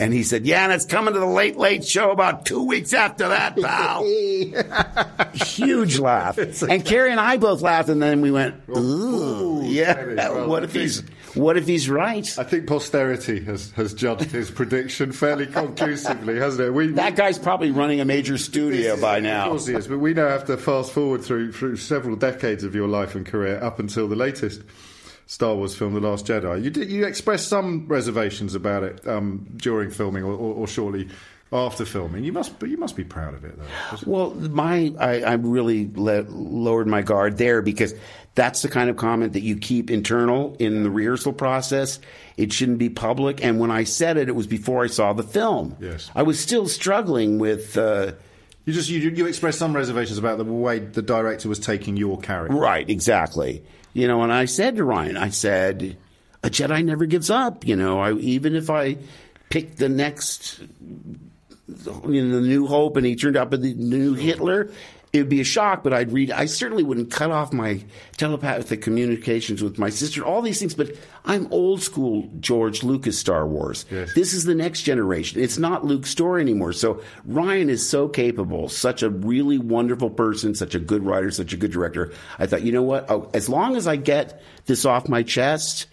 And 0.00 0.12
he 0.12 0.22
said, 0.22 0.46
"Yeah, 0.46 0.62
and 0.62 0.72
it's 0.72 0.84
coming 0.84 1.14
to 1.14 1.20
the 1.20 1.26
Late 1.26 1.56
Late 1.56 1.84
Show 1.84 2.12
about 2.12 2.46
two 2.46 2.62
weeks 2.62 2.92
after 2.92 3.28
that, 3.28 3.56
pal." 3.56 4.04
Huge 5.34 5.98
laugh, 5.98 6.38
and 6.38 6.84
Carrie 6.84 7.10
and 7.10 7.18
I 7.18 7.36
both 7.36 7.62
laughed, 7.62 7.88
and 7.88 8.00
then 8.00 8.20
we 8.20 8.30
went, 8.30 8.54
oh, 8.68 8.78
"Ooh, 8.78 9.64
yeah." 9.64 10.46
what 10.46 10.62
if 10.62 10.72
he's 10.72 11.02
what 11.34 11.56
if 11.56 11.66
he's 11.66 11.88
right? 11.90 12.38
I 12.38 12.44
think 12.44 12.66
posterity 12.66 13.40
has, 13.44 13.70
has 13.72 13.94
judged 13.94 14.30
his 14.30 14.50
prediction 14.50 15.12
fairly 15.12 15.46
conclusively, 15.62 16.36
hasn't 16.38 16.68
it? 16.68 16.70
We, 16.70 16.88
That 16.92 17.16
guy's 17.16 17.38
probably 17.38 17.70
running 17.70 18.00
a 18.00 18.04
major 18.04 18.38
studio 18.38 19.00
by 19.00 19.20
now. 19.20 19.46
Of 19.46 19.50
course 19.50 19.66
he 19.66 19.74
is, 19.74 19.88
but 19.88 19.98
we 19.98 20.14
now 20.14 20.28
have 20.28 20.44
to 20.46 20.56
fast 20.56 20.92
forward 20.92 21.24
through 21.24 21.52
through 21.52 21.76
several 21.76 22.16
decades 22.16 22.64
of 22.64 22.74
your 22.74 22.88
life 22.88 23.14
and 23.14 23.26
career 23.26 23.58
up 23.62 23.78
until 23.78 24.08
the 24.08 24.16
latest 24.16 24.62
Star 25.28 25.54
Wars 25.54 25.76
film, 25.76 25.92
The 25.92 26.00
Last 26.00 26.26
Jedi. 26.26 26.64
You 26.64 26.70
did, 26.70 26.90
you 26.90 27.06
expressed 27.06 27.48
some 27.48 27.86
reservations 27.86 28.54
about 28.54 28.82
it 28.82 29.06
um, 29.06 29.46
during 29.56 29.90
filming 29.90 30.24
or, 30.24 30.32
or, 30.32 30.54
or 30.54 30.66
shortly 30.66 31.08
after 31.52 31.84
filming. 31.84 32.24
You 32.24 32.32
must, 32.32 32.52
you 32.62 32.78
must 32.78 32.96
be 32.96 33.04
proud 33.04 33.34
of 33.34 33.44
it, 33.44 33.56
though. 33.58 33.98
Well, 34.06 34.30
my 34.30 34.92
I, 34.98 35.20
I 35.20 35.32
really 35.34 35.90
le- 35.94 36.24
lowered 36.28 36.86
my 36.86 37.02
guard 37.02 37.36
there 37.36 37.60
because 37.60 37.94
that's 38.34 38.62
the 38.62 38.68
kind 38.68 38.88
of 38.88 38.96
comment 38.96 39.34
that 39.34 39.42
you 39.42 39.58
keep 39.58 39.90
internal 39.90 40.56
in 40.58 40.82
the 40.82 40.90
rehearsal 40.90 41.34
process. 41.34 42.00
It 42.38 42.50
shouldn't 42.52 42.78
be 42.78 42.88
public. 42.88 43.44
And 43.44 43.60
when 43.60 43.70
I 43.70 43.84
said 43.84 44.16
it, 44.16 44.28
it 44.30 44.34
was 44.34 44.46
before 44.46 44.82
I 44.82 44.86
saw 44.86 45.12
the 45.12 45.22
film. 45.22 45.76
Yes. 45.78 46.10
I 46.14 46.22
was 46.22 46.40
still 46.40 46.68
struggling 46.68 47.38
with. 47.38 47.76
Uh, 47.76 48.12
You 48.64 48.72
just 48.72 48.88
you, 48.88 48.98
you 48.98 49.26
expressed 49.26 49.58
some 49.58 49.74
reservations 49.74 50.18
about 50.18 50.38
the 50.38 50.44
way 50.44 50.78
the 50.78 51.02
director 51.02 51.48
was 51.50 51.58
taking 51.58 51.96
your 51.96 52.18
character. 52.18 52.56
Right, 52.56 52.88
exactly. 52.88 53.62
You 53.98 54.06
know, 54.06 54.22
and 54.22 54.32
I 54.32 54.44
said 54.44 54.76
to 54.76 54.84
Rian, 54.84 55.18
I 55.18 55.30
said, 55.30 55.96
a 56.44 56.48
Jedi 56.48 56.84
never 56.84 57.04
gives 57.04 57.30
up. 57.30 57.66
You 57.66 57.74
know, 57.74 57.98
I, 57.98 58.12
even 58.12 58.54
if 58.54 58.70
I 58.70 58.96
pick 59.48 59.74
the 59.74 59.88
next, 59.88 60.60
you 60.60 62.24
know, 62.24 62.40
the 62.40 62.46
New 62.46 62.68
Hope, 62.68 62.96
and 62.96 63.04
he 63.04 63.16
turned 63.16 63.36
out 63.36 63.50
the 63.50 63.58
new 63.58 64.14
Hitler, 64.14 64.70
it 65.12 65.18
would 65.18 65.28
be 65.28 65.40
a 65.40 65.44
shock. 65.44 65.82
But 65.82 65.92
I'd 65.92 66.12
read. 66.12 66.30
I 66.30 66.46
certainly 66.46 66.82
wouldn't 66.82 67.10
cut 67.10 67.30
off 67.30 67.52
my 67.52 67.84
telepathic 68.16 68.82
communications 68.82 69.62
with 69.62 69.78
my 69.78 69.90
sister. 69.90 70.24
All 70.24 70.42
these 70.42 70.58
things, 70.58 70.74
but 70.74 70.96
I'm 71.24 71.46
old 71.50 71.82
school 71.82 72.30
George 72.40 72.82
Lucas 72.82 73.18
Star 73.18 73.46
Wars. 73.46 73.84
Yes. 73.90 74.14
This 74.14 74.32
is 74.32 74.44
the 74.44 74.54
next 74.54 74.82
generation. 74.82 75.40
It's 75.40 75.58
not 75.58 75.84
Luke's 75.84 76.10
story 76.10 76.42
anymore. 76.42 76.72
So 76.72 77.02
Rian 77.28 77.68
is 77.68 77.88
so 77.88 78.08
capable, 78.08 78.68
such 78.68 79.02
a 79.02 79.10
really 79.10 79.58
wonderful 79.58 80.10
person, 80.10 80.54
such 80.54 80.74
a 80.74 80.78
good 80.78 81.04
writer, 81.04 81.30
such 81.30 81.52
a 81.52 81.56
good 81.56 81.70
director. 81.70 82.12
I 82.38 82.46
thought, 82.46 82.62
you 82.62 82.72
know 82.72 82.82
what? 82.82 83.10
Oh, 83.10 83.30
as 83.34 83.48
long 83.48 83.76
as 83.76 83.86
I 83.86 83.96
get 83.96 84.42
this 84.66 84.84
off 84.84 85.08
my 85.08 85.22
chest, 85.22 85.86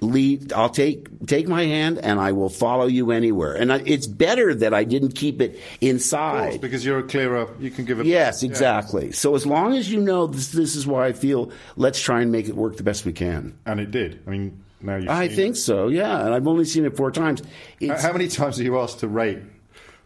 lead. 0.00 0.52
I'll 0.52 0.68
take 0.68 1.26
take 1.26 1.48
my 1.48 1.64
hand 1.64 1.98
and 1.98 2.20
I 2.20 2.32
will 2.32 2.48
follow 2.50 2.86
you 2.86 3.10
anywhere. 3.12 3.54
And 3.54 3.72
I, 3.72 3.82
it's 3.84 4.06
better 4.06 4.54
that 4.54 4.74
I 4.74 4.84
didn't 4.84 5.12
keep 5.14 5.40
it 5.40 5.52
course, 5.54 5.62
inside. 5.80 6.60
because 6.60 6.84
you're 6.84 6.98
a 6.98 7.02
clearer. 7.02 7.48
You 7.58 7.70
can 7.70 7.84
give 7.84 8.00
it. 8.00 8.06
Yes, 8.06 8.42
Yeah. 8.42 8.50
exactly. 8.50 9.12
So 9.12 9.34
as 9.34 9.46
long 9.46 9.74
as 9.74 9.90
you 9.90 10.00
know 10.00 10.26
this, 10.26 10.48
this 10.48 10.76
is 10.76 10.86
why 10.86 11.06
I 11.06 11.12
feel, 11.12 11.50
let's 11.76 12.00
try 12.00 12.20
and 12.20 12.30
make 12.30 12.48
it 12.48 12.56
work 12.56 12.76
the 12.76 12.82
best 12.82 13.04
we 13.04 13.12
can. 13.12 13.58
And 13.64 13.80
it 13.80 13.90
did. 13.90 14.20
I 14.26 14.30
mean, 14.30 14.62
now 14.80 14.96
you. 14.96 15.08
I 15.10 15.28
think 15.28 15.56
so. 15.56 15.88
Yeah, 15.88 16.24
and 16.24 16.34
I've 16.34 16.46
only 16.46 16.64
seen 16.66 16.84
it 16.84 16.96
four 16.96 17.10
times. 17.10 17.42
It's, 17.80 18.02
How 18.02 18.12
many 18.12 18.28
times 18.28 18.60
are 18.60 18.62
you 18.64 18.78
asked 18.78 19.00
to 19.00 19.08
rate 19.08 19.38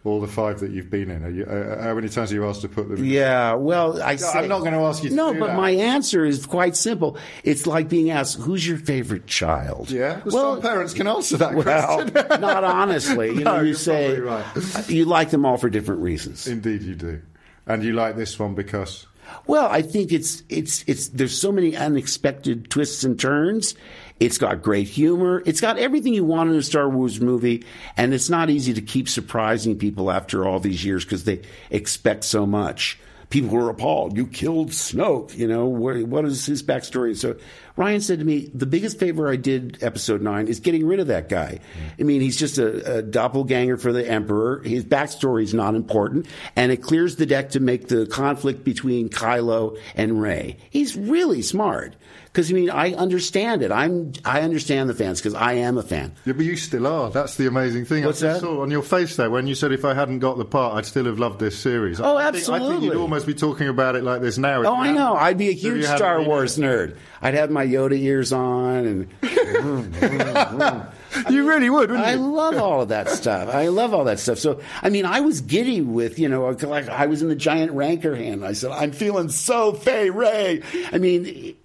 all 0.03 0.20
the 0.20 0.26
five 0.26 0.61
that 0.61 0.70
you've 0.70 0.88
been 0.88 1.11
in? 1.11 1.24
Are 1.24 1.30
you, 1.30 1.44
uh, 1.44 1.82
how 1.82 1.94
many 1.94 2.09
times 2.09 2.32
are 2.32 2.34
you 2.34 2.48
asked 2.48 2.62
to 2.62 2.68
put 2.68 2.88
them? 2.88 2.98
in? 2.98 3.05
Yeah, 3.05 3.55
well, 3.55 4.03
I 4.03 4.16
I'm 4.34 4.48
not 4.48 4.64
gonna 4.64 4.82
ask 4.82 5.03
you 5.03 5.11
to 5.11 5.14
no, 5.14 5.34
but 5.34 5.48
that. 5.48 5.57
my 5.57 5.70
answer 5.70 6.24
is 6.24 6.46
quite 6.46 6.74
simple. 6.74 7.18
It's 7.44 7.66
like 7.66 7.88
being 7.88 8.11
asked, 8.11 8.38
"Who's 8.38 8.66
your 8.66 8.78
favorite 8.78 9.26
child?" 9.26 9.90
Yeah. 9.90 10.20
Well, 10.24 10.55
some 10.55 10.62
parents 10.62 10.94
can 10.94 11.07
answer 11.07 11.36
that 11.36 11.55
well, 11.55 11.64
question. 11.64 12.14
not 12.40 12.64
honestly. 12.64 13.28
You 13.28 13.40
No, 13.44 13.57
know, 13.57 13.62
you 13.62 13.74
say 13.74 14.18
right. 14.18 14.88
you 14.88 15.05
like 15.05 15.30
them 15.30 15.44
all 15.44 15.59
for 15.59 15.68
different 15.68 16.01
reasons. 16.01 16.46
Indeed, 16.46 16.82
you 16.82 16.94
do. 16.94 17.20
And 17.66 17.82
you 17.84 17.92
like 17.92 18.16
this 18.16 18.38
one 18.38 18.55
because. 18.55 19.07
Well, 19.46 19.66
I 19.66 19.82
think 19.82 20.12
it's 20.12 20.42
it's 20.48 20.82
it's 20.88 21.09
there's 21.09 21.38
so 21.38 21.53
many 21.53 21.76
unexpected 21.76 22.68
twists 22.70 23.05
and 23.05 23.20
turns. 23.20 23.74
It's 24.21 24.37
got 24.37 24.62
great 24.62 24.87
humor. 24.87 25.43
It's 25.47 25.62
got 25.62 25.79
everything 25.79 26.12
you 26.12 26.25
want 26.25 26.51
in 26.51 26.57
a 26.57 26.62
Star 26.62 26.89
Wars 26.91 27.23
movie, 27.23 27.64
and 27.97 28.12
it's 28.12 28.29
not 28.29 28.51
easy 28.51 28.75
to 28.75 28.83
keep 28.83 29.09
surprising 29.09 29.79
people 29.79 30.11
after 30.11 30.47
all 30.47 30.61
these 30.61 30.85
years 30.85 31.05
because 31.05 31.25
they 31.25 31.41
expect 31.71 32.25
so 32.25 32.45
much. 32.45 32.99
People 33.31 33.51
were 33.51 33.71
appalled. 33.71 34.16
You 34.16 34.27
killed 34.27 34.71
Snoke. 34.71 35.37
You 35.39 35.47
know 35.47 35.68
where, 35.68 36.05
what 36.05 36.25
is 36.25 36.45
his 36.45 36.64
backstory? 36.64 37.16
So 37.16 37.37
Rian 37.79 38.03
said 38.03 38.18
to 38.18 38.25
me, 38.25 38.51
"The 38.53 38.66
biggest 38.66 38.99
favor 38.99 39.31
I 39.31 39.37
did 39.37 39.79
Episode 39.83 40.21
Nine 40.21 40.49
is 40.49 40.59
getting 40.59 40.85
rid 40.85 40.99
of 40.99 41.07
that 41.07 41.29
guy. 41.29 41.61
I 41.99 42.03
mean, 42.03 42.21
he's 42.21 42.37
just 42.37 42.59
a, 42.59 42.99
a 42.99 43.03
doppelganger 43.03 43.77
for 43.77 43.93
the 43.93 44.07
Emperor. 44.07 44.61
His 44.64 44.85
backstory 44.85 45.45
is 45.45 45.55
not 45.55 45.77
important, 45.77 46.27
and 46.57 46.73
it 46.73 46.79
clears 46.79 47.16
the 47.16 47.25
deck 47.25 47.51
to 47.51 47.61
make 47.61 47.87
the 47.87 48.05
conflict 48.07 48.64
between 48.64 49.09
Kylo 49.09 49.79
and 49.95 50.21
Rey. 50.21 50.57
He's 50.68 50.97
really 50.97 51.41
smart 51.41 51.95
because 52.33 52.51
I 52.51 52.55
mean, 52.55 52.70
I 52.70 52.93
understand 52.95 53.62
it. 53.62 53.72
I'm 53.72 54.12
I 54.24 54.43
understand 54.43 54.89
the 54.89 54.95
fans 54.95 55.20
because 55.20 55.35
I 55.35 55.55
am 55.55 55.78
a 55.78 55.83
fan. 55.83 56.12
Yeah, 56.24 56.35
but 56.35 56.45
you 56.47 56.57
still 56.57 56.87
are. 56.87 57.11
That's 57.11 57.37
the 57.37 57.47
amazing 57.47 57.85
thing. 57.87 58.05
What's 58.05 58.22
I 58.22 58.35
that? 58.35 58.41
saw 58.41 58.62
on 58.62 58.70
your 58.70 58.83
face 58.83 59.16
there 59.16 59.31
when 59.31 59.47
you 59.47 59.55
said 59.55 59.72
if 59.72 59.85
I 59.85 59.95
hadn't 59.95 60.20
got 60.20 60.39
the 60.39 60.45
part, 60.45 60.76
I'd 60.76 60.87
still 60.87 61.07
have 61.07 61.18
loved 61.18 61.41
this 61.41 61.59
series. 61.59 62.01
Oh, 62.01 62.16
I 62.16 62.31
think, 62.31 62.49
I 62.49 62.59
think 62.59 62.83
you'd 62.83 62.97
almost 62.97 63.26
be 63.26 63.35
talking 63.35 63.68
about 63.68 63.97
it 63.97 64.05
like 64.05 64.20
this 64.20 64.39
now. 64.39 64.62
Oh, 64.64 64.76
I 64.76 64.93
know. 64.93 65.14
I'd 65.14 65.39
be 65.39 65.49
a 65.49 65.53
huge 65.53 65.85
Star 65.85 66.22
Wars 66.22 66.57
nerd. 66.57 66.97
I'd 67.20 67.35
have 67.35 67.51
my 67.51 67.66
Yoda 67.66 67.99
ears 67.99 68.33
on, 68.33 68.87
and 68.87 69.09
You 71.30 71.48
really 71.48 71.70
would, 71.70 71.90
wouldn't 71.90 72.06
I 72.06 72.12
you? 72.14 72.18
love 72.18 72.56
all 72.56 72.82
of 72.82 72.88
that 72.88 73.08
stuff. 73.08 73.48
I 73.54 73.68
love 73.68 73.94
all 73.94 74.04
that 74.04 74.18
stuff. 74.18 74.38
So, 74.38 74.61
I 74.82 74.90
mean, 74.90 75.04
I 75.04 75.20
was 75.20 75.40
giddy 75.40 75.80
with, 75.80 76.18
you 76.18 76.28
know, 76.28 76.48
like 76.48 76.88
I 76.88 77.06
was 77.06 77.22
in 77.22 77.28
the 77.28 77.34
giant 77.36 77.72
rancor 77.72 78.16
hand. 78.16 78.44
I 78.44 78.52
said, 78.52 78.70
I'm 78.70 78.92
feeling 78.92 79.28
so 79.28 79.72
Fay 79.72 80.11
Wray. 80.11 80.62
I 80.92 80.98
mean, 80.98 81.56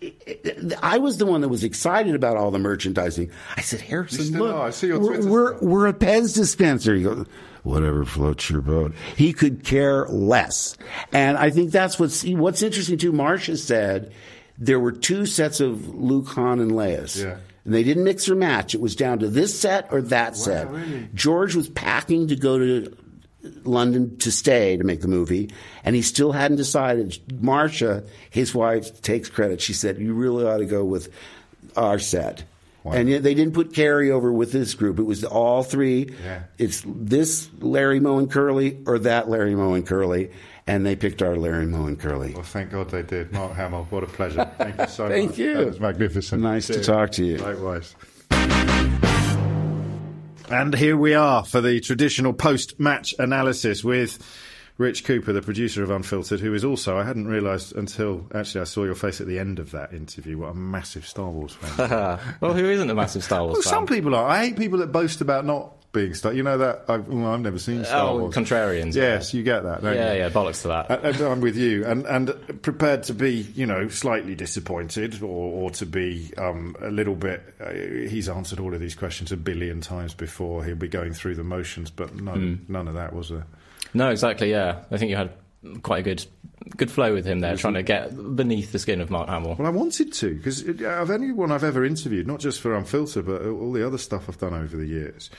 I 0.82 0.98
was 0.98 1.18
the 1.18 1.26
one 1.26 1.42
that 1.42 1.50
was 1.50 1.64
excited 1.64 2.16
about 2.16 2.38
all 2.38 2.52
the 2.52 2.60
merchandising. 2.60 3.32
I 3.56 3.62
said, 3.62 3.82
Harrison, 3.82 4.38
look. 4.38 4.56
I 4.56 4.70
see 4.72 4.88
your 4.88 5.00
we're, 5.00 5.28
we're, 5.28 5.58
we're 5.60 5.88
a 5.88 5.94
Pez 5.94 6.36
dispenser. 6.36 6.96
He 6.96 7.04
goes, 7.04 7.26
whatever 7.64 8.06
floats 8.06 8.50
your 8.50 8.62
boat. 8.62 8.94
He 9.16 9.34
could 9.34 9.64
care 9.64 10.08
less. 10.08 10.78
And 11.12 11.38
I 11.38 11.50
think 11.50 11.72
that's 11.72 12.00
what's, 12.00 12.24
what's 12.24 12.62
interesting 12.62 12.98
too. 12.98 13.12
Marcia 13.12 13.58
said 13.58 14.12
there 14.58 14.80
were 14.80 14.92
two 14.92 15.26
sets 15.26 15.60
of 15.60 15.94
Luke, 15.94 16.28
Han, 16.30 16.60
and 16.60 16.72
Leia's. 16.72 17.22
Yeah. 17.22 17.38
And 17.66 17.74
they 17.74 17.84
didn't 17.84 18.04
mix 18.04 18.30
or 18.30 18.36
match. 18.36 18.76
It 18.76 18.82
was 18.82 18.96
down 18.96 19.20
to 19.20 19.28
this 19.28 19.60
set 19.60 19.88
or 19.92 20.02
that 20.04 20.38
set. 20.38 20.68
George 21.16 21.56
was 21.56 21.68
packing 21.68 22.28
to 22.28 22.36
go 22.36 22.60
to 22.60 22.96
London 23.64 24.18
to 24.20 24.32
stay 24.32 24.78
to 24.78 24.84
make 24.84 25.02
the 25.02 25.08
movie, 25.08 25.52
and 25.84 25.96
he 25.96 26.02
still 26.02 26.32
hadn't 26.32 26.58
decided. 26.58 27.42
Marcia, 27.44 28.04
his 28.30 28.56
wife, 28.56 29.02
takes 29.02 29.30
credit. 29.30 29.62
She 29.62 29.74
said, 29.74 29.98
"You 29.98 30.14
really 30.14 30.46
ought 30.46 30.58
to 30.58 30.66
go 30.66 30.84
with 30.84 31.10
our 31.76 32.00
set." 32.00 32.44
And 32.86 33.10
yet 33.10 33.24
they 33.24 33.34
didn't 33.34 33.56
put 33.56 33.74
Carrie 33.74 34.12
over 34.12 34.32
with 34.32 34.52
this 34.52 34.76
group. 34.76 35.00
It 35.00 35.04
was 35.04 35.24
all 35.24 35.64
three. 35.64 36.12
Yeah. 36.24 36.44
It's 36.60 36.84
this 36.86 37.50
Larry 37.60 38.00
Moe 38.00 38.20
and 38.20 38.30
Curly 38.30 38.78
or 38.86 39.00
that 39.00 39.28
Larry 39.28 39.56
Moe 39.56 39.74
and 39.74 39.88
Curly, 39.88 40.30
and 40.68 40.86
they 40.86 40.96
picked 40.96 41.22
our 41.22 41.36
Larry 41.36 41.66
Moe 41.66 41.86
and 41.86 42.00
Curly. 42.00 42.34
Well, 42.34 42.44
thank 42.44 42.72
God 42.72 42.90
they 42.90 43.04
did. 43.04 43.32
Mark 43.32 43.54
Hamill, 43.54 43.86
what 43.90 44.04
a 44.04 44.08
pleasure. 44.08 44.50
Thank 44.58 44.80
you 44.80 44.88
so 44.88 45.08
Thank 45.08 45.30
much. 45.30 45.36
Thank 45.36 45.38
you. 45.38 45.54
That 45.56 45.68
was 45.68 45.80
magnificent. 45.80 46.42
Nice 46.42 46.68
to 46.68 46.84
talk 46.84 47.12
to 47.14 47.26
you. 47.26 47.38
Likewise. 47.38 47.96
And 50.50 50.76
here 50.76 50.96
we 50.96 51.14
are 51.14 51.44
for 51.44 51.62
the 51.62 51.80
traditional 51.82 52.34
post 52.34 52.80
match 52.80 53.16
analysis 53.18 53.84
with 53.84 54.20
Rich 54.78 55.06
Cooper, 55.06 55.34
the 55.34 55.42
producer 55.42 55.84
of 55.84 55.90
Unfiltered, 55.90 56.40
who 56.40 56.54
is 56.54 56.66
also, 56.66 56.98
I 56.98 57.04
hadn't 57.04 57.28
realised 57.28 57.76
until 57.76 58.28
actually 58.34 58.62
I 58.62 58.66
saw 58.66 58.84
your 58.84 58.96
face 58.96 59.22
at 59.22 59.28
the 59.28 59.40
end 59.40 59.58
of 59.58 59.72
that 59.72 59.94
interview, 59.94 60.40
what 60.40 60.50
a 60.50 60.54
massive 60.54 61.08
Star 61.08 61.30
Wars 61.30 61.54
fan. 61.54 62.20
well, 62.42 62.54
who 62.54 62.70
isn't 62.70 62.90
a 62.90 62.94
massive 62.94 63.24
Star 63.24 63.44
Wars 63.44 63.54
well, 63.54 63.62
fan? 63.62 63.70
some 63.72 63.86
people 63.88 64.14
are. 64.14 64.28
I 64.28 64.46
hate 64.46 64.58
people 64.58 64.80
that 64.80 64.92
boast 64.92 65.22
about 65.22 65.46
not 65.46 65.75
being 65.96 66.14
Star 66.14 66.32
You 66.34 66.44
know 66.44 66.60
that? 66.60 66.86
I've, 66.88 67.08
well, 67.08 67.26
I've 67.34 67.40
never 67.40 67.58
seen 67.58 67.84
Star 67.84 68.10
Oh, 68.10 68.18
Wars. 68.20 68.36
contrarians, 68.36 68.94
Yes, 68.94 69.34
you 69.34 69.42
get 69.42 69.64
that, 69.64 69.82
don't 69.82 69.96
Yeah, 69.96 70.14
you? 70.14 70.20
yeah, 70.20 70.30
bollocks 70.30 70.62
to 70.62 70.68
that. 70.68 70.92
And- 70.92 71.16
and 71.16 71.22
I'm 71.26 71.42
with 71.42 71.56
you, 71.58 71.84
and 71.86 72.06
and 72.06 72.62
prepared 72.62 73.02
to 73.04 73.14
be, 73.16 73.32
you 73.56 73.66
know, 73.66 73.88
slightly 73.88 74.36
disappointed, 74.36 75.24
or, 75.24 75.26
or 75.64 75.70
to 75.72 75.86
be 75.88 76.32
um, 76.38 76.76
a 76.82 76.92
little 76.92 77.16
bit. 77.16 77.42
Uh, 77.60 77.72
he's 78.08 78.30
answered 78.30 78.60
all 78.60 78.74
of 78.76 78.80
these 78.80 78.94
questions 78.96 79.32
a 79.32 79.38
billion 79.38 79.82
times 79.82 80.14
before. 80.14 80.64
He'll 80.64 80.76
be 80.76 80.88
going 80.88 81.14
through 81.14 81.36
the 81.36 81.44
motions, 81.44 81.90
but 81.90 82.14
none, 82.16 82.62
Hmm. 82.68 82.72
none 82.74 82.88
of 82.88 82.94
that 82.94 83.14
was 83.14 83.32
a. 83.32 83.46
No, 83.96 84.10
exactly. 84.12 84.52
Yeah, 84.52 84.82
I 84.92 84.98
think 84.98 85.10
you 85.10 85.16
had 85.16 85.32
quite 85.82 86.00
a 86.02 86.04
good, 86.04 86.24
good 86.78 86.92
flow 86.92 87.12
with 87.14 87.26
him 87.26 87.40
there, 87.40 87.56
trying 87.56 87.74
to 87.74 87.82
get 87.82 88.14
beneath 88.36 88.72
the 88.72 88.78
skin 88.78 89.02
of 89.02 89.10
Mark 89.10 89.30
Hamill. 89.30 89.56
Well, 89.58 89.68
I 89.68 89.72
wanted 89.72 90.14
to 90.14 90.36
because 90.36 90.62
of 90.68 91.10
anyone 91.10 91.52
I've 91.52 91.64
ever 91.64 91.84
interviewed, 91.86 92.28
not 92.28 92.40
just 92.40 92.62
for 92.62 92.76
Unfiltered, 92.76 93.26
but 93.26 93.42
all 93.46 93.72
the 93.72 93.86
other 93.88 93.98
stuff 93.98 94.26
I've 94.30 94.38
done 94.38 94.54
over 94.54 94.76
the 94.78 94.86
years. 94.86 95.30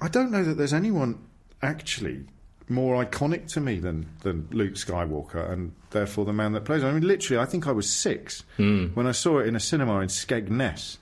I 0.00 0.08
don't 0.08 0.30
know 0.30 0.44
that 0.44 0.54
there's 0.54 0.72
anyone 0.72 1.18
actually 1.62 2.24
more 2.68 3.02
iconic 3.04 3.50
to 3.54 3.60
me 3.60 3.78
than, 3.78 4.06
than 4.22 4.48
Luke 4.50 4.74
Skywalker 4.74 5.50
and 5.50 5.72
therefore 5.90 6.24
the 6.24 6.32
man 6.32 6.52
that 6.52 6.64
plays. 6.64 6.84
I 6.84 6.92
mean, 6.92 7.06
literally, 7.06 7.42
I 7.42 7.46
think 7.46 7.66
I 7.66 7.72
was 7.72 7.90
six 7.90 8.44
hmm. 8.56 8.86
when 8.88 9.06
I 9.06 9.12
saw 9.12 9.38
it 9.38 9.46
in 9.46 9.56
a 9.56 9.60
cinema 9.60 10.00
in 10.00 10.08
Skegness 10.08 10.98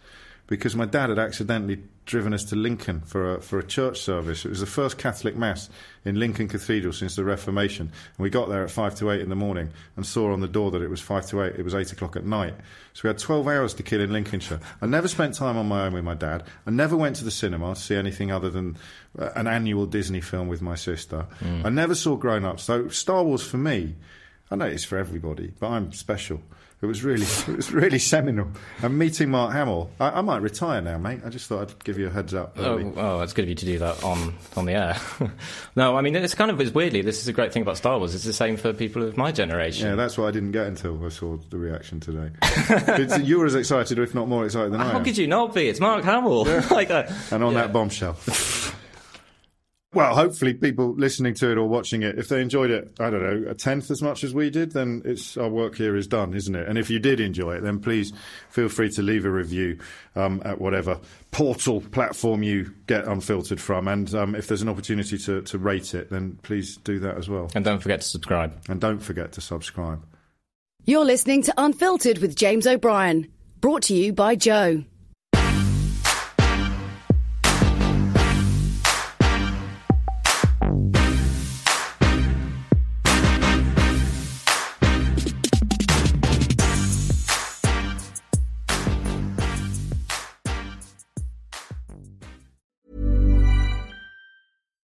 because 0.46 0.76
my 0.76 0.86
dad 0.86 1.10
had 1.10 1.18
accidentally 1.18 1.82
driven 2.06 2.32
us 2.32 2.44
to 2.44 2.56
Lincoln 2.56 3.00
for 3.00 3.34
a, 3.34 3.40
for 3.40 3.58
a 3.58 3.66
church 3.66 4.00
service. 4.00 4.44
It 4.44 4.48
was 4.48 4.60
the 4.60 4.66
first 4.66 4.96
Catholic 4.96 5.36
Mass 5.36 5.68
in 6.04 6.18
Lincoln 6.18 6.46
Cathedral 6.46 6.92
since 6.92 7.16
the 7.16 7.24
Reformation. 7.24 7.86
And 7.86 8.22
we 8.22 8.30
got 8.30 8.48
there 8.48 8.62
at 8.62 8.70
5 8.70 8.94
to 8.96 9.10
8 9.10 9.20
in 9.20 9.28
the 9.28 9.34
morning 9.34 9.70
and 9.96 10.06
saw 10.06 10.32
on 10.32 10.40
the 10.40 10.48
door 10.48 10.70
that 10.70 10.82
it 10.82 10.88
was 10.88 11.00
5 11.00 11.26
to 11.26 11.42
8. 11.42 11.56
It 11.56 11.64
was 11.64 11.74
8 11.74 11.92
o'clock 11.92 12.14
at 12.14 12.24
night. 12.24 12.54
So 12.92 13.02
we 13.04 13.08
had 13.08 13.18
12 13.18 13.48
hours 13.48 13.74
to 13.74 13.82
kill 13.82 14.00
in 14.00 14.12
Lincolnshire. 14.12 14.60
I 14.80 14.86
never 14.86 15.08
spent 15.08 15.34
time 15.34 15.56
on 15.56 15.66
my 15.66 15.84
own 15.84 15.94
with 15.94 16.04
my 16.04 16.14
dad. 16.14 16.44
I 16.64 16.70
never 16.70 16.96
went 16.96 17.16
to 17.16 17.24
the 17.24 17.30
cinema 17.32 17.74
to 17.74 17.80
see 17.80 17.96
anything 17.96 18.30
other 18.30 18.50
than 18.50 18.76
uh, 19.18 19.30
an 19.34 19.48
annual 19.48 19.84
Disney 19.84 20.20
film 20.20 20.46
with 20.46 20.62
my 20.62 20.76
sister. 20.76 21.26
I 21.42 21.70
never 21.70 21.94
saw 21.96 22.16
grown 22.16 22.44
ups. 22.44 22.62
So 22.62 22.88
Star 22.88 23.24
Wars 23.24 23.42
for 23.44 23.58
me, 23.58 23.96
I 24.48 24.54
know 24.54 24.66
it's 24.66 24.84
for 24.84 24.96
everybody, 24.96 25.52
but 25.58 25.70
I'm 25.70 25.92
special. 25.92 26.40
It 26.86 26.88
was 26.88 27.02
really, 27.02 27.24
it 27.48 27.56
was 27.56 27.72
really 27.72 27.98
seminal. 27.98 28.46
And 28.80 28.96
meeting 28.96 29.28
Mark 29.30 29.52
Hamill, 29.52 29.90
I, 29.98 30.10
I 30.10 30.20
might 30.20 30.40
retire 30.40 30.80
now, 30.80 30.98
mate. 30.98 31.20
I 31.26 31.28
just 31.30 31.48
thought 31.48 31.62
I'd 31.68 31.84
give 31.84 31.98
you 31.98 32.06
a 32.06 32.10
heads 32.10 32.32
up. 32.32 32.56
Oh, 32.58 32.92
oh, 32.96 33.20
it's 33.22 33.32
good 33.32 33.42
of 33.42 33.48
you 33.48 33.54
to 33.56 33.64
do 33.64 33.78
that 33.80 34.04
on, 34.04 34.34
on 34.56 34.66
the 34.66 34.72
air. 34.74 34.96
no, 35.76 35.96
I 35.96 36.00
mean, 36.00 36.14
it's 36.14 36.34
kind 36.36 36.50
of, 36.50 36.60
it's 36.60 36.72
weirdly, 36.72 37.02
this 37.02 37.20
is 37.20 37.26
a 37.26 37.32
great 37.32 37.52
thing 37.52 37.62
about 37.62 37.76
Star 37.76 37.98
Wars. 37.98 38.14
It's 38.14 38.22
the 38.24 38.32
same 38.32 38.56
for 38.56 38.72
people 38.72 39.02
of 39.02 39.16
my 39.16 39.32
generation. 39.32 39.88
Yeah, 39.88 39.94
that's 39.96 40.16
what 40.16 40.28
I 40.28 40.30
didn't 40.30 40.52
get 40.52 40.66
until 40.68 41.04
I 41.04 41.08
saw 41.08 41.36
the 41.50 41.58
reaction 41.58 41.98
today. 41.98 42.30
You 43.26 43.38
were 43.40 43.46
as 43.46 43.54
excited, 43.56 43.98
if 43.98 44.14
not 44.14 44.28
more 44.28 44.44
excited 44.44 44.72
than 44.72 44.80
I 44.80 44.92
How 44.92 45.02
could 45.02 45.18
you 45.18 45.26
not 45.26 45.54
be? 45.54 45.68
It's 45.68 45.80
Mark 45.80 46.04
Hamill. 46.04 46.44
like 46.70 46.88
that. 46.88 47.10
and 47.32 47.42
on 47.42 47.52
Yeah. 47.54 47.62
that 47.62 47.72
bombshell. 47.72 48.16
Well, 49.96 50.14
hopefully, 50.14 50.52
people 50.52 50.94
listening 50.94 51.32
to 51.36 51.50
it 51.50 51.56
or 51.56 51.66
watching 51.66 52.02
it, 52.02 52.18
if 52.18 52.28
they 52.28 52.42
enjoyed 52.42 52.70
it, 52.70 52.94
I 53.00 53.08
don't 53.08 53.22
know, 53.22 53.50
a 53.50 53.54
tenth 53.54 53.90
as 53.90 54.02
much 54.02 54.24
as 54.24 54.34
we 54.34 54.50
did, 54.50 54.72
then 54.72 55.00
it's 55.06 55.38
our 55.38 55.48
work 55.48 55.74
here 55.74 55.96
is 55.96 56.06
done, 56.06 56.34
isn't 56.34 56.54
it? 56.54 56.68
And 56.68 56.76
if 56.76 56.90
you 56.90 56.98
did 56.98 57.18
enjoy 57.18 57.56
it, 57.56 57.62
then 57.62 57.80
please 57.80 58.12
feel 58.50 58.68
free 58.68 58.90
to 58.90 59.00
leave 59.00 59.24
a 59.24 59.30
review 59.30 59.78
um, 60.14 60.42
at 60.44 60.60
whatever 60.60 61.00
portal 61.30 61.80
platform 61.80 62.42
you 62.42 62.74
get 62.86 63.06
unfiltered 63.06 63.58
from. 63.58 63.88
And 63.88 64.14
um, 64.14 64.34
if 64.34 64.48
there's 64.48 64.60
an 64.60 64.68
opportunity 64.68 65.16
to, 65.16 65.40
to 65.40 65.58
rate 65.58 65.94
it, 65.94 66.10
then 66.10 66.38
please 66.42 66.76
do 66.76 66.98
that 66.98 67.16
as 67.16 67.30
well. 67.30 67.50
And 67.54 67.64
don't 67.64 67.80
forget 67.80 68.02
to 68.02 68.06
subscribe. 68.06 68.54
And 68.68 68.78
don't 68.78 69.00
forget 69.00 69.32
to 69.32 69.40
subscribe. 69.40 70.04
You're 70.84 71.06
listening 71.06 71.42
to 71.44 71.54
Unfiltered 71.56 72.18
with 72.18 72.36
James 72.36 72.66
O'Brien, 72.66 73.32
brought 73.62 73.84
to 73.84 73.94
you 73.94 74.12
by 74.12 74.36
Joe. 74.36 74.84